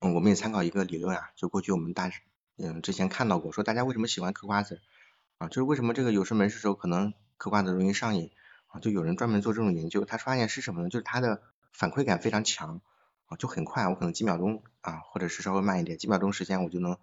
[0.00, 2.10] 嗯，我们也参考一个理论啊，就过去我们大
[2.58, 4.80] 嗯之前看到过，说大家为什么喜欢嗑瓜子？
[5.38, 8.30] 啊，就是为什么这个有事没事时候可能嗑瓜子容易上瘾
[8.68, 8.78] 啊？
[8.80, 10.88] 就有人专门做这种研究，他发现是什么呢？
[10.88, 12.80] 就是他的反馈感非常强
[13.26, 16.96] 啊，就很快，我可能几秒钟啊，或者是稍微慢一点，几秒钟时间我就能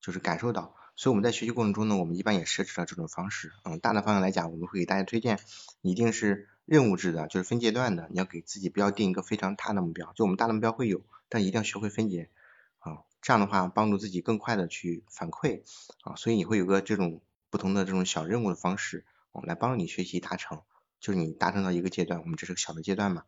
[0.00, 0.74] 就是感受到。
[0.96, 3.52] 所以我们在学习过程中呢，我们一般也设置了这种方式。
[3.64, 5.38] 嗯，大的方向来讲，我们会给大家推荐，
[5.82, 8.08] 一定是任务制的，就是分阶段的。
[8.10, 12.30] 你要给自己不要定一个非常大的目标，就我们大的目标会有，但一定要学会分解
[12.78, 15.62] 啊，这样的话帮助自己更快的去反馈
[16.00, 17.20] 啊，所以你会有个这种。
[17.50, 20.62] 不同的这种小任务的方式，我们来帮助你学习达成。
[20.98, 23.24] 就是你达成到一个阶段，我们这是个小的阶段嘛。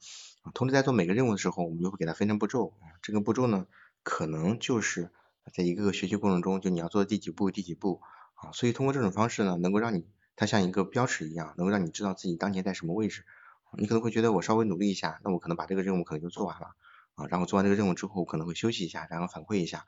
[0.54, 2.72] 同时在做每个任务的时候，我们就会给它分成步骤。
[3.02, 3.66] 这个步骤呢，
[4.02, 5.10] 可能就是
[5.52, 8.00] 在一个个学习过程中，就你要做第几步第几步
[8.34, 8.50] 啊。
[8.52, 13.24] 所以通过这种方式呢，能够让你它像一个标尺一样，能够让你知道自己当前在什么位置。
[13.76, 16.74] 你可能会觉得我稍微努力一下，那我可能把这个任务可能就做完了。
[17.18, 19.84] 啊，然后做完这个任务之后，可能会休息一下，然后反馈一下，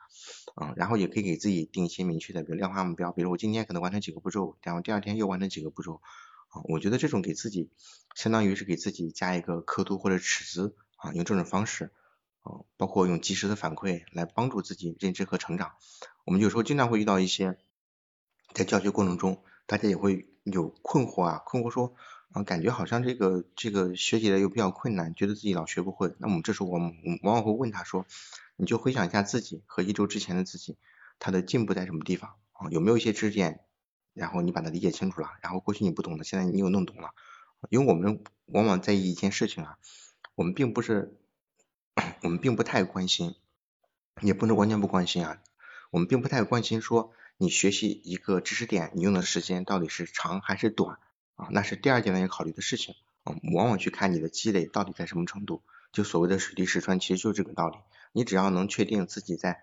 [0.60, 6.00] 嗯，然后也可以给自己定一些明确的，比如量化目标，比如我今天可能完成几个步骤，然后第二天又完成几个步骤，
[6.48, 7.70] 啊，我觉得这种给自己，
[8.16, 11.92] 相当于是给自己加一个刻度或者尺子，啊，用这种方式，
[12.42, 15.74] 啊，包括用及时的反馈来帮助自己认知和成长。
[16.24, 17.58] 我们有时候经常会遇到一些，
[18.52, 21.94] 在教学过程中，大家也会有困惑啊，困惑说。
[22.32, 26.14] 啊，感觉好像这个这个学起来又比较困难，觉得自己老学不会。
[26.18, 28.06] 那我们这时候我们往往会问他说，
[28.56, 30.76] 你就回想一下自己和一周之前的自己，
[31.18, 32.70] 他的进步在什么地方啊？
[32.70, 33.60] 有没有一些知识点
[34.14, 37.10] 然后你把它理解清楚了，然后过去你不懂的，现在你又弄懂了。
[37.68, 39.78] 因为我们往往在意一件事情啊，
[40.34, 41.18] 我们并不是，
[42.22, 43.34] 我们并不太关心，
[44.20, 45.42] 也不能完全不关心啊。
[45.90, 50.98] 我们并不太关心说你学习一个知识点，你用的时间到底是长还是短
[51.40, 53.34] 啊，那是第二阶段要考虑的事情啊。
[53.54, 55.62] 往往去看你的积累到底在什么程度，
[55.92, 57.78] 就所谓的水滴石穿，其实就是这个道理。
[58.12, 59.62] 你只要能确定自己在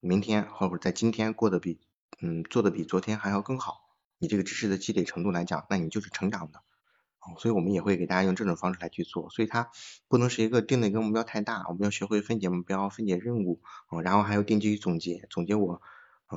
[0.00, 1.78] 明天或者在今天过得比
[2.20, 3.80] 嗯做的比昨天还要更好，
[4.18, 6.62] 你这个知识的积累程度来讲，那你就是成长的。
[7.38, 9.70] 所以我们也会给大家用这种方式来去做，所以它
[10.08, 13.60] 不能是一个定的一个目标太大，我们要学会分解目标、分解任务，
[14.02, 15.82] 然后还要定期总结，总结我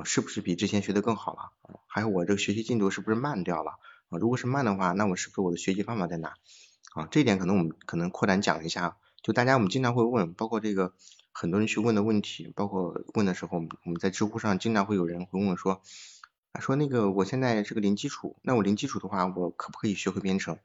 [0.04, 3.80] 是不是比之前学的更好了，还有我这个学习进度是不是慢掉了，
[4.18, 6.34] 如果是慢的话，那我是不是我的学习方法在哪？
[6.94, 10.94] 啊，这一点可能我们可能扩展讲一下，就大家我们经常会问，包括这个
[11.32, 15.82] 很多人去问的问题，包括问的时候，我们在知乎上经常会有人会问说，
[16.60, 20.60] 说那个我现在是个零基础，那我零基础的话，我可不可以学会编程？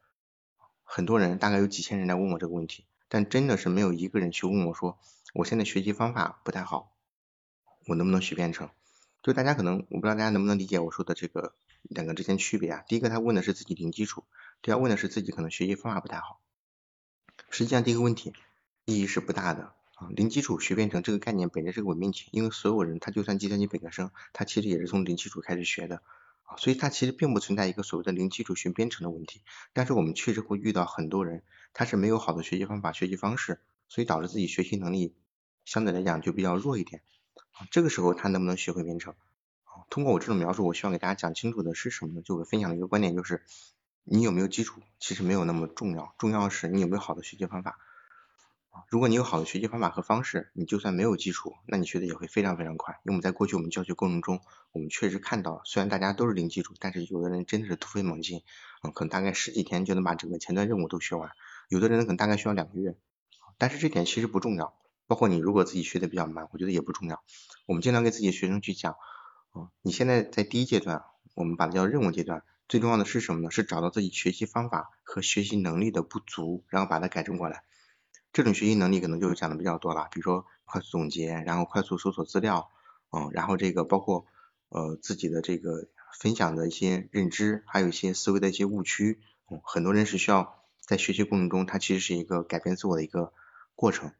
[0.82, 4.98] 很多人大概有几千人来问我这个问题，但真的是没有一个人去问我说，
[5.34, 6.92] 我现在学习方法不太好，
[7.86, 8.68] 我能不能学编程？
[9.22, 11.54] 就大家可能我不知道大家能不能理解我说的这个
[11.88, 12.84] 两个之间区别啊？
[12.88, 14.24] 第一个他问的是自己零基础，
[14.62, 16.40] 第二问的是自己可能学习方法不太好。
[17.50, 18.32] 实际上第一个问题
[18.84, 26.02] 意义是不大的啊，零基础学编程这个概念本身是个伪命题，因为所有人他就算计算机本科生，他其实也是从零基础开始学的。
[26.58, 35.16] 所以它其实并不存在一个所谓的零基础学编程的问题，但是我们确实会遇到很多人，他是没有好的学习方法、学习方式，所以导致自己学习能力
[35.64, 37.02] 相对来讲就比较弱一点。
[37.72, 39.16] 这个时候他能不能学会编程？
[39.88, 42.22] 通过我这种描述，我希望给大家讲清楚的是什么呢？
[42.22, 43.42] 就我分享的一个观点就是，
[44.04, 47.78] 你有没有基础其实没有那么重要，重要是你有没有好的学习方法。
[48.90, 53.00] 如果你有好的学习方法和方式，你就算没有基础，那你学的也会非常非常快。
[53.04, 58.42] 因为我们在过去我们教学过程中，我们确实看到，虽然大家都是零基础，但是有的人真的是突飞猛进，
[58.82, 61.30] 嗯，可能大概十几天就能把整个前端任务都学完，
[61.70, 62.96] 有的人可能大概需要两个月。
[63.56, 64.74] 但是这点其实不重要，
[65.06, 67.22] 包括你如果自己学的比较慢，我觉得也不重要。
[67.64, 68.96] 我们经常给自己的学生去讲，
[69.82, 71.04] 你现在在第一阶段，
[71.34, 73.50] 我们把它叫任务阶段，最重要的是什么呢？
[73.50, 77.62] 是找到自己学习方法和学习能力的不足，然后把它改正过来。
[78.32, 82.70] 这种学习能力可能就讲的比较多了，比如说快速总结，然后快速搜索资料，
[83.10, 84.26] 嗯，然后这个包括
[84.68, 85.88] 呃自己的这个
[86.20, 93.32] 分享的一些认知，还有一些思维的一些误区，嗯，很多人是需要在学习过程中，它其实是一个改变自我的一个
[93.74, 94.10] 过程，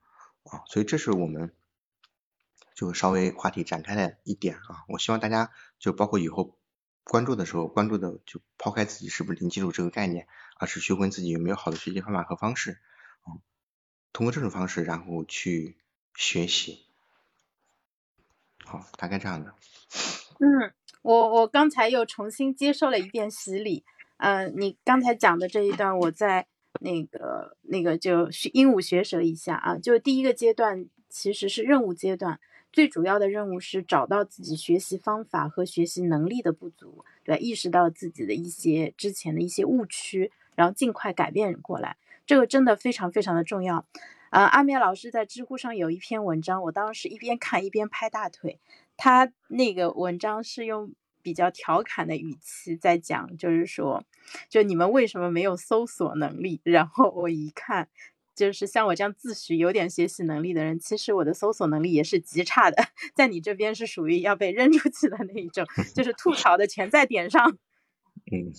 [0.44, 1.52] 啊，所以这是我们
[2.76, 5.50] 就稍微话题展开了一点啊，我希望大家
[5.80, 6.56] 就包括以后
[7.02, 12.78] 关注的时候，关注的就抛开自己是不是零基础这个概念，而是去问自己有没有好的学习方法和方式。
[14.12, 15.76] 通过这种方式，然后去
[16.14, 16.86] 学习，
[18.64, 19.54] 好，大概这样的。
[20.38, 20.72] 嗯，
[21.02, 23.84] 我我刚才又重新接受了一遍洗礼。
[24.18, 26.46] 嗯，你刚才讲的这一段，我在
[26.80, 29.78] 那个那个就鹦鹉学舌一下啊。
[29.78, 32.40] 就第一个阶段其实是任务阶段，
[32.76, 41.96] 最主要的任务是找到自己学习方法和学习能力的不足，对，意识到自己的一些之前的一些误区，然后尽快改变过来。
[42.26, 43.86] 这个真的非常非常的重要，
[44.28, 48.60] 呃，阿面老师在知乎上有一篇文章，我当时一边看一边拍大腿。
[48.98, 54.04] 他那个文章是用比较调侃的语气在讲，就是说，
[54.50, 56.60] 就你们为什么没有搜索能力？
[56.62, 57.88] 然后我一看，
[58.36, 62.76] 就是像我这样自诩有点学习能力的人，其实我的搜索能力也是极差的，
[63.16, 67.58] 在你这边是属于要被扔出去的那一种，就是吐槽的全在点上。
[68.30, 68.52] 嗯。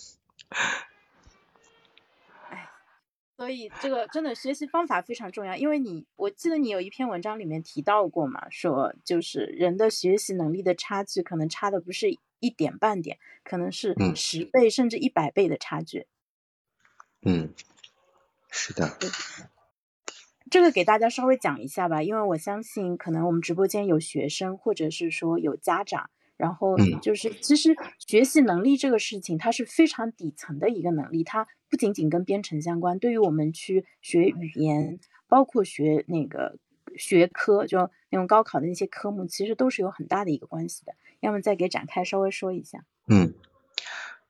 [3.38, 16.08] 所以这个真的学习方法非常重要，因为你我记得你有一篇文章里面提到过嘛，说就是人的学习能力的差距可能差的不是一点半点，可能是十倍甚至一百倍的差距。
[17.22, 17.54] 嗯，
[18.50, 18.98] 是的。
[20.50, 26.10] 这个给大家稍微讲一下吧，因为我相信可能我们直播间有学生或者是说有家长。
[26.38, 36.60] 然后就是，其实学习能力这个事情，它是非常底层的一个能力，它不仅仅跟编程相关，对于我们去学语言，包括学那个
[36.96, 40.94] 学科，就那种高考的那些科目，其实都是有很大的一个关系的。
[41.22, 42.86] 要么再给展开稍微说一下。
[43.08, 43.34] 嗯，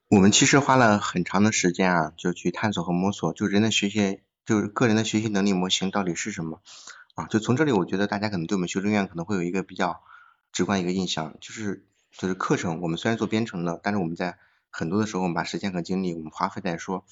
[0.10, 6.64] 我们其实花了很长的时间啊，就去探索和摸索，就人的学习，就是个人的学习能力模型到底是什么
[7.14, 7.28] 啊？
[7.28, 10.02] 就从这里，我觉得大家可能对我们修正院可能会有一个比较
[10.52, 11.84] 直观一个印象，就是。
[12.18, 14.40] 就是课程，我们虽然做编程的，但是我们在
[14.72, 17.06] 很多的时候，我们把时间和精力，我们花费在说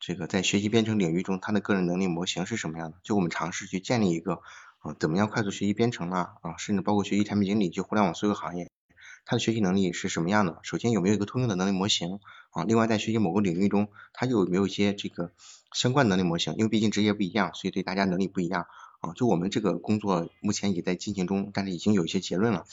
[0.00, 2.98] 这个在学习编程领域中，他的个人能力模型是什么样的？
[3.02, 4.42] 就我们尝试去建立一个
[4.80, 8.70] 啊，怎么样快速学习编程啊，啊，甚至包括学习产品经理，就互联网所有行业，
[9.24, 10.58] 他的学习能力是什么样的？
[10.62, 12.18] 首先有没有一个通用的能力模型
[12.50, 12.64] 啊？
[12.64, 15.32] 另外在学习某个领域中，他有没有一些这个
[15.72, 16.54] 相关能力模型？
[16.56, 18.66] 因为毕竟职业不一样，所以对大家能力不一样
[19.00, 19.12] 啊。
[19.14, 22.66] 就我们这个工作目前也在进行中，但是已经有一些结论了，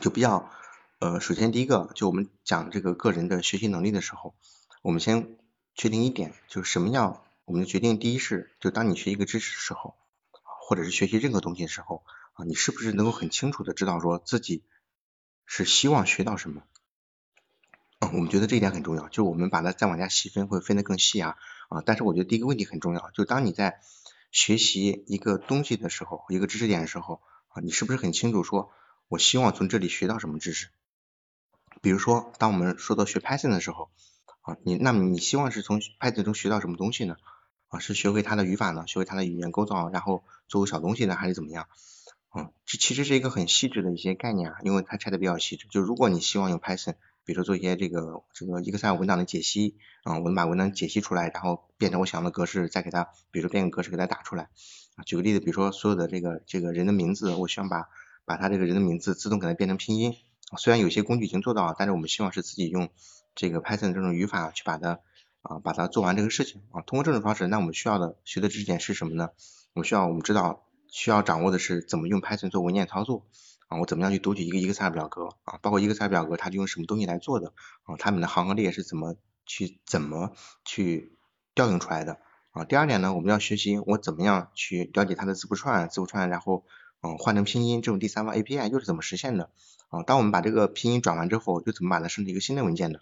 [0.00, 0.50] 就比较
[0.98, 4.34] 呃，首先第一个，就我们讲这个个人的学习能力的时候，
[4.82, 5.36] 我们先
[5.74, 9.94] 确定一点，就是什么样，我们决定第一是，就当你学一个知识的时候，
[10.68, 12.02] 或者是学习任何东西的时候。
[12.34, 14.62] 啊，你是不是能够很清楚的知道说自己
[15.44, 16.62] 是希望学到什么？
[18.00, 21.36] 我们觉得这一点很重要，就是我们把它再往下细分，会分得更细啊
[21.68, 21.82] 啊。
[21.84, 23.80] 但是我觉得第一个问题很重要，就当你在
[24.30, 28.70] 学习一个东西的时候，一个知识点的时候啊，你是不是很清楚说，
[29.08, 30.70] 我希望从这里学到什么知识？
[31.82, 33.90] 比如说，当我们说到学 Python 的时候
[34.40, 37.16] 啊，你那么你希望是从 Python 中学到什么东西呢？
[37.68, 38.86] 啊，是学会它的语法呢？
[38.86, 41.68] 学会它的语言构造，然后做个小东西呢，还是怎么样？
[42.34, 45.66] 嗯，这其实是一个很细致的一些概念啊，因为它拆的比较细致。
[45.68, 46.94] 就如果你希望用 Python，
[47.30, 54.48] 比如说做一些这个这个 Excel 文档的解析啊，我们把文档解析出来，然后变成我想要的格式，再给它，比如说变个格式给它打出来
[54.96, 55.04] 啊。
[55.04, 57.88] 举个例子，比如说所有的这个这个人的名字，我希望把
[58.24, 60.16] 把他这个人的名字自动给它变成拼音。
[60.58, 62.88] 虽然有些工具已经做到了，但是我们希望是自己用
[63.36, 64.98] 这个 Python 这种语法去把它
[65.42, 66.82] 啊把它做完这个事情啊。
[66.82, 69.30] 通过这种方式，那我们需要的学的知识点是什么呢？
[69.74, 70.64] 我们需要我们知道。
[70.92, 73.24] 需要掌握的是怎么用 Python 做文件操作
[73.70, 77.54] 啊，我怎么样去读取一个 Excel 表格啊，包括 Excel 表格它是用什么东西来做的
[77.84, 79.14] 啊，它们的行和列是怎么
[79.46, 80.32] 去怎么
[80.64, 81.16] 去
[81.54, 82.18] 调用出来的
[82.50, 82.64] 啊。
[82.64, 86.64] 第二点呢，我们要学习我怎么样去了解它的字符串，字符串然后
[87.00, 89.50] 嗯换成拼音这种第三方 API 又是怎么实现的
[89.88, 90.02] 啊？
[90.02, 93.00] 当我们把这个拼音转完之后，又怎么把它生成一个新的文件的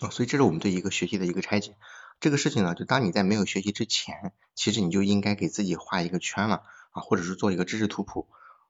[0.00, 0.08] 啊？
[0.10, 1.76] 所以这是我们对一个学习的一个拆解。
[2.20, 6.62] 这个事情呢，就当你在没有学习之前，其实你就应该给自己画一个圈了。
[6.94, 8.28] 啊，或者是做一个知识图谱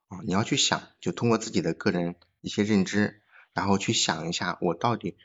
[0.08, 5.16] 啊，你要去想，就通过自己的个人一些认知，然后去想一下，我到底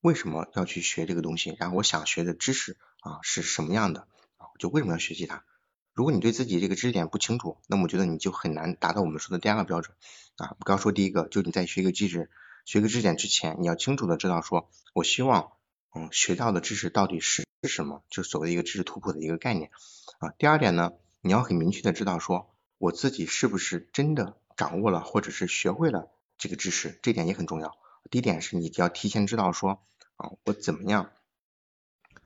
[0.00, 4.06] 为什么要去学这个东西，然后我想学的知识啊是什么样的
[4.36, 5.44] 啊，就为什么要学习它？
[5.92, 9.94] 如果你对自己这个知识点不清楚，那么我觉得你就很难达到我们说的第二个标准
[10.36, 10.56] 啊。
[10.64, 12.30] 刚说第一个，就你在学一个知识、
[12.64, 15.52] 学个知识点之前，你要清楚的知道说，我希望
[15.94, 19.70] 嗯学到的知识到底是是什么，就所谓一个知识图谱的一个概念
[20.18, 20.30] 啊。
[20.38, 20.92] 第二点呢？
[21.20, 22.51] 你要很明确的知道说，
[22.82, 27.76] 我自己是不是真的掌握了或者是学会了这个知识，这点也很重要。
[28.10, 29.80] 第一点是你要提前知道说，
[30.16, 31.12] 啊，我怎么样，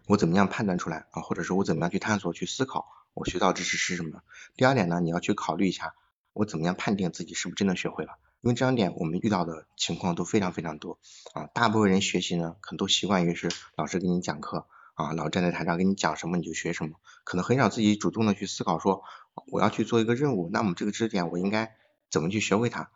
[0.06, 4.22] 我怎么样判断出来啊，或者是我怎么样去探索去思考我学到知识是什么。
[4.56, 5.94] 第二点呢，你要去考虑一下，
[6.32, 8.16] 我怎么样判定自己是不是真的学会了。
[8.40, 10.98] 因为这两点我们遇到的情况都非常非常多
[11.34, 14.66] 啊，大部分人学习呢，可能都习惯于是老师给你讲课。
[14.94, 19.04] 啊，老站在台上给你讲什么你就学什么，可能很少自己主动的去思考说
[19.46, 21.76] 我要去做一个任务，那么这个知识点我应该
[22.10, 22.90] 怎么去学会它？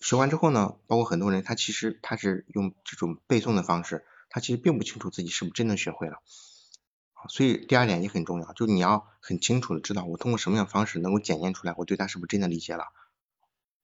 [0.00, 6.22] 学完之后呢，包括很多人他其实他是用这种背诵的方式，他其实并不清楚自己是不是真的学会了。
[7.14, 12.84] 啊，所以第二点也很重要，就你要很清楚的知道我通过什么样的方式能够检验出来我对他是不是真的理解了。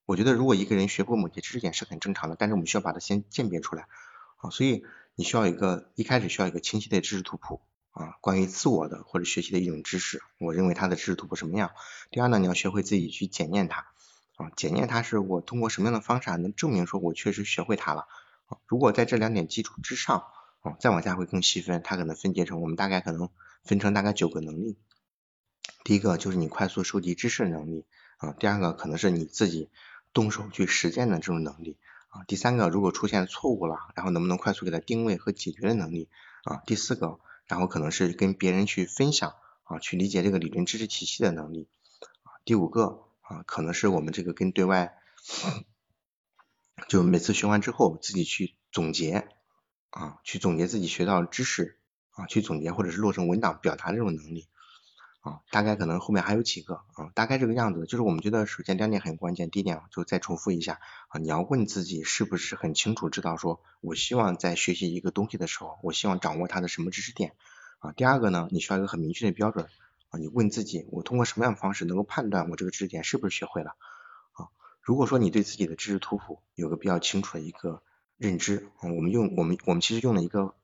[0.05, 3.89] 我觉得如果一个人学过某些知识点是很正常的，但是我们需要把它先鉴别出来。
[4.37, 4.85] 啊，所以。
[5.19, 7.63] 你需要一个一开始需要一个清晰的知识图谱
[7.97, 11.71] 啊，关于自我的或者学习的一种知识，我认为它的知识图谱什么样。
[12.11, 13.87] 第二呢，你要学会自己去检验它
[14.37, 18.07] 啊，检验它是我通过什么样的方式能证明说我确实学会它了
[18.49, 18.59] 啊。
[18.67, 20.27] 如果在这两点基础之上
[20.61, 23.31] 啊，再往下会更细分，它可能分解成我们大概可能
[23.65, 24.77] 分成大概九个能力。
[25.83, 27.87] 第一个就是你快速收集知识的能力
[28.19, 29.71] 啊，第二个可能是你自己
[30.13, 31.79] 动手去实践的这种能力。
[32.09, 36.11] 啊第三个，如果出现错误了，然后能不能快速给它定位和解决的能力
[36.45, 36.63] 啊？
[36.67, 39.35] 第四个，然后可能是跟别人去分享
[39.65, 41.69] 啊，去理解这个理论知识体系的能力
[42.23, 42.31] 啊。
[42.45, 44.97] 第五个啊，可能是我们这个跟对外，
[46.89, 49.29] 就每次学完之后自己去总结
[49.91, 51.81] 啊，去总结自己学到的知识
[52.11, 54.49] 啊，去总结或者是落成文档表达这种能力。
[55.27, 67.33] 啊，大概可能后面还有几个啊，大概这个样子，就是我们觉得首先两点很关键，第一点就再重复一下啊，你要问自己是不是很清楚知道说，我希望在学习一个东西的时候，我希望掌握它的什么知识点
[67.81, 67.91] 啊。
[67.91, 69.67] 第二个呢，你需要一个很明确的标准
[70.11, 73.71] 啊，你问自己，我通过什么样的方式能够判断我这个知识点是不是学会了
[74.31, 74.47] 啊？
[74.81, 77.83] 如果说你对自己的知识图谱有个比较清楚的一个
[78.17, 80.55] 认知啊，我们用我们我们其实用了一个。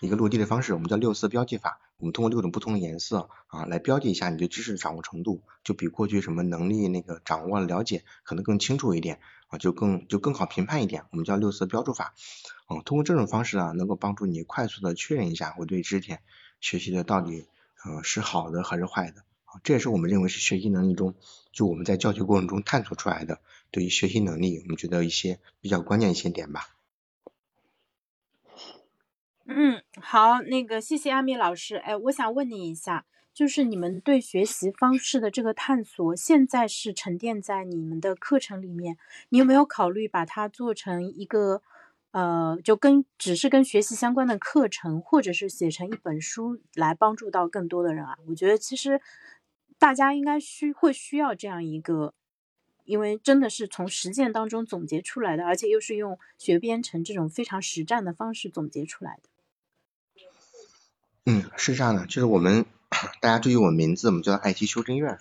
[0.00, 1.78] 一个落地的方式，我们叫六色标记法。
[2.02, 11.04] 我们通过六种不同的颜色啊，来标记一下你对知识的掌握程度，就比过去什么能力那个掌握了解可能更清楚一点啊，就更就更好评判一点。
[11.12, 12.12] 我们叫六色标注法。
[12.68, 16.22] 嗯，通过这种方式啊，能够帮助你快速的确认一下我对知识点
[16.60, 17.46] 学习的到底
[17.84, 19.22] 呃是好的还是坏的
[19.62, 21.14] 这也是我们认为是学习能力中，
[21.52, 23.38] 就我们在教学过程中探索出来的
[23.70, 26.66] 对于学习能力，我们觉得一些比较关键一些点吧。
[29.46, 31.76] 嗯，好，那个谢谢阿米老师。
[31.76, 38.96] 哎，我想问你一下，就是你们对学习方式的这个探索，现在是沉淀在你们的课程里面，
[39.30, 41.60] 你有没有考虑把它做成一个，
[42.12, 48.16] 呃，就跟只是跟学习相关的课程，或者是写成一本书来帮助到更多的人啊？
[48.28, 49.00] 我觉得其实
[49.78, 52.14] 大家应该需会需要这样一个。
[52.84, 59.28] 因为真的是从实践当中总结出来的，而且又是用学编程这种非常实战的方式总结出来的。
[61.24, 62.66] 嗯，是这样的，就是我们
[63.20, 65.18] 大家注意我名字，我们叫爱奇艺修真院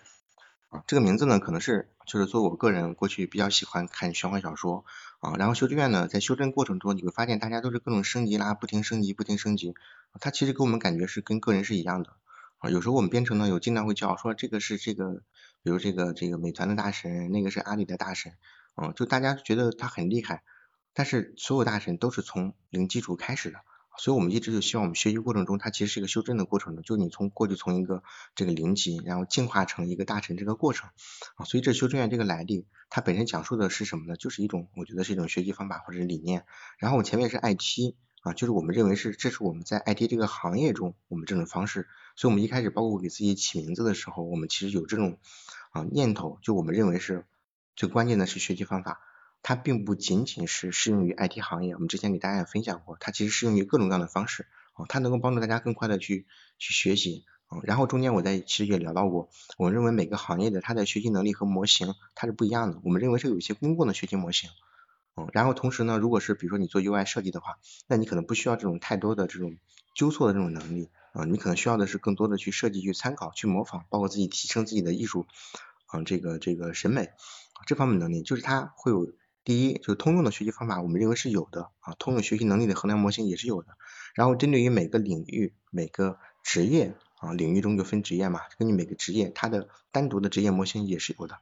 [0.70, 0.84] 啊。
[0.88, 4.84] 这个名字呢，可能是就是说我个人过去比较喜欢看玄幻小说
[5.20, 9.74] 啊，然后修真院呢，在修真过程中你会发现大家都是各种升级啦，不停升级，不停升级。
[10.20, 12.16] 它其实给我们感觉是跟个人是一样的
[12.58, 12.70] 啊。
[12.70, 15.24] 有时候我们编程呢，有经常会叫说这个是这个。
[15.64, 18.34] 比如这个这个美团的大神，那个是阿里的大神，
[18.76, 20.42] 嗯，就大家觉得他很厉害，
[20.96, 23.60] 但是所有大神都是从零基础开始的，
[23.98, 28.04] 所以我们一直就希望我们学习过程中，它其实是一个修正的过程的，就你从过去从一个
[28.36, 30.90] 这个零级，然后进化成一个大成这个过程，
[31.36, 34.16] 啊，所以这修正院这个来历，它本身讲述的是什么呢？
[34.16, 36.46] 就是一种我觉得是一种学习方法或者是理念，
[36.78, 37.96] 然后我前面是 IT。
[38.24, 45.18] 啊，就是我们认为是，这是我们在 IT 这个行业中我们这种方式，所以我们一开始包括给自己起名字的时候，我们其实有这种
[45.72, 47.26] 啊念头，就我们认为是
[47.76, 49.02] 最关键的是学习方法，
[49.44, 56.26] 它并不仅仅是适用于 IT 行业，我们之前给大家也分享过，它其实适用于各种各样的方式，啊，它能够帮助大家更快的去
[56.58, 64.50] 去学习，啊，然后中间我在其实也聊到过，我认为每个行业的它的学习能力和模型它是不一样的，我们认为是有一些公共的学习模型。
[65.18, 69.58] 嗯，然后同时呢，如果是比如说你做 UI 设计的话，那你可能不需要这种太多的这种
[69.94, 75.26] 纠错的这种能力啊，你可能需要的是更多的去设计、去参考、去模仿，包括自己提升自己的艺术
[75.88, 77.10] 啊这个这个审美
[77.66, 79.12] 这方面能力，就是它会有
[79.44, 83.76] 第一就是通用的学习方法，我们认为是有的啊，通用学习能力的衡量模型也是有的。
[84.14, 91.40] 然后针对于每个领域、每个职业啊，领域中就分职业嘛，根据每个职业它的单独的职业模型也是有的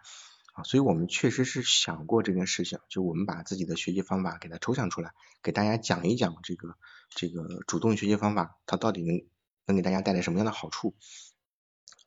[0.53, 0.63] 啊。
[0.63, 6.75] 所以我们确实是想过这件事情，就我们把自己的学习方法给它抽象出来，给大家讲一讲这个
[7.09, 9.21] 这个主动学习方法，它到底能
[9.65, 10.95] 能给大家带来什么样的好处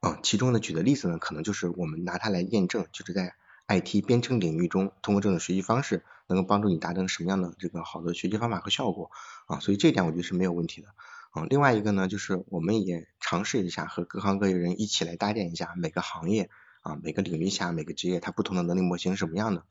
[0.00, 0.18] 啊？
[0.22, 3.34] 其中的举的例子呢，可能就是我们拿它来验证，就是在
[3.68, 9.10] IT 编程领域中，通过这种学习方式，能够帮助你达成什么样的这个好的学习方法和效果
[9.46, 9.60] 啊？
[9.60, 10.88] 所以这点我觉得是没有问题的
[11.30, 11.44] 啊。
[11.48, 16.50] 另外一个呢，就是我们也尝试一下和各行各业人一起来搭建一下每个行业。
[16.82, 19.64] 啊，每个领域下每个职业它不同的能力模型是什么样的？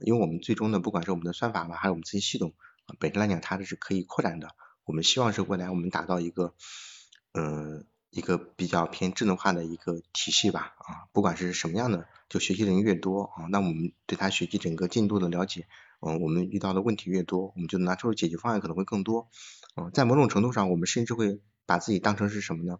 [0.00, 2.52] 因为我们最终的不管是我们的算法吧，还是我们自己系统，
[2.98, 4.56] 本身来讲它是可以扩展的。
[4.84, 6.54] 我们希望是未来我们达到一个，
[7.32, 10.74] 嗯，一个比较偏智能化的一个体系吧。
[10.78, 15.66] 啊，不管是什么样的，就学习人越多啊，那我们对他学习整个进度的了解，
[16.00, 19.28] 嗯，我们遇到的问题越多，我们就拿出的解决方案可能会更多。
[19.76, 22.78] 嗯，在某种程度上，我们甚至会把自己当成是什么呢？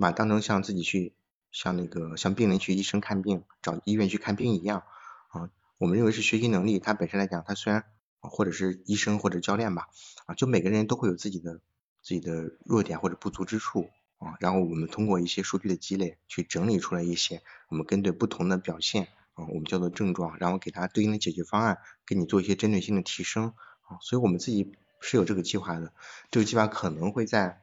[0.00, 1.14] 把当成像自己去。
[1.56, 4.82] 像那个像病人去医生看病，找医院去看病一样
[5.28, 7.84] 啊，我们认为是学习能力，它本身来讲，它虽然
[8.18, 9.86] 或者是医生或者教练吧
[10.26, 11.60] 啊，就每个人都会有自己的
[12.02, 13.88] 自己的弱点或者不足之处
[14.24, 23.52] 啊，然后我们通过一些数据的积累，去整理出来一些，我们针对不同的表现啊，我们叫做症状，然后给它对应的解决方案，给你做一些针对性的提升
[23.82, 25.92] 啊，所以我们自己是有这个计划的，
[26.30, 27.60] 这个计划可能会在。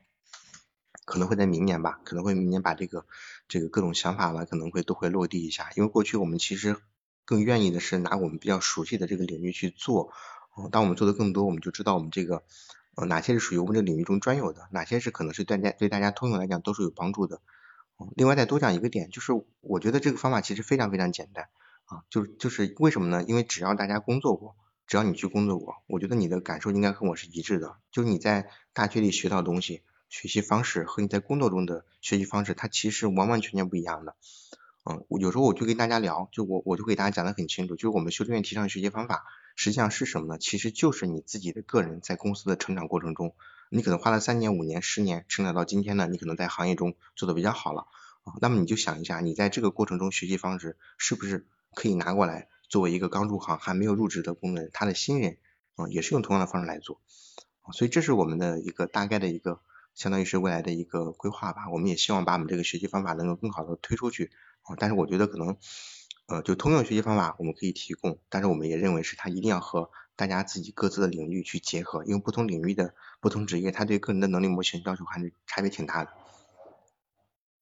[1.03, 3.05] 可能会在明年吧，可能会明年把这个
[3.49, 5.70] 这个各种想法吧，可能会都会落地一下。
[5.76, 6.78] 因为过去我们其实
[7.26, 10.14] 更愿意的是拿我们比较熟悉的这个领域去做，
[10.72, 12.43] 当我们做的更多，我们就知道我们这个
[13.06, 17.41] 哪些是属于我们这领域中专有的，哪些是可能是对大家对大家通用来讲都是有帮助的。
[18.16, 19.32] 另外再多讲一个点，就是
[19.62, 21.49] 我觉得这个方法其实非常非常简单
[21.86, 23.24] 啊，就就是为什么呢？
[23.24, 24.56] 因为只要大家工作过，
[24.88, 29.84] 只要你去工作过，我觉得你的感受应该和我是一致的，就是你在大学里学到东西。
[30.10, 34.18] 学习方式和你在工作中的学习方式，它其实完完全全不一样的。
[34.84, 39.24] 嗯，有时候我就跟大家聊，就我我就给大家讲的很清楚，就是我们修正院提倡学习方法，
[39.56, 40.38] 实际上是什么呢？
[40.39, 43.36] 其实就是你自己的个人在公司的成长过程中，
[43.70, 47.88] 你可能花了三年、五年、十年，成长到今天呢，你可能在行业中做的比较好了。
[48.24, 55.38] 啊，那么你就想一下，你在这个过程中学习方式是不是可以拿过来作为一个刚入行还没有入职的工人，他的新人
[55.76, 57.02] 啊，也是用同样的方式来做。
[57.62, 59.62] 啊所以这是我们的一个大概的一个。
[59.93, 64.32] 相当于是未来的一个规划吧，我们也希望把我们这个学习方法能够更好的推出去
[64.62, 64.74] 啊。
[64.80, 65.58] 但是我觉得可能
[66.32, 76.11] 呃就通用学习方法我们可以提供，但是我们也认为是它一定要和大家自己各自的领域去结合，因为不同领域的不同职业，它对个人的能力模型要求还是差别挺大的。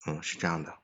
[0.05, 0.75] 嗯，是这样的。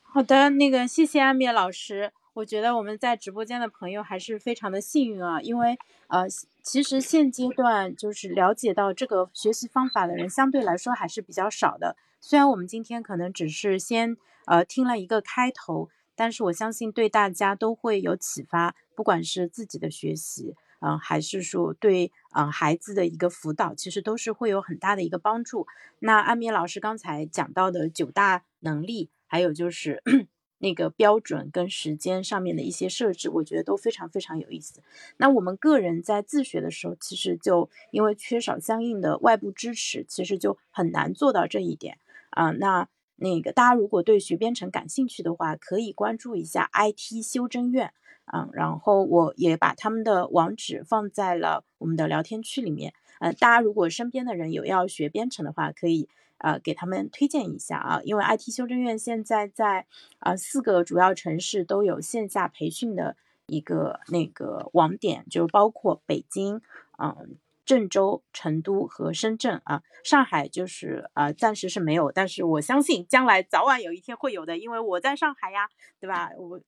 [0.00, 2.12] 好的，那个谢谢安米老师。
[2.32, 5.76] 我觉得我们在直播间的朋友还是非常的幸运啊，因为
[6.06, 6.26] 呃，
[6.62, 11.96] 其实现阶段就是了解到这个学习方法的人相对来说还是比较少的。
[12.20, 14.16] 虽然我们今天可能只是先
[14.46, 15.90] 呃听了一个开头，
[16.20, 25.66] 但是我相信对大家都会有启发，不管是自己的学习，嗯，还是说对嗯孩子的一个辅导，其实都是会有很大的一个帮助。
[25.98, 30.02] 那安米老师刚才讲到的九大能力，还有就是。
[30.62, 34.82] 那个标准跟时间上面的一些设置，我觉得都非常非常有意思。
[35.16, 41.96] 那我们个人在自学的时候，其实就因为缺少相应的外部支持，其实就很难做到这一点
[42.28, 42.50] 啊。
[42.50, 42.86] 那
[43.20, 47.92] 那个大家如果对学编程感兴趣的话，可以关注一下 IT 修真院
[48.24, 48.48] 啊。
[48.52, 52.92] 然后我也把他们的网址放在了我们的聊天区里面。
[53.20, 56.08] 嗯，大家如果身边的人有要学编程的话，可以。
[56.42, 59.84] 呃，给他们推荐一下啊，因为 IT 修真院现在在
[60.20, 63.14] 啊四个主要城市都有线下培训的
[63.44, 66.62] 一个那个网点，就包括北京、
[66.96, 67.36] 嗯
[67.70, 75.68] 郑州、成都和深圳啊，上海就是呃暂时是没有，但是我相信将来早晚有一天会有的，因为我在上海呀，
[76.00, 76.32] 对吧？
[76.36, 76.60] 我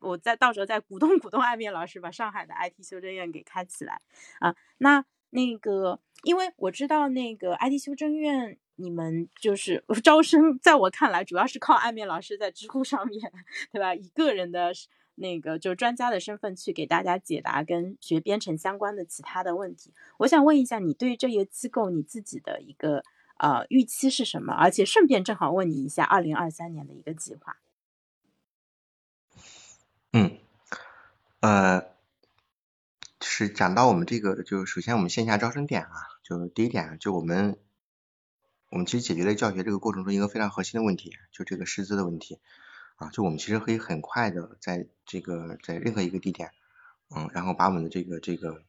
[0.00, 4.02] 我在到时候再鼓动鼓动艾面老师把上海的 IT 修正院给开起来
[4.40, 4.54] 啊。
[4.76, 8.58] 那那个，因为我知道那个 IT 修正院。
[8.82, 13.30] 你们就是招生，在我看来，主要是靠暗面老师在知乎上面，
[13.70, 13.94] 对吧？
[13.94, 14.72] 以个人的
[15.20, 19.92] 那个就专家的身份去给大家解答跟学编程相关的其他的问题。
[20.18, 23.04] 我想问一下，你对这个机构你自己的一个
[23.36, 24.52] 呃预期是什么？
[24.52, 27.58] 而且顺便正好问你一下，二零二三年的一个计划。
[30.12, 30.38] 嗯，
[31.40, 31.82] 呃，
[33.20, 35.92] 是讲到我们这个，就是首先我们线下招生点啊，
[36.22, 37.58] 就第一点，就我们。
[38.72, 42.38] 我们其实解决了教学这个过程中一个非常核心的问题，就这个师资的问题
[43.00, 46.50] 啊，就我们其实可以很快的在这个在任何一个地点，
[47.08, 48.62] 嗯，然后把我们的这个这个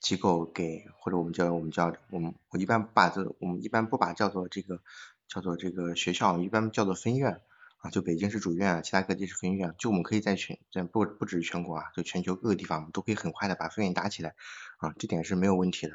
[0.00, 4.80] 机构给或者我们叫我们叫我们我一般把这我们一般不把叫做这个
[5.28, 7.40] 叫做这个学校，一般叫做分院
[7.78, 14.34] 啊，就北京是主院，其他各地是分院，就我们可以在全在不不止全国啊，就全球各个地方，我们都可以很快的把分院打起来
[14.78, 15.94] 啊，这点是没有问题的。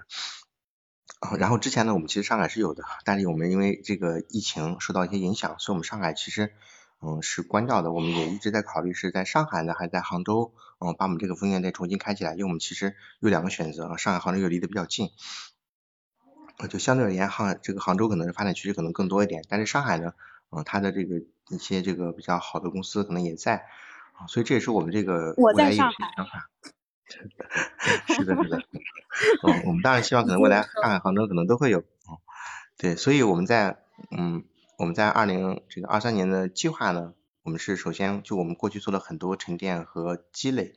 [1.20, 6.54] 啊，然后之前呢，我们其实上海是有的，但是我们因为这个疫情受到一些影响，所以我们上海其实
[7.02, 7.92] 嗯是关掉的。
[7.92, 12.32] 我们也一直在考虑是在上海呢，还是在杭州，嗯，把我们这个分店再重新开起来。
[12.34, 15.10] 因为我们其实有两个选择，上海、杭州又离得比较近，
[16.70, 20.14] 就相对而言，杭这个杭州可能是发展趋势可能更多一点，但是上海呢，
[20.52, 21.16] 嗯，它的这个
[21.50, 23.66] 一些这个比较好的公司可能也在，
[24.14, 26.08] 啊，所以这也是我们这个我在上海。
[27.12, 28.58] 是的，是的，
[29.44, 32.16] 嗯，我们当然希望可能未来上海、杭州可能都会有，嗯，
[32.78, 33.80] 对，所以我们在，
[34.18, 34.46] 嗯，
[34.82, 37.14] 我们在二零这个二三年的计划呢，
[37.44, 40.74] 我们是首先就我们过去做了很多沉淀和积累，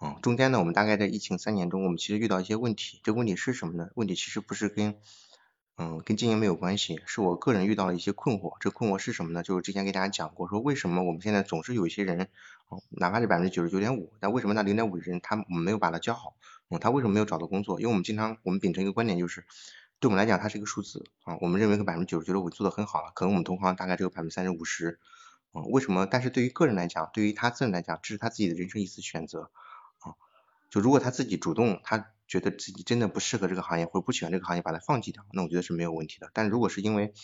[0.00, 3.88] 嗯，中间呢，我们大概在疫情三年中，我们其实遇到一些问题，这个问题是什么呢？
[3.96, 4.94] 问题其实不是跟。
[5.80, 8.56] 嗯，跟经营没有关系，是我个人遇到了一些困惑。
[8.58, 9.44] 这困惑是什么呢？
[9.44, 12.28] 就是之前给大家讲过，说为什么我们现在总是有一些人，
[12.68, 16.34] 哦，哪怕是百分之九十九点五，但为什么那零点五的人他没有把他教好？
[16.68, 17.80] 嗯，他为什么没有找到工作？
[17.80, 19.44] 因为我们经常我们秉承一个观点，就是
[20.00, 24.98] 对我们来讲，它是一个数字啊，我们认为百分之九十九点五做的很好了，可能我们同行大概只有百分之三十五十。
[25.52, 26.06] 啊，为什么？
[26.06, 29.50] 但是对于个人来讲，对于他自人来讲，这是他自己的人生一次选择
[29.98, 30.14] 啊。
[30.70, 32.12] 就如果他自己主动，他。
[32.28, 36.30] 觉得自己真的不适合这个行业或者不喜欢这个行业，把它放弃掉，那我觉得是没有问题的。
[36.34, 37.14] 但如果是因为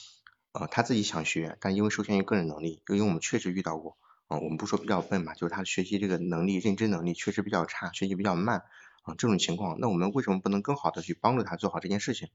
[0.52, 3.98] 呃他自己想学，但因为受限于个人能力，因为我们确实遇到过
[4.28, 8.64] 啊，我们不说比较笨吧，就是他学习这个能力、认知能力确实比较差，学习比较慢
[9.04, 12.28] 啊这种情况，那我们为什么不能更好的去帮助他做好这件事情？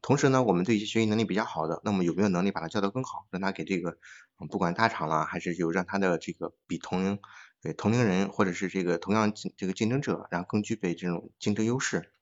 [0.00, 3.98] 同时呢，我们对一些学习能力比较好的，那么有没有能力把他教得更好，让他给这个
[4.50, 7.18] 不管大厂了，还是有让他的这个比同龄
[7.60, 12.12] 对同龄人或者是这个同样这个竞争者，然后更具备这种竞争优势。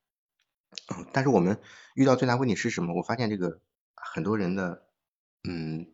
[0.95, 1.61] 嗯，但是我们
[1.95, 2.93] 遇到最大问题是什么？
[2.95, 3.61] 我发现这个
[3.95, 4.83] 很多人的
[5.49, 5.93] 嗯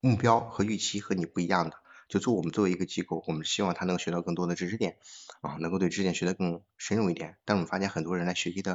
[0.00, 1.81] 目标和预期和你不一样的。
[2.12, 4.98] 就做我们作为一个机构，我们希望他能学到更多的知识点
[5.40, 7.38] 啊，能够对知识点学得更深入一点。
[7.46, 8.74] 但我们发现很多人来学习的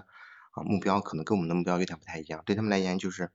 [0.51, 2.41] 啊目标可能跟我们的目标有点不太一样。
[2.45, 3.31] 对他们来言就是。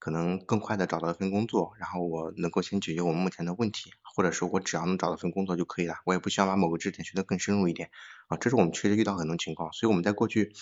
[0.00, 7.88] 可能更快的找到一份工作，然后我能够先解决我们目前的问题，或者是我只要能找到份工作就可以了，我也不需要把某个知识点学得更深入一点
[8.28, 10.52] 啊，这是我们确实遇到很多情况，所以我们在过去，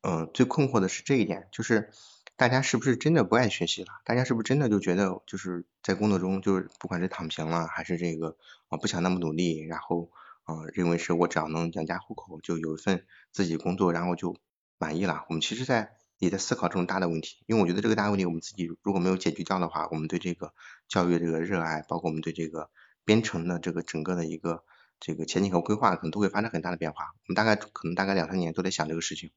[0.00, 1.92] 嗯，最困惑的是这一点，就是
[2.40, 3.88] 大家是不是真的不爱学习了？
[4.02, 8.38] 大家是不是真的就觉得就是在工作中就是不管是躺平了，还是这个
[8.68, 10.10] 啊不想那么努力，然后
[10.44, 14.38] 啊认为是我只要能养家糊口就有一份自己工作，然后就
[14.78, 15.26] 满意了？
[15.28, 20.54] 我们其实，在也在思考这种大的问题，因为我觉得这个大问题我们自己如果没有解决掉的话，我们对这个
[20.88, 22.70] 教育这个热爱，包括我们对这个
[23.04, 24.64] 编程的这个整个的一个
[24.98, 27.04] 这个前景和规划，可能都会发生很大的变化。
[27.04, 29.30] 我们大概可能大概两三年都在想这个事情。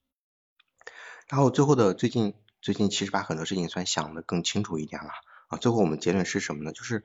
[1.28, 2.34] 然后最后的最近
[2.64, 5.10] 最近其实把很多事情算想的更清楚一点了
[5.50, 5.58] 啊。
[5.58, 6.72] 最后我们结论是什么呢？
[6.72, 7.04] 就是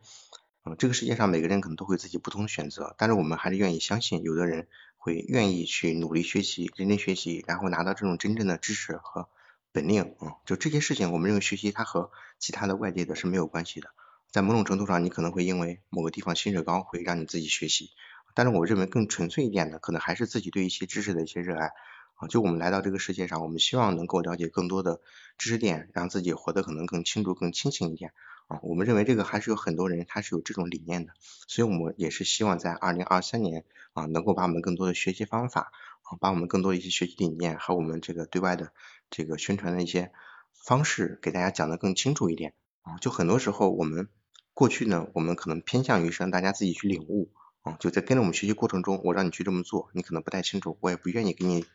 [0.63, 9.29] 嗯，这个世界上每个人可能都会自己不同的选择，但是我们还是愿意相信，有的人会愿意去努力学习、认真学习，然后拿到这种真正的知识和
[9.73, 10.39] 本领啊。
[10.47, 13.89] 就这些事情，我们认为学习它和其他的外界的是没有关系的。
[14.31, 17.91] 在某种程度上，你可能会因为某个地方薪水高，会让你自己学习，
[18.33, 21.73] 但是我认为更纯粹一点的，可能还是自己对一些知识的一些热爱。
[22.19, 25.01] 啊，就我们来到这个世界上，我们希望能够了解更多的
[25.39, 28.13] 知识点，让自己活得可能更清楚、更清醒一点。
[28.49, 31.13] 啊，我们认为这个还是有很多人他是有这种理念的，
[31.47, 35.71] 所以我们也是希望在二零二三年啊，能够把我们更多的学习方法
[36.03, 38.73] 啊，把我们更多一些学习理念和我们这个对外的
[39.11, 40.11] 这个宣传的一些
[40.55, 42.53] 方式给大家讲得更清楚一点。
[42.83, 44.09] 啊，就很多时候我们
[44.55, 47.31] 过去呢，我们可能偏向于是让大家自己去领悟。
[47.63, 51.67] 啊，就在跟着我们学习过程中，我让你去这么做，你可能不太清楚，我也不愿意给你。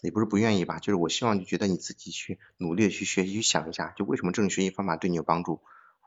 [0.00, 5.60] 也不是不愿意吧，就是我希望就觉得你自己去努力的去学习，去想一下，就为什么这种学习方法对你有帮助。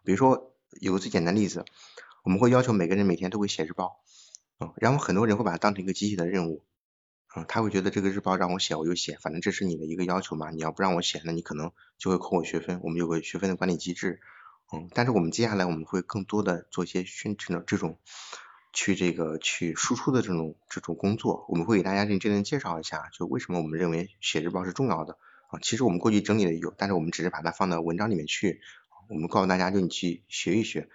[0.04, 1.64] 比如说有个最简单的例子，
[2.24, 4.02] 我们会要求每个人每天都会写日报，
[4.60, 6.66] 嗯，然后很多人会把它当成一个机器的任务，
[7.36, 12.82] 嗯，他会觉得这个日报让我写我就写，反正这是你的一个要求嘛，你要不让我写，那你可能就会扣我学分。
[12.84, 14.20] 我们有个学分的管理机制，
[14.74, 18.00] 嗯，但是我们接下来我们会更多的做一些宣传的这种。
[18.76, 25.60] 去这个去输出的这种这种工作，我们会给大家认真的介绍一下，就为什么我们认为写日报是重要的啊。
[25.62, 28.60] 其实我们过去整理的有，但是我们只是把它放到文章里面去。
[29.08, 30.90] 我们告诉大家，就你去学一学。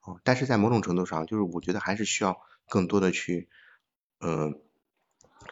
[0.00, 3.48] 哦，但是在某种程度上，就是我觉得还是需要更多的去，
[4.20, 4.54] 呃，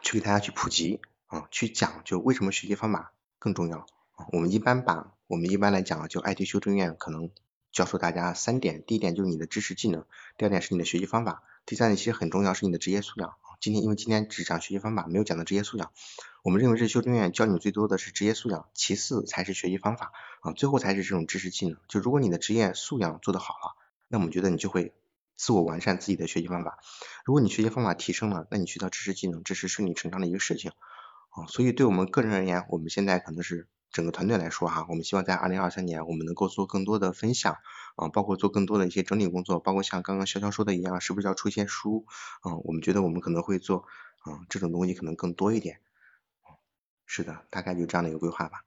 [0.00, 3.86] 去给大家去普及啊，去讲就为什么学习方法更重要。
[4.32, 7.30] 我们一般把我们一般来讲，就 IT 修正院可能
[7.70, 10.06] 教授大家三点，第一点就是你的知识技能，
[10.38, 11.42] 第二点是你的学习方法。
[11.66, 13.34] 第三点其实很重要，是你的职业素养。
[13.60, 15.90] 今天因为今天只讲学习方法，没有讲到职业素养。
[16.44, 20.12] 我们认为这修正院教你最多的是职业素养，其次才是学习方法
[20.42, 21.76] 啊，最后才是这种知识技能。
[21.88, 23.74] 就如果你的职业素养做得好了，
[24.06, 24.94] 那我们觉得你就会
[25.36, 26.78] 自我完善自己的学习方法。
[27.24, 30.70] 如果你学习方法提升了，那你学到知识技能，这是顺理成章的一个事情
[31.30, 31.46] 啊。
[31.48, 33.66] 所以对我们个人而言，我们现在可能是。
[33.92, 37.56] 整个团队来说哈，我们希望在二零二三年，我们能够做更多的分享
[37.96, 42.06] 啊，包括做更多的一些整理工作，包括像刚刚潇潇说的一样，是不是要出一些书
[42.42, 42.54] 啊？
[42.64, 43.84] 我们觉得我们可能会做
[44.20, 45.80] 啊，这种东西可能更多一点。
[47.06, 48.64] 是的，大概就这样的一个规划吧。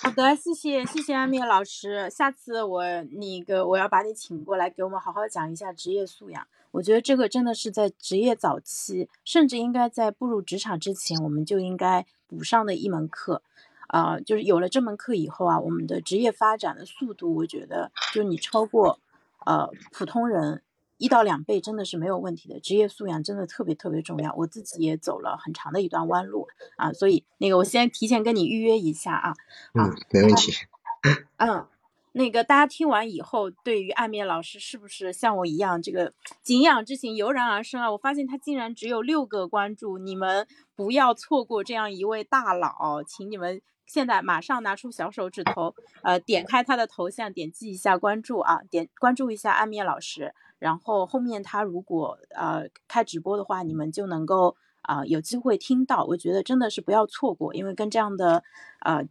[0.00, 6.46] 好的，谢谢谢谢阿米老师，下次我那个我要把你请过来，给我们好好讲一下职业素养。
[6.72, 13.42] 我觉得这个真的是在职业早期，甚至应该在步入职场之前，我们就应该补上的一门课。
[13.88, 18.98] 啊，就是有了这门课以后啊，我们的职业发展的速度，我觉得就你超过
[19.44, 20.62] 呃普通人
[20.98, 22.58] 一到两倍，真的是没有问题的。
[22.60, 29.34] 职业素养真的特别特别重要，我自己也走了很长的一段弯路啊，所以那个我先提前跟你预约一下啊。
[29.74, 30.52] 嗯，没问题。
[31.36, 31.66] 嗯。
[32.12, 37.92] 那个大家听完以后，对于暗面老师是不是像我一样，这个敬仰之情油然而生啊？
[37.92, 56.04] 我发现他竟然只有六个关注，你们不要错过这样一位大佬，请你们现在马上拿出小手指头，呃，点开他的头像，点击一下关注啊，点关注一下阿面老师，然后后面他如果呃开直播的话，你们就能够啊有机会听到。
[56.04, 58.42] 我觉得真的是不要错过，因为跟这样的
[58.80, 59.06] 呃。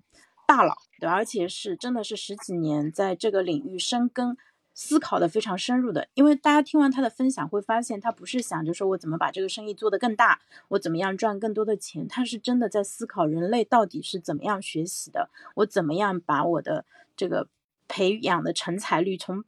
[0.48, 4.38] 大佬对，而且是真的是十几年在这个领域深耕、
[4.76, 6.08] 思考的非常深入的。
[6.14, 16.86] 因为大家听完他的分享，会发现他不是想着说我怎么把这个生意做得更大，我怎么样赚更多的钱，他是真的在思考人类到底是怎么样学习的，我怎么样把我的
[17.18, 17.48] 这个
[17.88, 19.44] 培养的成才率从。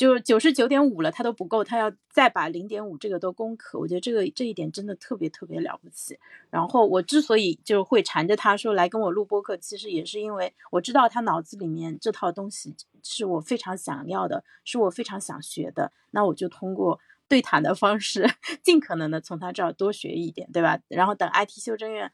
[0.00, 3.78] 就九十九点五了，他都不够，他要再把零点五这个都攻克。
[3.78, 6.18] 我觉得这个这一点真的特别特别了不起。
[6.48, 15.92] 然后我之所以就会缠着他说来跟我录播课，其实也是因为我知道他脑子里面这套东西是我非常想要的，是我非常想学的。
[16.12, 16.98] 那我就通过
[17.28, 18.26] 对谈的方式，
[18.64, 20.80] 尽可能的从他这儿多学一点，对吧？
[20.88, 22.10] 然后等 IT 修正院。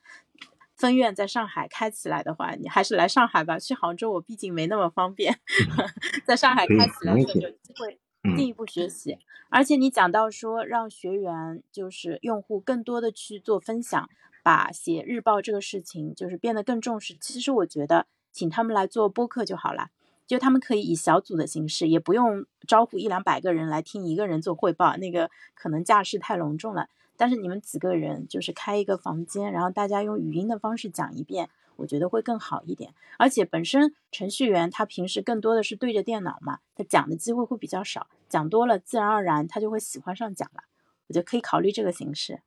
[0.76, 3.58] 分院在上海开起来的话，你还是来上海吧。
[3.58, 5.38] 去杭州我毕竟没那么方便，
[6.26, 7.98] 在上海开起来就有机会
[8.36, 9.18] 进一步学习。
[9.48, 14.08] 而且你讲到说让学员就是用户更多的去做分享，
[14.42, 17.16] 把写日报这个事情就是变得更重视。
[17.20, 19.88] 其实我觉得请他们来做播客就好了，
[20.26, 26.88] 就他们可以以小组的形式，也不用招呼一两百个人来听一个人做汇报，那个可能架势太隆重了。
[27.16, 32.92] 但是你们几个人就是开一个房间，然后大家用语音的方式讲一遍，我觉得会更好一点。
[33.18, 40.64] 而且本身程序员他平时更多的是对着电脑嘛，他讲的机会会比较少，讲多了自然而然他就会喜欢上讲了。
[41.06, 42.40] 我觉得可以考虑这个形式。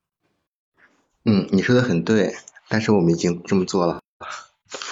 [1.25, 2.35] 嗯，你说的很对，
[2.67, 4.01] 但是我们已经这么做了。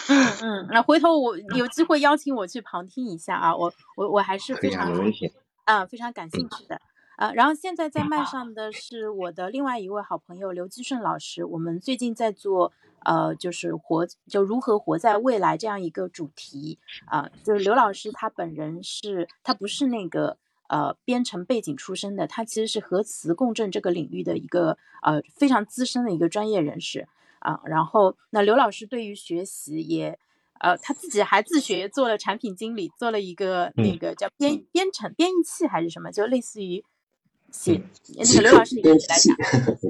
[0.10, 5.32] 嗯嗯，那回头我有机会邀请我去旁听一下啊，我我我还是非常没问题。
[5.66, 6.80] 啊，非常感兴趣的。
[7.18, 12.72] 呃，然后现在在麦上的是我的另外一位好朋友刘基顺老师，我们最近在做
[13.04, 20.38] 呃，就是活就如何活在未来这样一个主题啊，就是刘老师他本人是他不是那个
[20.68, 27.08] 呃编程背景出身的，他其实是核磁共振这个领域的一个呃非常资深的一个专业人士
[27.39, 30.18] 啊，然后那刘老师对于学习也。
[30.59, 36.84] 呃，他自己还自学做了产品经理，做了一个那个叫编编程编译器还是什么，就类似于
[37.51, 37.80] 写。
[38.15, 39.35] 那个刘老师，你来讲。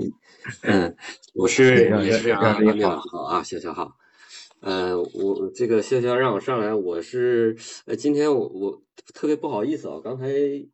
[0.68, 0.94] 嗯，
[1.36, 3.00] 我是也是啊，你好
[3.30, 3.96] 啊，小小好。
[4.68, 8.82] 呃，我这个潇潇让我上来，我是呃，今天我我
[9.14, 10.28] 特别不好意思啊，刚才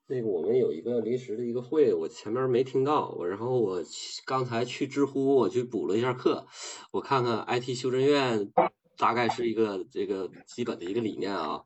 [0.08, 3.84] 那个我们有一个临时的一个会，我前面没听到，我然后我
[4.26, 6.48] 刚才去知乎我去补了一下课，
[6.90, 8.52] 我看看 IT 修正院。
[8.96, 11.62] 大概是一个这个基本的一个理念啊，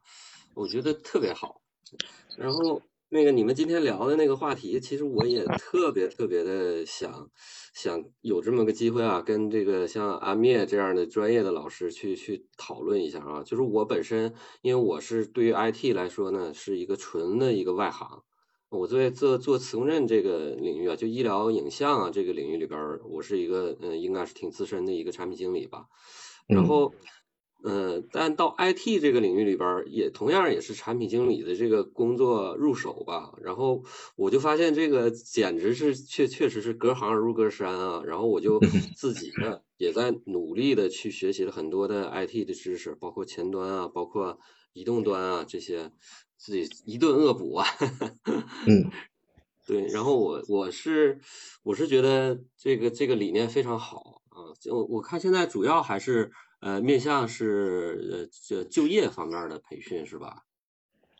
[0.53, 1.61] 我觉得特别好。
[2.37, 7.29] 然后那个你们今天聊的那个话题，其实我也特别特别的想
[7.73, 13.43] 想有这么个机会啊，跟这个像阿灭这样的专业的老师去去讨论一下啊。
[13.43, 18.23] 就是我本身，因为我是对于 IT 来说呢，是一个纯的一个外行。
[18.69, 25.85] 我在做做磁共振这个领域啊，就医疗影像啊这个领域里边，我是一个嗯，应该是挺资深的一个产品经理吧。
[26.45, 26.93] 然后。
[27.63, 33.33] 嗯，但到 IT 这个领域里边，也同样也是产品经理的这个工作入手吧。
[33.41, 33.83] 然后
[34.15, 38.03] 我就发现这个简直是确确实是隔行如隔山啊。
[38.05, 38.59] 然后我就
[38.95, 44.39] 自己呢也在努力的去学习了很多的 IT 的知识，包括前端啊，包括
[44.73, 45.91] 移动端啊这些，
[46.37, 47.65] 自己一顿恶补啊。
[48.67, 48.91] 嗯，
[49.65, 49.87] 对。
[49.87, 51.19] 然后我我是
[51.63, 54.53] 我是觉得这个这个理念非常好啊。
[54.61, 56.31] 就我看现在主要还是。
[56.59, 60.43] 呃，面向是呃就就业方面的培训是吧？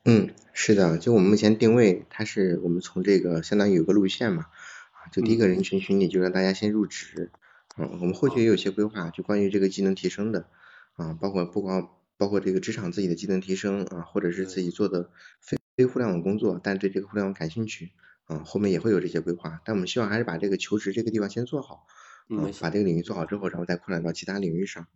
[0.03, 7.31] 嗯，是的，就我们目前定位，它是我们从这个相当于有个路线嘛，啊，就第一个人群群体就让大家先入职，
[7.77, 10.47] 嗯，我们后续也有些规划，就关于这个技能提升的，
[10.95, 15.11] 啊，包括不光包括这个职场自己的技能提升啊，或者是自己做的
[15.41, 17.91] 非非互联网工作，但对这个互联网感兴趣，
[18.25, 21.85] 啊，后面也会有这些规划，但我们希望还是把这个求职这个地方先做好，
[22.29, 24.87] 嗯，把这个领域做好之后，然后再扩展到其他领域上。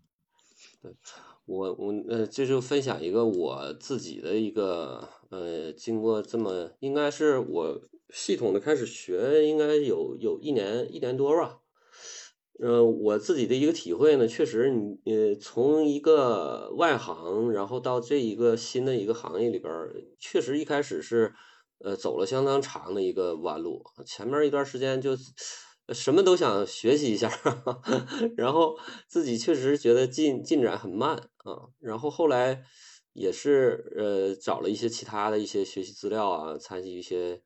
[0.82, 0.92] 对，
[1.46, 7.80] 我我呃，这就分享一个我自己的一个呃，经过这么应该是我
[8.10, 11.60] 系统的开始学，应该有有一年一年多吧。
[12.60, 19.72] 呃，我自己的一个体会呢，确实你呃，从一个外行，然后到这一个新的一个行业里边，
[20.20, 21.34] 确实一开始是
[21.78, 25.12] 呃走了相当长的一个弯路，前面一段时间就。
[25.90, 27.30] 什么都想学习一下，
[28.38, 28.78] 然后
[29.08, 31.68] 自己确实觉得进进展很慢啊。
[31.80, 32.64] 然后后来
[33.14, 37.42] 也是呃找了一些其他的一些学习资料啊，参与一些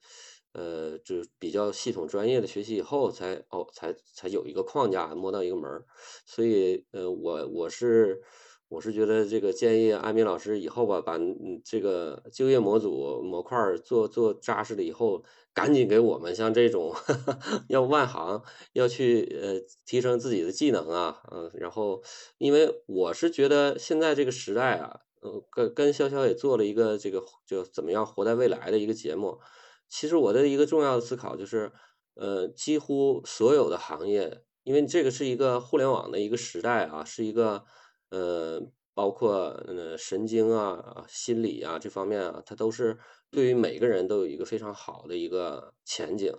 [0.54, 5.86] 呃就比较系统专业的学习以后，才哦才才有一个框架摸到一个门儿。
[6.26, 8.22] 所以呃我我是。
[8.68, 15.24] 我是觉得这个建议艾米老师以后吧，把嗯这个就业模组模块做做扎实了以后，
[15.54, 16.94] 赶紧给我们像这种
[17.70, 18.42] 要外行
[18.74, 22.02] 要去呃提升自己的技能啊，嗯，然后
[22.40, 29.40] 因为我是觉得现在这个时代啊，呃，跟跟潇潇也做了一个这个就怎么样活在未来的一个节目，
[29.88, 31.72] 其实我的一个重要的思考就是，
[32.16, 37.64] 呃，几乎所有的行业，因为这个是一个互联网的一个时代啊，是一个。
[38.10, 38.62] 呃，
[38.94, 42.98] 包括呃神经啊、心理啊这方面啊，它都是
[43.30, 46.34] 对于每个人都有一个非常好的一个前景，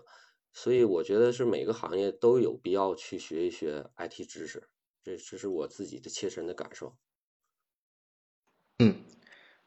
[0.53, 4.69] 所以我觉得是每个行业都有必要去学一学 IT 知识，
[5.03, 6.97] 这这是我自己的切身的感受。
[8.79, 9.05] 嗯，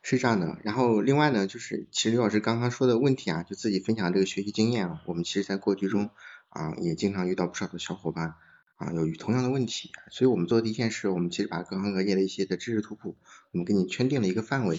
[0.02, 0.58] 是这样的。
[0.64, 6.10] 然后另外呢，就是其实刘老师刚刚说的问题啊，就自己分享这个学习经验啊，我们其实在过去中
[6.50, 8.36] 啊也经常遇到不少的小伙伴。
[8.80, 13.18] 啊，有同样的问题，所以我们做的第一件事，我们其实把各行各业的一些的知识图谱，
[13.52, 14.78] 我们给你圈定了一个范围，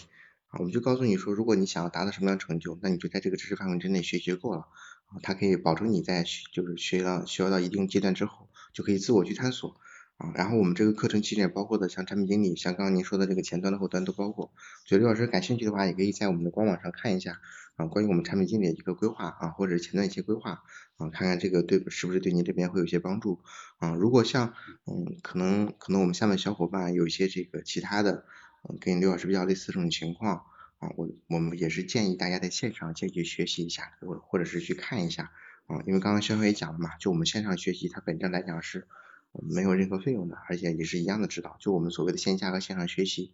[0.49, 4.61] 啊，我们就告诉你说，如果你想要达到什么样的成就，那你就在这个知识范围之内学习就够了，
[5.09, 9.77] 啊，它可以保证你在就是学到学到一定阶段之后，就可以自我去探索，
[10.21, 14.53] 啊，然后我们这个课程其实也包括的像产品经理，像刚刚您说的这个前端的后端都包括。
[14.85, 17.41] 所以刘老师感兴趣的话，也可以在我们的官网上看一下
[17.77, 20.63] 啊，关于我们产品经理的一个规划啊，或者前端一些规划
[20.99, 23.41] 啊，看看这个对是不是对您这边会有一些帮助
[23.79, 23.95] 啊。
[23.95, 24.53] 如果像
[24.85, 28.27] 嗯，可能可能我们下面小伙伴有一些这个其他的
[28.69, 30.45] 嗯，跟刘老师比较类似这种情况
[30.81, 35.33] 啊，我我们也是建议大家在线上先去学习一下，或或者是去看一下
[35.67, 38.87] 啊，因为刚刚肖也讲了嘛，就我们线上学习它本质来讲是。
[39.33, 41.57] 没有任何费用的，而且也是一样的指导。
[41.61, 43.33] 就我们所谓的线下和线上学习，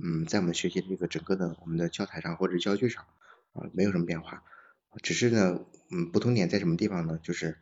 [0.00, 3.04] 嗯，在我们学习这个整个的我们的教材上或者教具上
[3.52, 4.42] 啊，没有什么变化。
[5.02, 5.60] 只是呢，
[5.90, 7.20] 嗯，不同点在什么地方呢？
[7.22, 7.58] 就是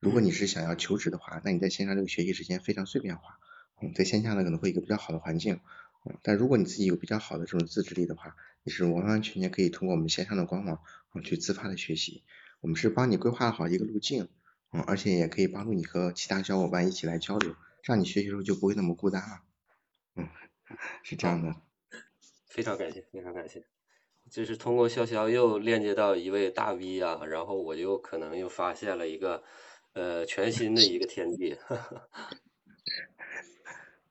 [0.00, 3.38] 如果你是想要求职的话，那你在线上这个学习时间非常碎片化，
[3.80, 5.60] 嗯，在线下呢可能会一个比较好的环境，
[6.04, 10.80] 嗯，但如果你自己有比较好的这种自制力的话，你是完完全全可以通过我们线上的官网
[11.10, 12.24] 啊去自发的学习。
[12.60, 14.28] 我们是帮你规划好一个路径。
[14.72, 19.40] 嗯，而且也可以帮助你和其他小伙伴一起来交流，这样你学习的时候就不会那么孤单了。
[20.16, 20.28] 嗯，
[21.02, 21.54] 是这样的。
[22.46, 23.64] 非常感谢，非常感谢。
[24.30, 29.42] 就是通过潇潇又链接到一位大 V 啊，然后我就可能又发现了一个
[29.94, 31.56] 呃全新的一个天地。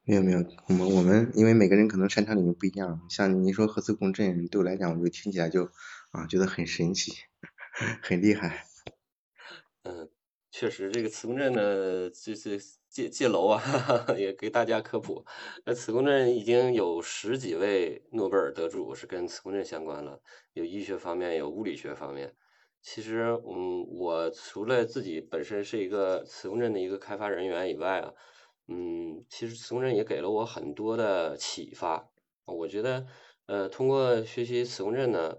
[0.06, 0.40] 没有没有，
[0.70, 5.66] 我们我们因为每个人可能擅长领域不一样，像你说核磁共振，对我来讲我就听起来就
[6.12, 7.14] 啊觉得很神奇，
[8.02, 8.66] 很厉害。
[9.84, 10.10] 嗯。
[10.60, 12.60] 确实，这个磁共振呢，就是
[12.90, 15.24] 借借楼啊，哈 哈也给大家科普。
[15.66, 20.20] 那磁共振已经有十几位诺贝尔得主是跟磁共振相关了，
[20.54, 22.34] 有医学方面，有物理学方面。
[22.82, 28.12] 其实，嗯，我除了自己本身是一个磁共振的一个开发人员以外啊，
[28.68, 32.10] 嗯，其实磁共振也给了我很多的启发。
[32.46, 33.06] 我觉得，
[33.46, 35.38] 呃，通过学习磁共振呢。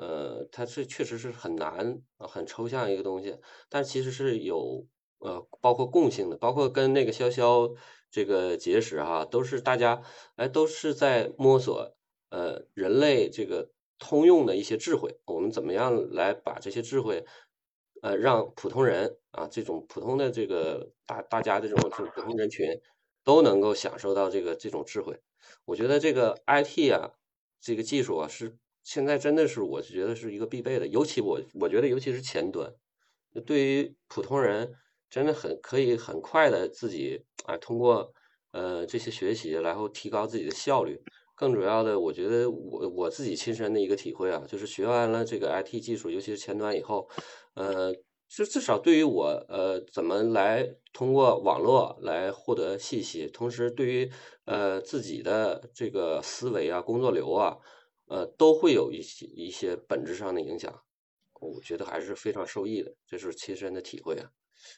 [0.00, 3.36] 呃，它是确实是很难啊，很抽象一个东西，
[3.68, 4.86] 但其实是有
[5.18, 7.76] 呃，包括共性的，包括跟那个潇潇
[8.10, 10.00] 这个结识哈，都是大家
[10.36, 11.94] 哎都是在摸索
[12.30, 17.22] 呃人类这个通用的一些智慧，我们怎么样来把这些智慧
[18.00, 22.66] 呃让普通人啊这种普通的这个大大家这种这种普通人群
[23.22, 25.20] 都能够享受到这个这种智慧，
[25.66, 27.12] 我觉得这个 IT 啊
[27.60, 28.56] 这个技术啊是。
[28.82, 32.72] 现在真的是，我觉得是一个必备的，尤其我我觉得，尤其是前端，
[33.46, 34.72] 对于普通人
[35.08, 38.12] 真的很可以很快的自己啊通过
[38.52, 41.00] 呃这些学习，然后提高自己的效率。
[41.34, 47.08] 更主要的，我觉得我我自己亲身的一个体会啊，就是学完了这个 IT 技术，尤其是前端以后，
[47.54, 47.94] 呃，
[48.28, 54.10] 就至少对于我呃怎么来通过网络来获得信息，同时对于
[54.44, 57.56] 呃自己的这个思维啊、工作流啊。
[58.10, 60.82] 呃，都会有一些一些本质上的影响，
[61.40, 64.32] 我觉得还是非常受益的，这是亲身的体会啊，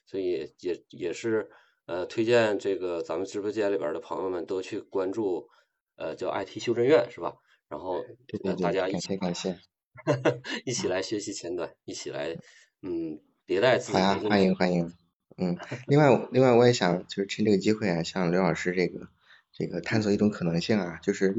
[0.05, 1.51] 所以也也是
[1.87, 5.49] 呃推荐这个咱们直播间里边的朋友们都去关注，
[5.97, 7.35] 呃叫 IT 修正院是吧？
[7.71, 8.05] 然后
[8.61, 9.59] 大家一起感谢，
[10.67, 12.37] 一起来学习前端，一起来
[12.83, 13.95] 嗯迭代自己。
[13.95, 14.93] 好呀，欢迎欢迎，
[15.39, 15.57] 嗯，
[15.87, 19.09] 另外另外我也想就是趁这个机会啊，向刘老师这个
[19.55, 21.35] 这个探索一种可能性啊，就是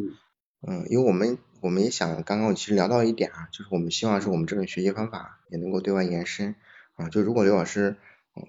[0.67, 1.37] 嗯，因为我们。
[1.63, 6.55] 我们也想，刚刚我其实聊到一点啊，就是我们希望是我们这种学习方法也能够对外延伸
[6.95, 7.07] 啊。
[7.07, 7.95] 就如果刘老师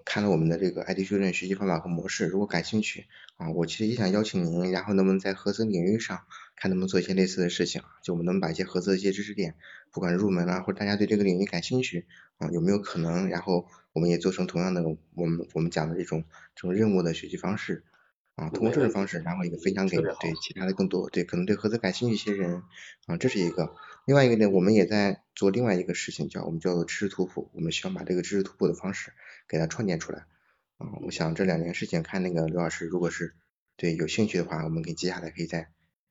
[0.04, 6.22] 看了我们的这个 IT 修正学习方法和模式，如果感兴趣啊，我其实也想邀请您，然后能不能在合资领域上
[6.56, 9.54] 看能不能做一些类似的事情，就我们能把一些合资的一些知识点，
[9.92, 12.06] 不管是入门啊，或者大家对这个领域感兴趣
[12.38, 14.82] 啊，有没有可能，然后我们也做成同样的
[15.14, 16.24] 我们我们讲的这种
[16.56, 17.84] 这种任务的学习方式。
[18.36, 22.64] 啊，通过这种方式，然后一个分享给对其他的更多对可能对合资感兴趣一些人
[23.06, 23.76] 啊，这是一个。
[24.06, 29.12] 另外一个呢，我们也在做另外一个事情，叫我们叫做知识图谱，我们希望把这个知识图谱的方式
[29.48, 30.26] 给它创建出来
[30.78, 30.88] 啊。
[31.06, 33.36] 我想这两件事情，看那个刘老师如果是
[33.76, 35.68] 对有兴趣的话，我们可以接下来可以再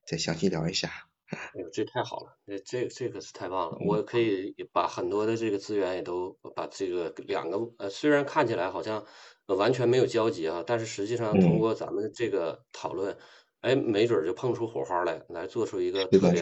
[0.08, 0.90] 再详细聊一下。
[1.28, 9.06] 哎呦，这太好了，这这这个是太棒了，我可以把很多的这个资源也都把这个两个呃，虽然看起来好像。
[9.48, 13.18] 完全没有交集啊，但是实际上通过咱们这个讨论，
[13.62, 16.42] 哎，没准就碰出火花来，来做出一个特别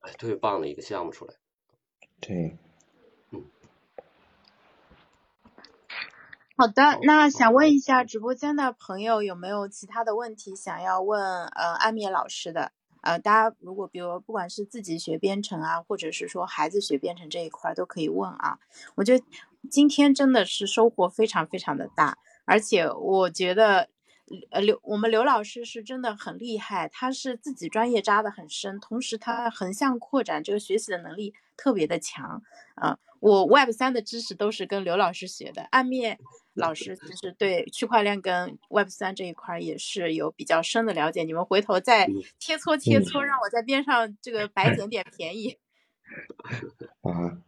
[0.00, 1.34] 哎特别棒的一个项目出来。
[2.20, 2.58] 对，
[3.30, 3.44] 嗯。
[6.56, 12.72] 好的，那想问一下直播间的朋友有没有其他的问题想要问呃艾米老师的？
[13.00, 18.60] 呃，大家如果比如不管是自己学编程啊，或者是说孩子学编程这一块都可以问啊。
[18.94, 19.24] 我觉得
[19.70, 23.88] 今天真的是收获非常非常的大，而且我觉得
[24.50, 32.42] 呃，刘我们刘老师是真的很厉害，他是自己专业扎的很深，同时他横向扩展这个学习的能力特别的强
[32.74, 32.98] 啊。
[33.20, 36.18] 我 Web 三的知识都是跟刘老师学的，暗面
[36.54, 41.22] 老师其实对区块链跟 Web 三这一块也是有比较深的了解。
[41.22, 42.08] 你们回头再
[42.40, 45.56] 切磋切磋，让我在边上这个白捡点便宜。
[47.02, 47.38] 啊，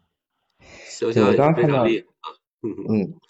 [0.89, 3.20] 小小我刚刚看到，嗯嗯。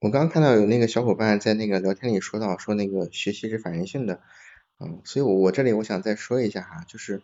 [0.00, 4.20] 我刚刚看到有那个小伙伴在那个聊天里说到，说那个学习是反人性的，
[4.80, 7.22] 嗯，所以我我这里我想再说一下哈，就是，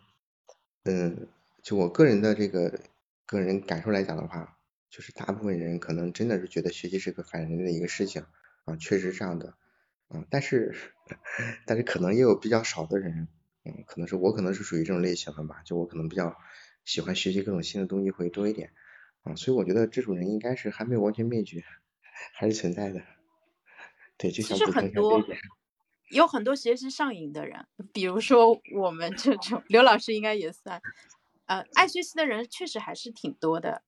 [0.85, 1.27] 嗯，
[1.61, 2.79] 就我个人的这个
[3.25, 4.57] 个人感受来讲的话，
[4.89, 8.23] 就是大部分人可能真的是觉得学习是个反人的一个事情，
[8.63, 9.55] 啊，确实是这样的，
[10.09, 10.73] 嗯，但是
[11.65, 13.27] 但是可能也有比较少的人，
[13.65, 16.37] 嗯，可能是我可能是属于这种类型的吧，就我可能比较
[16.85, 18.71] 喜欢学习各种新的东西会多一点，
[19.23, 21.63] 啊，所以我觉得这种人应该是还没有完全灭绝。
[22.33, 23.01] 还是存在的，
[24.17, 25.23] 对，就其实很多
[26.09, 30.81] 有很多学习上瘾的人，比如说我们这种， 刘老师应该也算，
[31.45, 33.83] 呃，爱学习的人确实还是挺多的。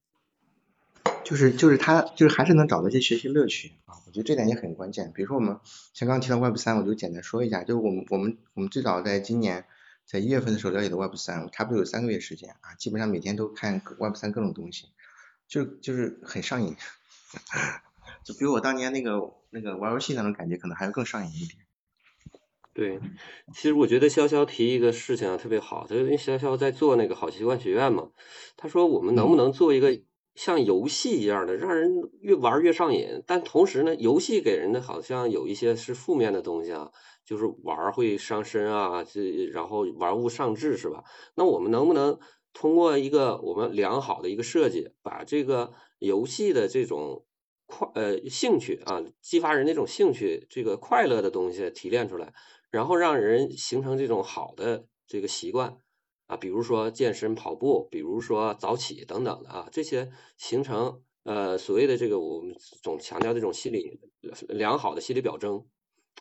[1.26, 5.12] 就是就是他就是还是能找到一些学习乐趣啊，我觉得这点也很关键。
[5.14, 5.60] 比如说我们
[5.94, 9.66] 像刚刚提到 Web 三，我就简单说一下，就是我们我们我们最早在今年
[10.06, 14.88] 在一月份的时候了解的 Web 三，差不多有三个月时间啊，基本上每天都看 Web 三各种东西，
[15.52, 16.74] 就就是很上瘾。
[18.24, 19.20] 就比我当年那个
[19.50, 21.60] 那个玩游戏那种感觉，可能还要更上瘾一点。
[22.74, 23.00] 对，
[23.54, 25.86] 其实我觉得潇潇提一个事情啊，特别好。
[25.90, 28.12] 他因为潇潇在做那个好习惯学院嘛，
[28.56, 30.02] 他说我们能不能做一个
[30.36, 31.92] 像游戏一样的，让人
[32.22, 33.22] 越玩越上瘾？
[33.28, 36.90] 但同时呢，游戏给人的好像有一些是负面的东西啊，
[37.26, 39.22] 就是玩会伤身啊，这
[39.52, 41.04] 然后玩物丧志是吧？
[41.36, 42.18] 那我们能不能
[42.54, 47.26] 通过一个我们良好的一个设计，把这个游戏的这种
[47.66, 52.34] 快呃兴趣啊，激发人那种兴趣，这个快乐的东西提炼出来，
[52.70, 55.78] 然后让人形成这种好的这个习惯。
[56.28, 64.00] 啊，比如说健身跑步，比如说早起等等的啊，这些形成呃所谓的这个我们总强调这种心理
[64.48, 65.68] 良好的心理表征，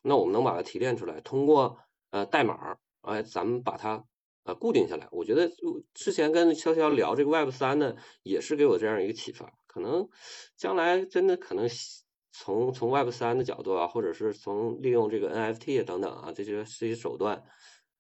[0.03, 1.79] 那我们能把它提炼出来，通过
[2.11, 4.05] 呃代码哎，咱们把它
[4.45, 5.09] 呃固定下来。
[5.11, 5.51] 我觉得
[5.95, 9.53] 之前跟潇潇聊这个 Web 三呢，也是给我这样一个启发。
[9.67, 10.09] 可能
[10.57, 11.69] 将来真的可能
[12.33, 17.45] 从从 Web 三的角度啊，或者是从利用这个 NFT 等等啊这些这些手段，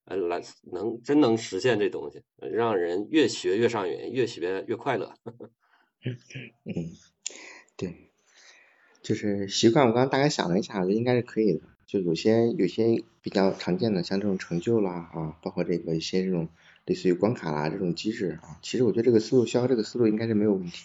[0.04, 0.42] 呃来
[0.72, 5.14] 能真能实现这东西，让人越学越上瘾，越学越快乐。
[6.02, 6.74] 嗯，
[7.76, 8.10] 对，
[9.02, 9.86] 就是习惯。
[9.86, 11.60] 我刚刚大概想了一下，我觉得应该是可以的。
[11.90, 16.48] 就有些有些比较常见的，像这种成就啦啊，包括这个一些这种
[16.84, 20.84] 类似于关卡啦这种机制啊，其实我觉得这个思路，肖这个思路应该是没有问题。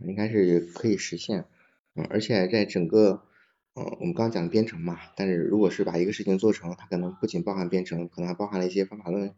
[0.00, 1.44] 应该是可以实现，
[1.94, 3.22] 嗯，而且在整个，
[3.74, 9.34] 嗯，我们刚刚讲编程嘛，但是如果是把一个事情做成，它可能不仅包含编程，可能还包含了一些方法论，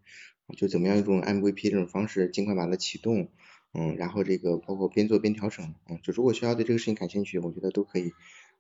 [0.57, 3.29] 就怎么样用这种 MVP 这种方式尽快把它启动，
[3.75, 8.15] 嗯，然后这个包括边做边调整，嗯，就如果学校对这个事情感兴趣，我觉得都可以，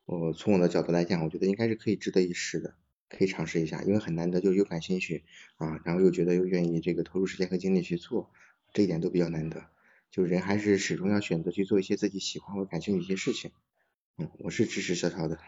[0.07, 2.74] 我从我的角度来讲，我觉得应该是可以值得一试的，
[3.09, 5.24] 可以尝试一下，因为很难得就又感兴趣
[5.57, 8.31] 啊，然后又觉得又愿意这个投入时间和精力去做，
[8.73, 9.65] 这一点都比较难得。
[10.11, 13.51] 就人还是始终要选择去做一些自己喜欢或感兴趣一些事情，
[14.16, 15.39] 嗯，我是支持小超的。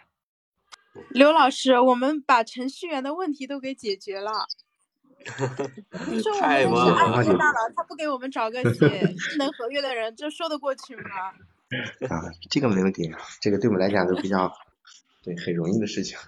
[1.11, 4.33] 刘老师，我们把程序员的问题都给解决了。
[6.11, 11.33] 你说我们是安全大佬，他不给我们找个 写智能合约的人，这说得过去吗？
[12.09, 14.53] 啊，这个没问题，这个对我们来讲都比较
[15.23, 16.19] 对很容易的事情。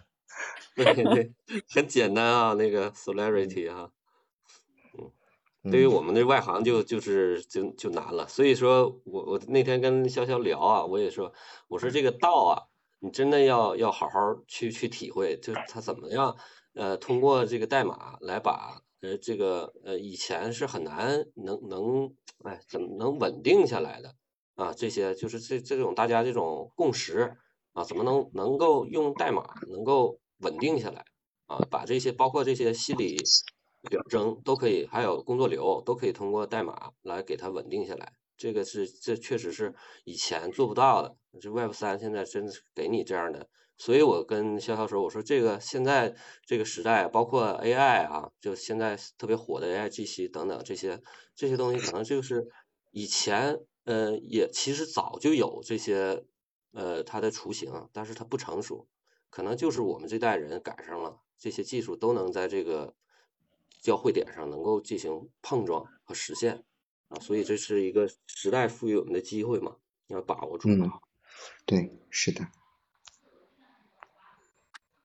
[0.74, 1.32] 对对，
[1.68, 3.90] 很简单啊，那个 Solarity 啊。
[5.70, 11.34] 对于我们这外行就就是就就难了，所以说我我那天跟潇潇聊啊，我也说，
[11.68, 12.62] 我说这个道啊，
[13.00, 16.34] 你真的要要好好去去体会，就是他怎么样
[16.74, 24.14] 呃通过这个代码来把呃这个呃以前是很难能能哎怎么能稳定下来的
[24.60, 27.36] 啊这些就是这这种大家这种共识
[27.72, 31.04] 啊怎么能能够用代码能够稳定下来
[31.46, 33.16] 啊把这些包括这些心理。
[33.88, 38.12] 表征都可以，还有工作流都可以通过代码来给它稳定下来。
[38.36, 39.74] 这个是这确实是
[40.04, 41.16] 以前做不到的。
[41.40, 46.14] 这 Web 三现在真的是给你这样的，所以我跟潇潇说，我说这个现在
[46.44, 51.00] 这个时代，包括 AI 啊，就现在特别火的 AI GC 等等这些
[51.34, 52.46] 这些东西，可能就是
[52.90, 53.58] 以前
[53.90, 56.24] 呃也其实早就有这些
[56.72, 58.86] 呃它的雏形，但是它不成熟，
[59.28, 62.94] 可能就是我们这代人赶上了这些技术都能在这个。
[63.82, 66.64] 交汇点上能够进行碰撞和实现
[67.08, 69.76] 啊，所以这是一个时代赋予我们的机会嘛，
[70.08, 70.68] 要把握住。
[70.68, 70.90] 嗯，
[71.64, 72.48] 对，是的。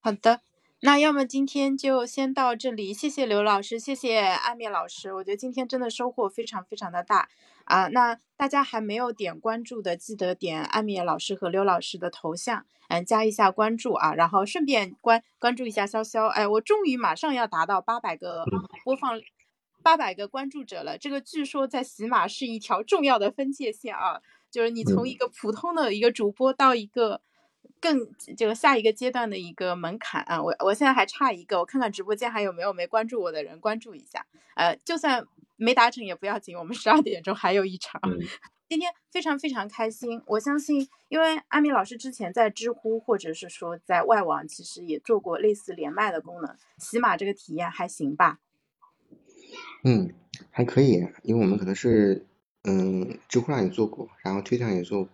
[0.02, 0.42] 好的，
[0.82, 7.30] 那要么今天就先到这里，谢谢刘老师，谢谢阿面老师，我觉得今天真的收获非常非常的大
[7.66, 7.88] 啊！
[7.88, 18.46] 那大家还没有点关注的，记得点艾米老师和刘老师的头像，嗯，加一下关注啊，然后顺便关关注一下潇潇，哎，我终于马上要达到八百个
[18.84, 19.20] 播放，
[19.84, 27.22] 八百个关注者了，这个据说在喜马是一条重要的分界线啊，就是你从一个普通的一个主播到一个。
[27.82, 28.00] 更
[28.36, 34.26] 就下一个阶段的一个门槛啊，我我现在还差一个，我看看直播间还有没有没关注我的人，关注一下。
[34.56, 38.02] 呃，就算没达成也不要紧，我们十二点钟还有一场。
[38.68, 48.40] 今天非常非常开心，我相信，因为阿米老师之前在知乎或者是说在外网，其实也做过类似连麦的功能，起码这个体验还行吧？
[49.84, 50.14] 嗯，
[50.50, 52.26] 还可以，因为我们可能是
[52.64, 55.14] 嗯知乎上也做过，然后推上也做过，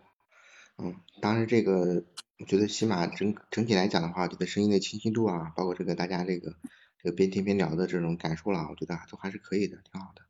[0.77, 2.03] 嗯，当然这个。
[2.39, 6.55] 我觉得起码整整体来讲的话，这个声音的清晰度啊，包括这个大家这个
[6.97, 10.23] 这个边听边聊的这种感受啦，我觉得都还是可以的，挺好的。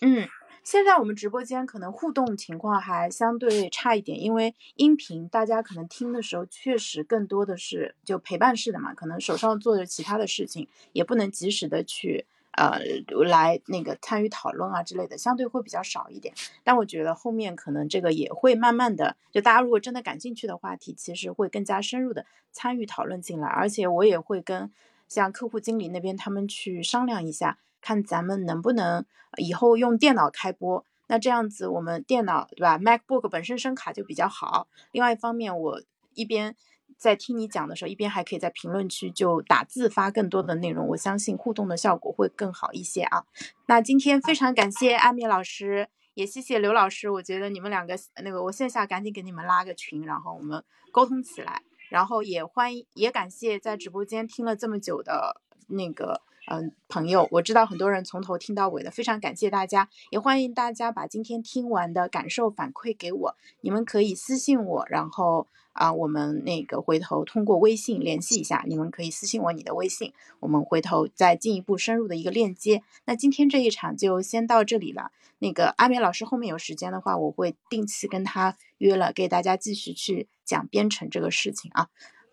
[0.00, 0.28] 嗯，
[0.64, 12.26] 现在我们直播间可能互动情况还相对差一点，因为音频大家可能听的时候确实更多的是就陪伴式的嘛，可能手上做着其他的事情，也不能及时的去。
[12.54, 12.78] 呃，
[13.24, 16.34] 来那个参与讨论啊之类的，相对会比较少一点。
[16.62, 23.48] 但我觉得后面可能这个也会慢慢的，就大家如果真的感兴趣的话题，其实会更加深入的参与讨论进来。
[23.48, 24.70] 而且我也会跟
[25.08, 29.04] 像客户经理那边他们去商量一下，看咱们能不能
[29.36, 30.86] 以后用电脑开播。
[31.08, 34.68] 那这样子我们电脑对吧，MacBook 本身声卡就比较好。
[34.92, 35.82] 另外一方面，我
[36.14, 36.56] 一边。
[36.98, 43.24] 在听你讲的时候，一边还可以在评论区就打字发更多的内容，我相信互动的效果会更好一些啊。
[43.66, 65.46] 那今天非常感谢艾米老师，也谢谢刘老师，我觉得你们两个那个我线下赶紧给你们拉个群，然后我们沟通起来，然后也欢迎也感谢在直播间听了这么久的那个嗯朋友，我知道很多人从头听到尾的，非常感谢大家，也欢迎大家把今天听完的感受反馈给我，你们可以私信我，然后。
[65.72, 72.82] 啊，我们那个回头通过微信联系一下，你们可以私信我你的微信，我们回头再进一步深入的一个链接。
[73.06, 75.12] 那今天这一场就先到这里了。
[75.38, 81.88] 那个阿棉老师后面有时间的话，我会定期跟他约了，给大家继续去讲编程这个事情啊。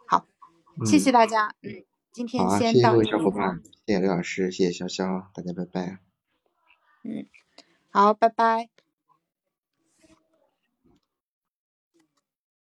[0.05, 0.25] 好，
[0.85, 1.55] 谢谢大家。
[1.61, 2.73] 嗯，今天先到这里。
[2.73, 5.99] 谢谢各位小伙伴，谢谢刘老师，谢谢潇潇，大家拜拜。
[7.03, 7.25] 嗯，
[7.91, 8.69] 好，拜拜。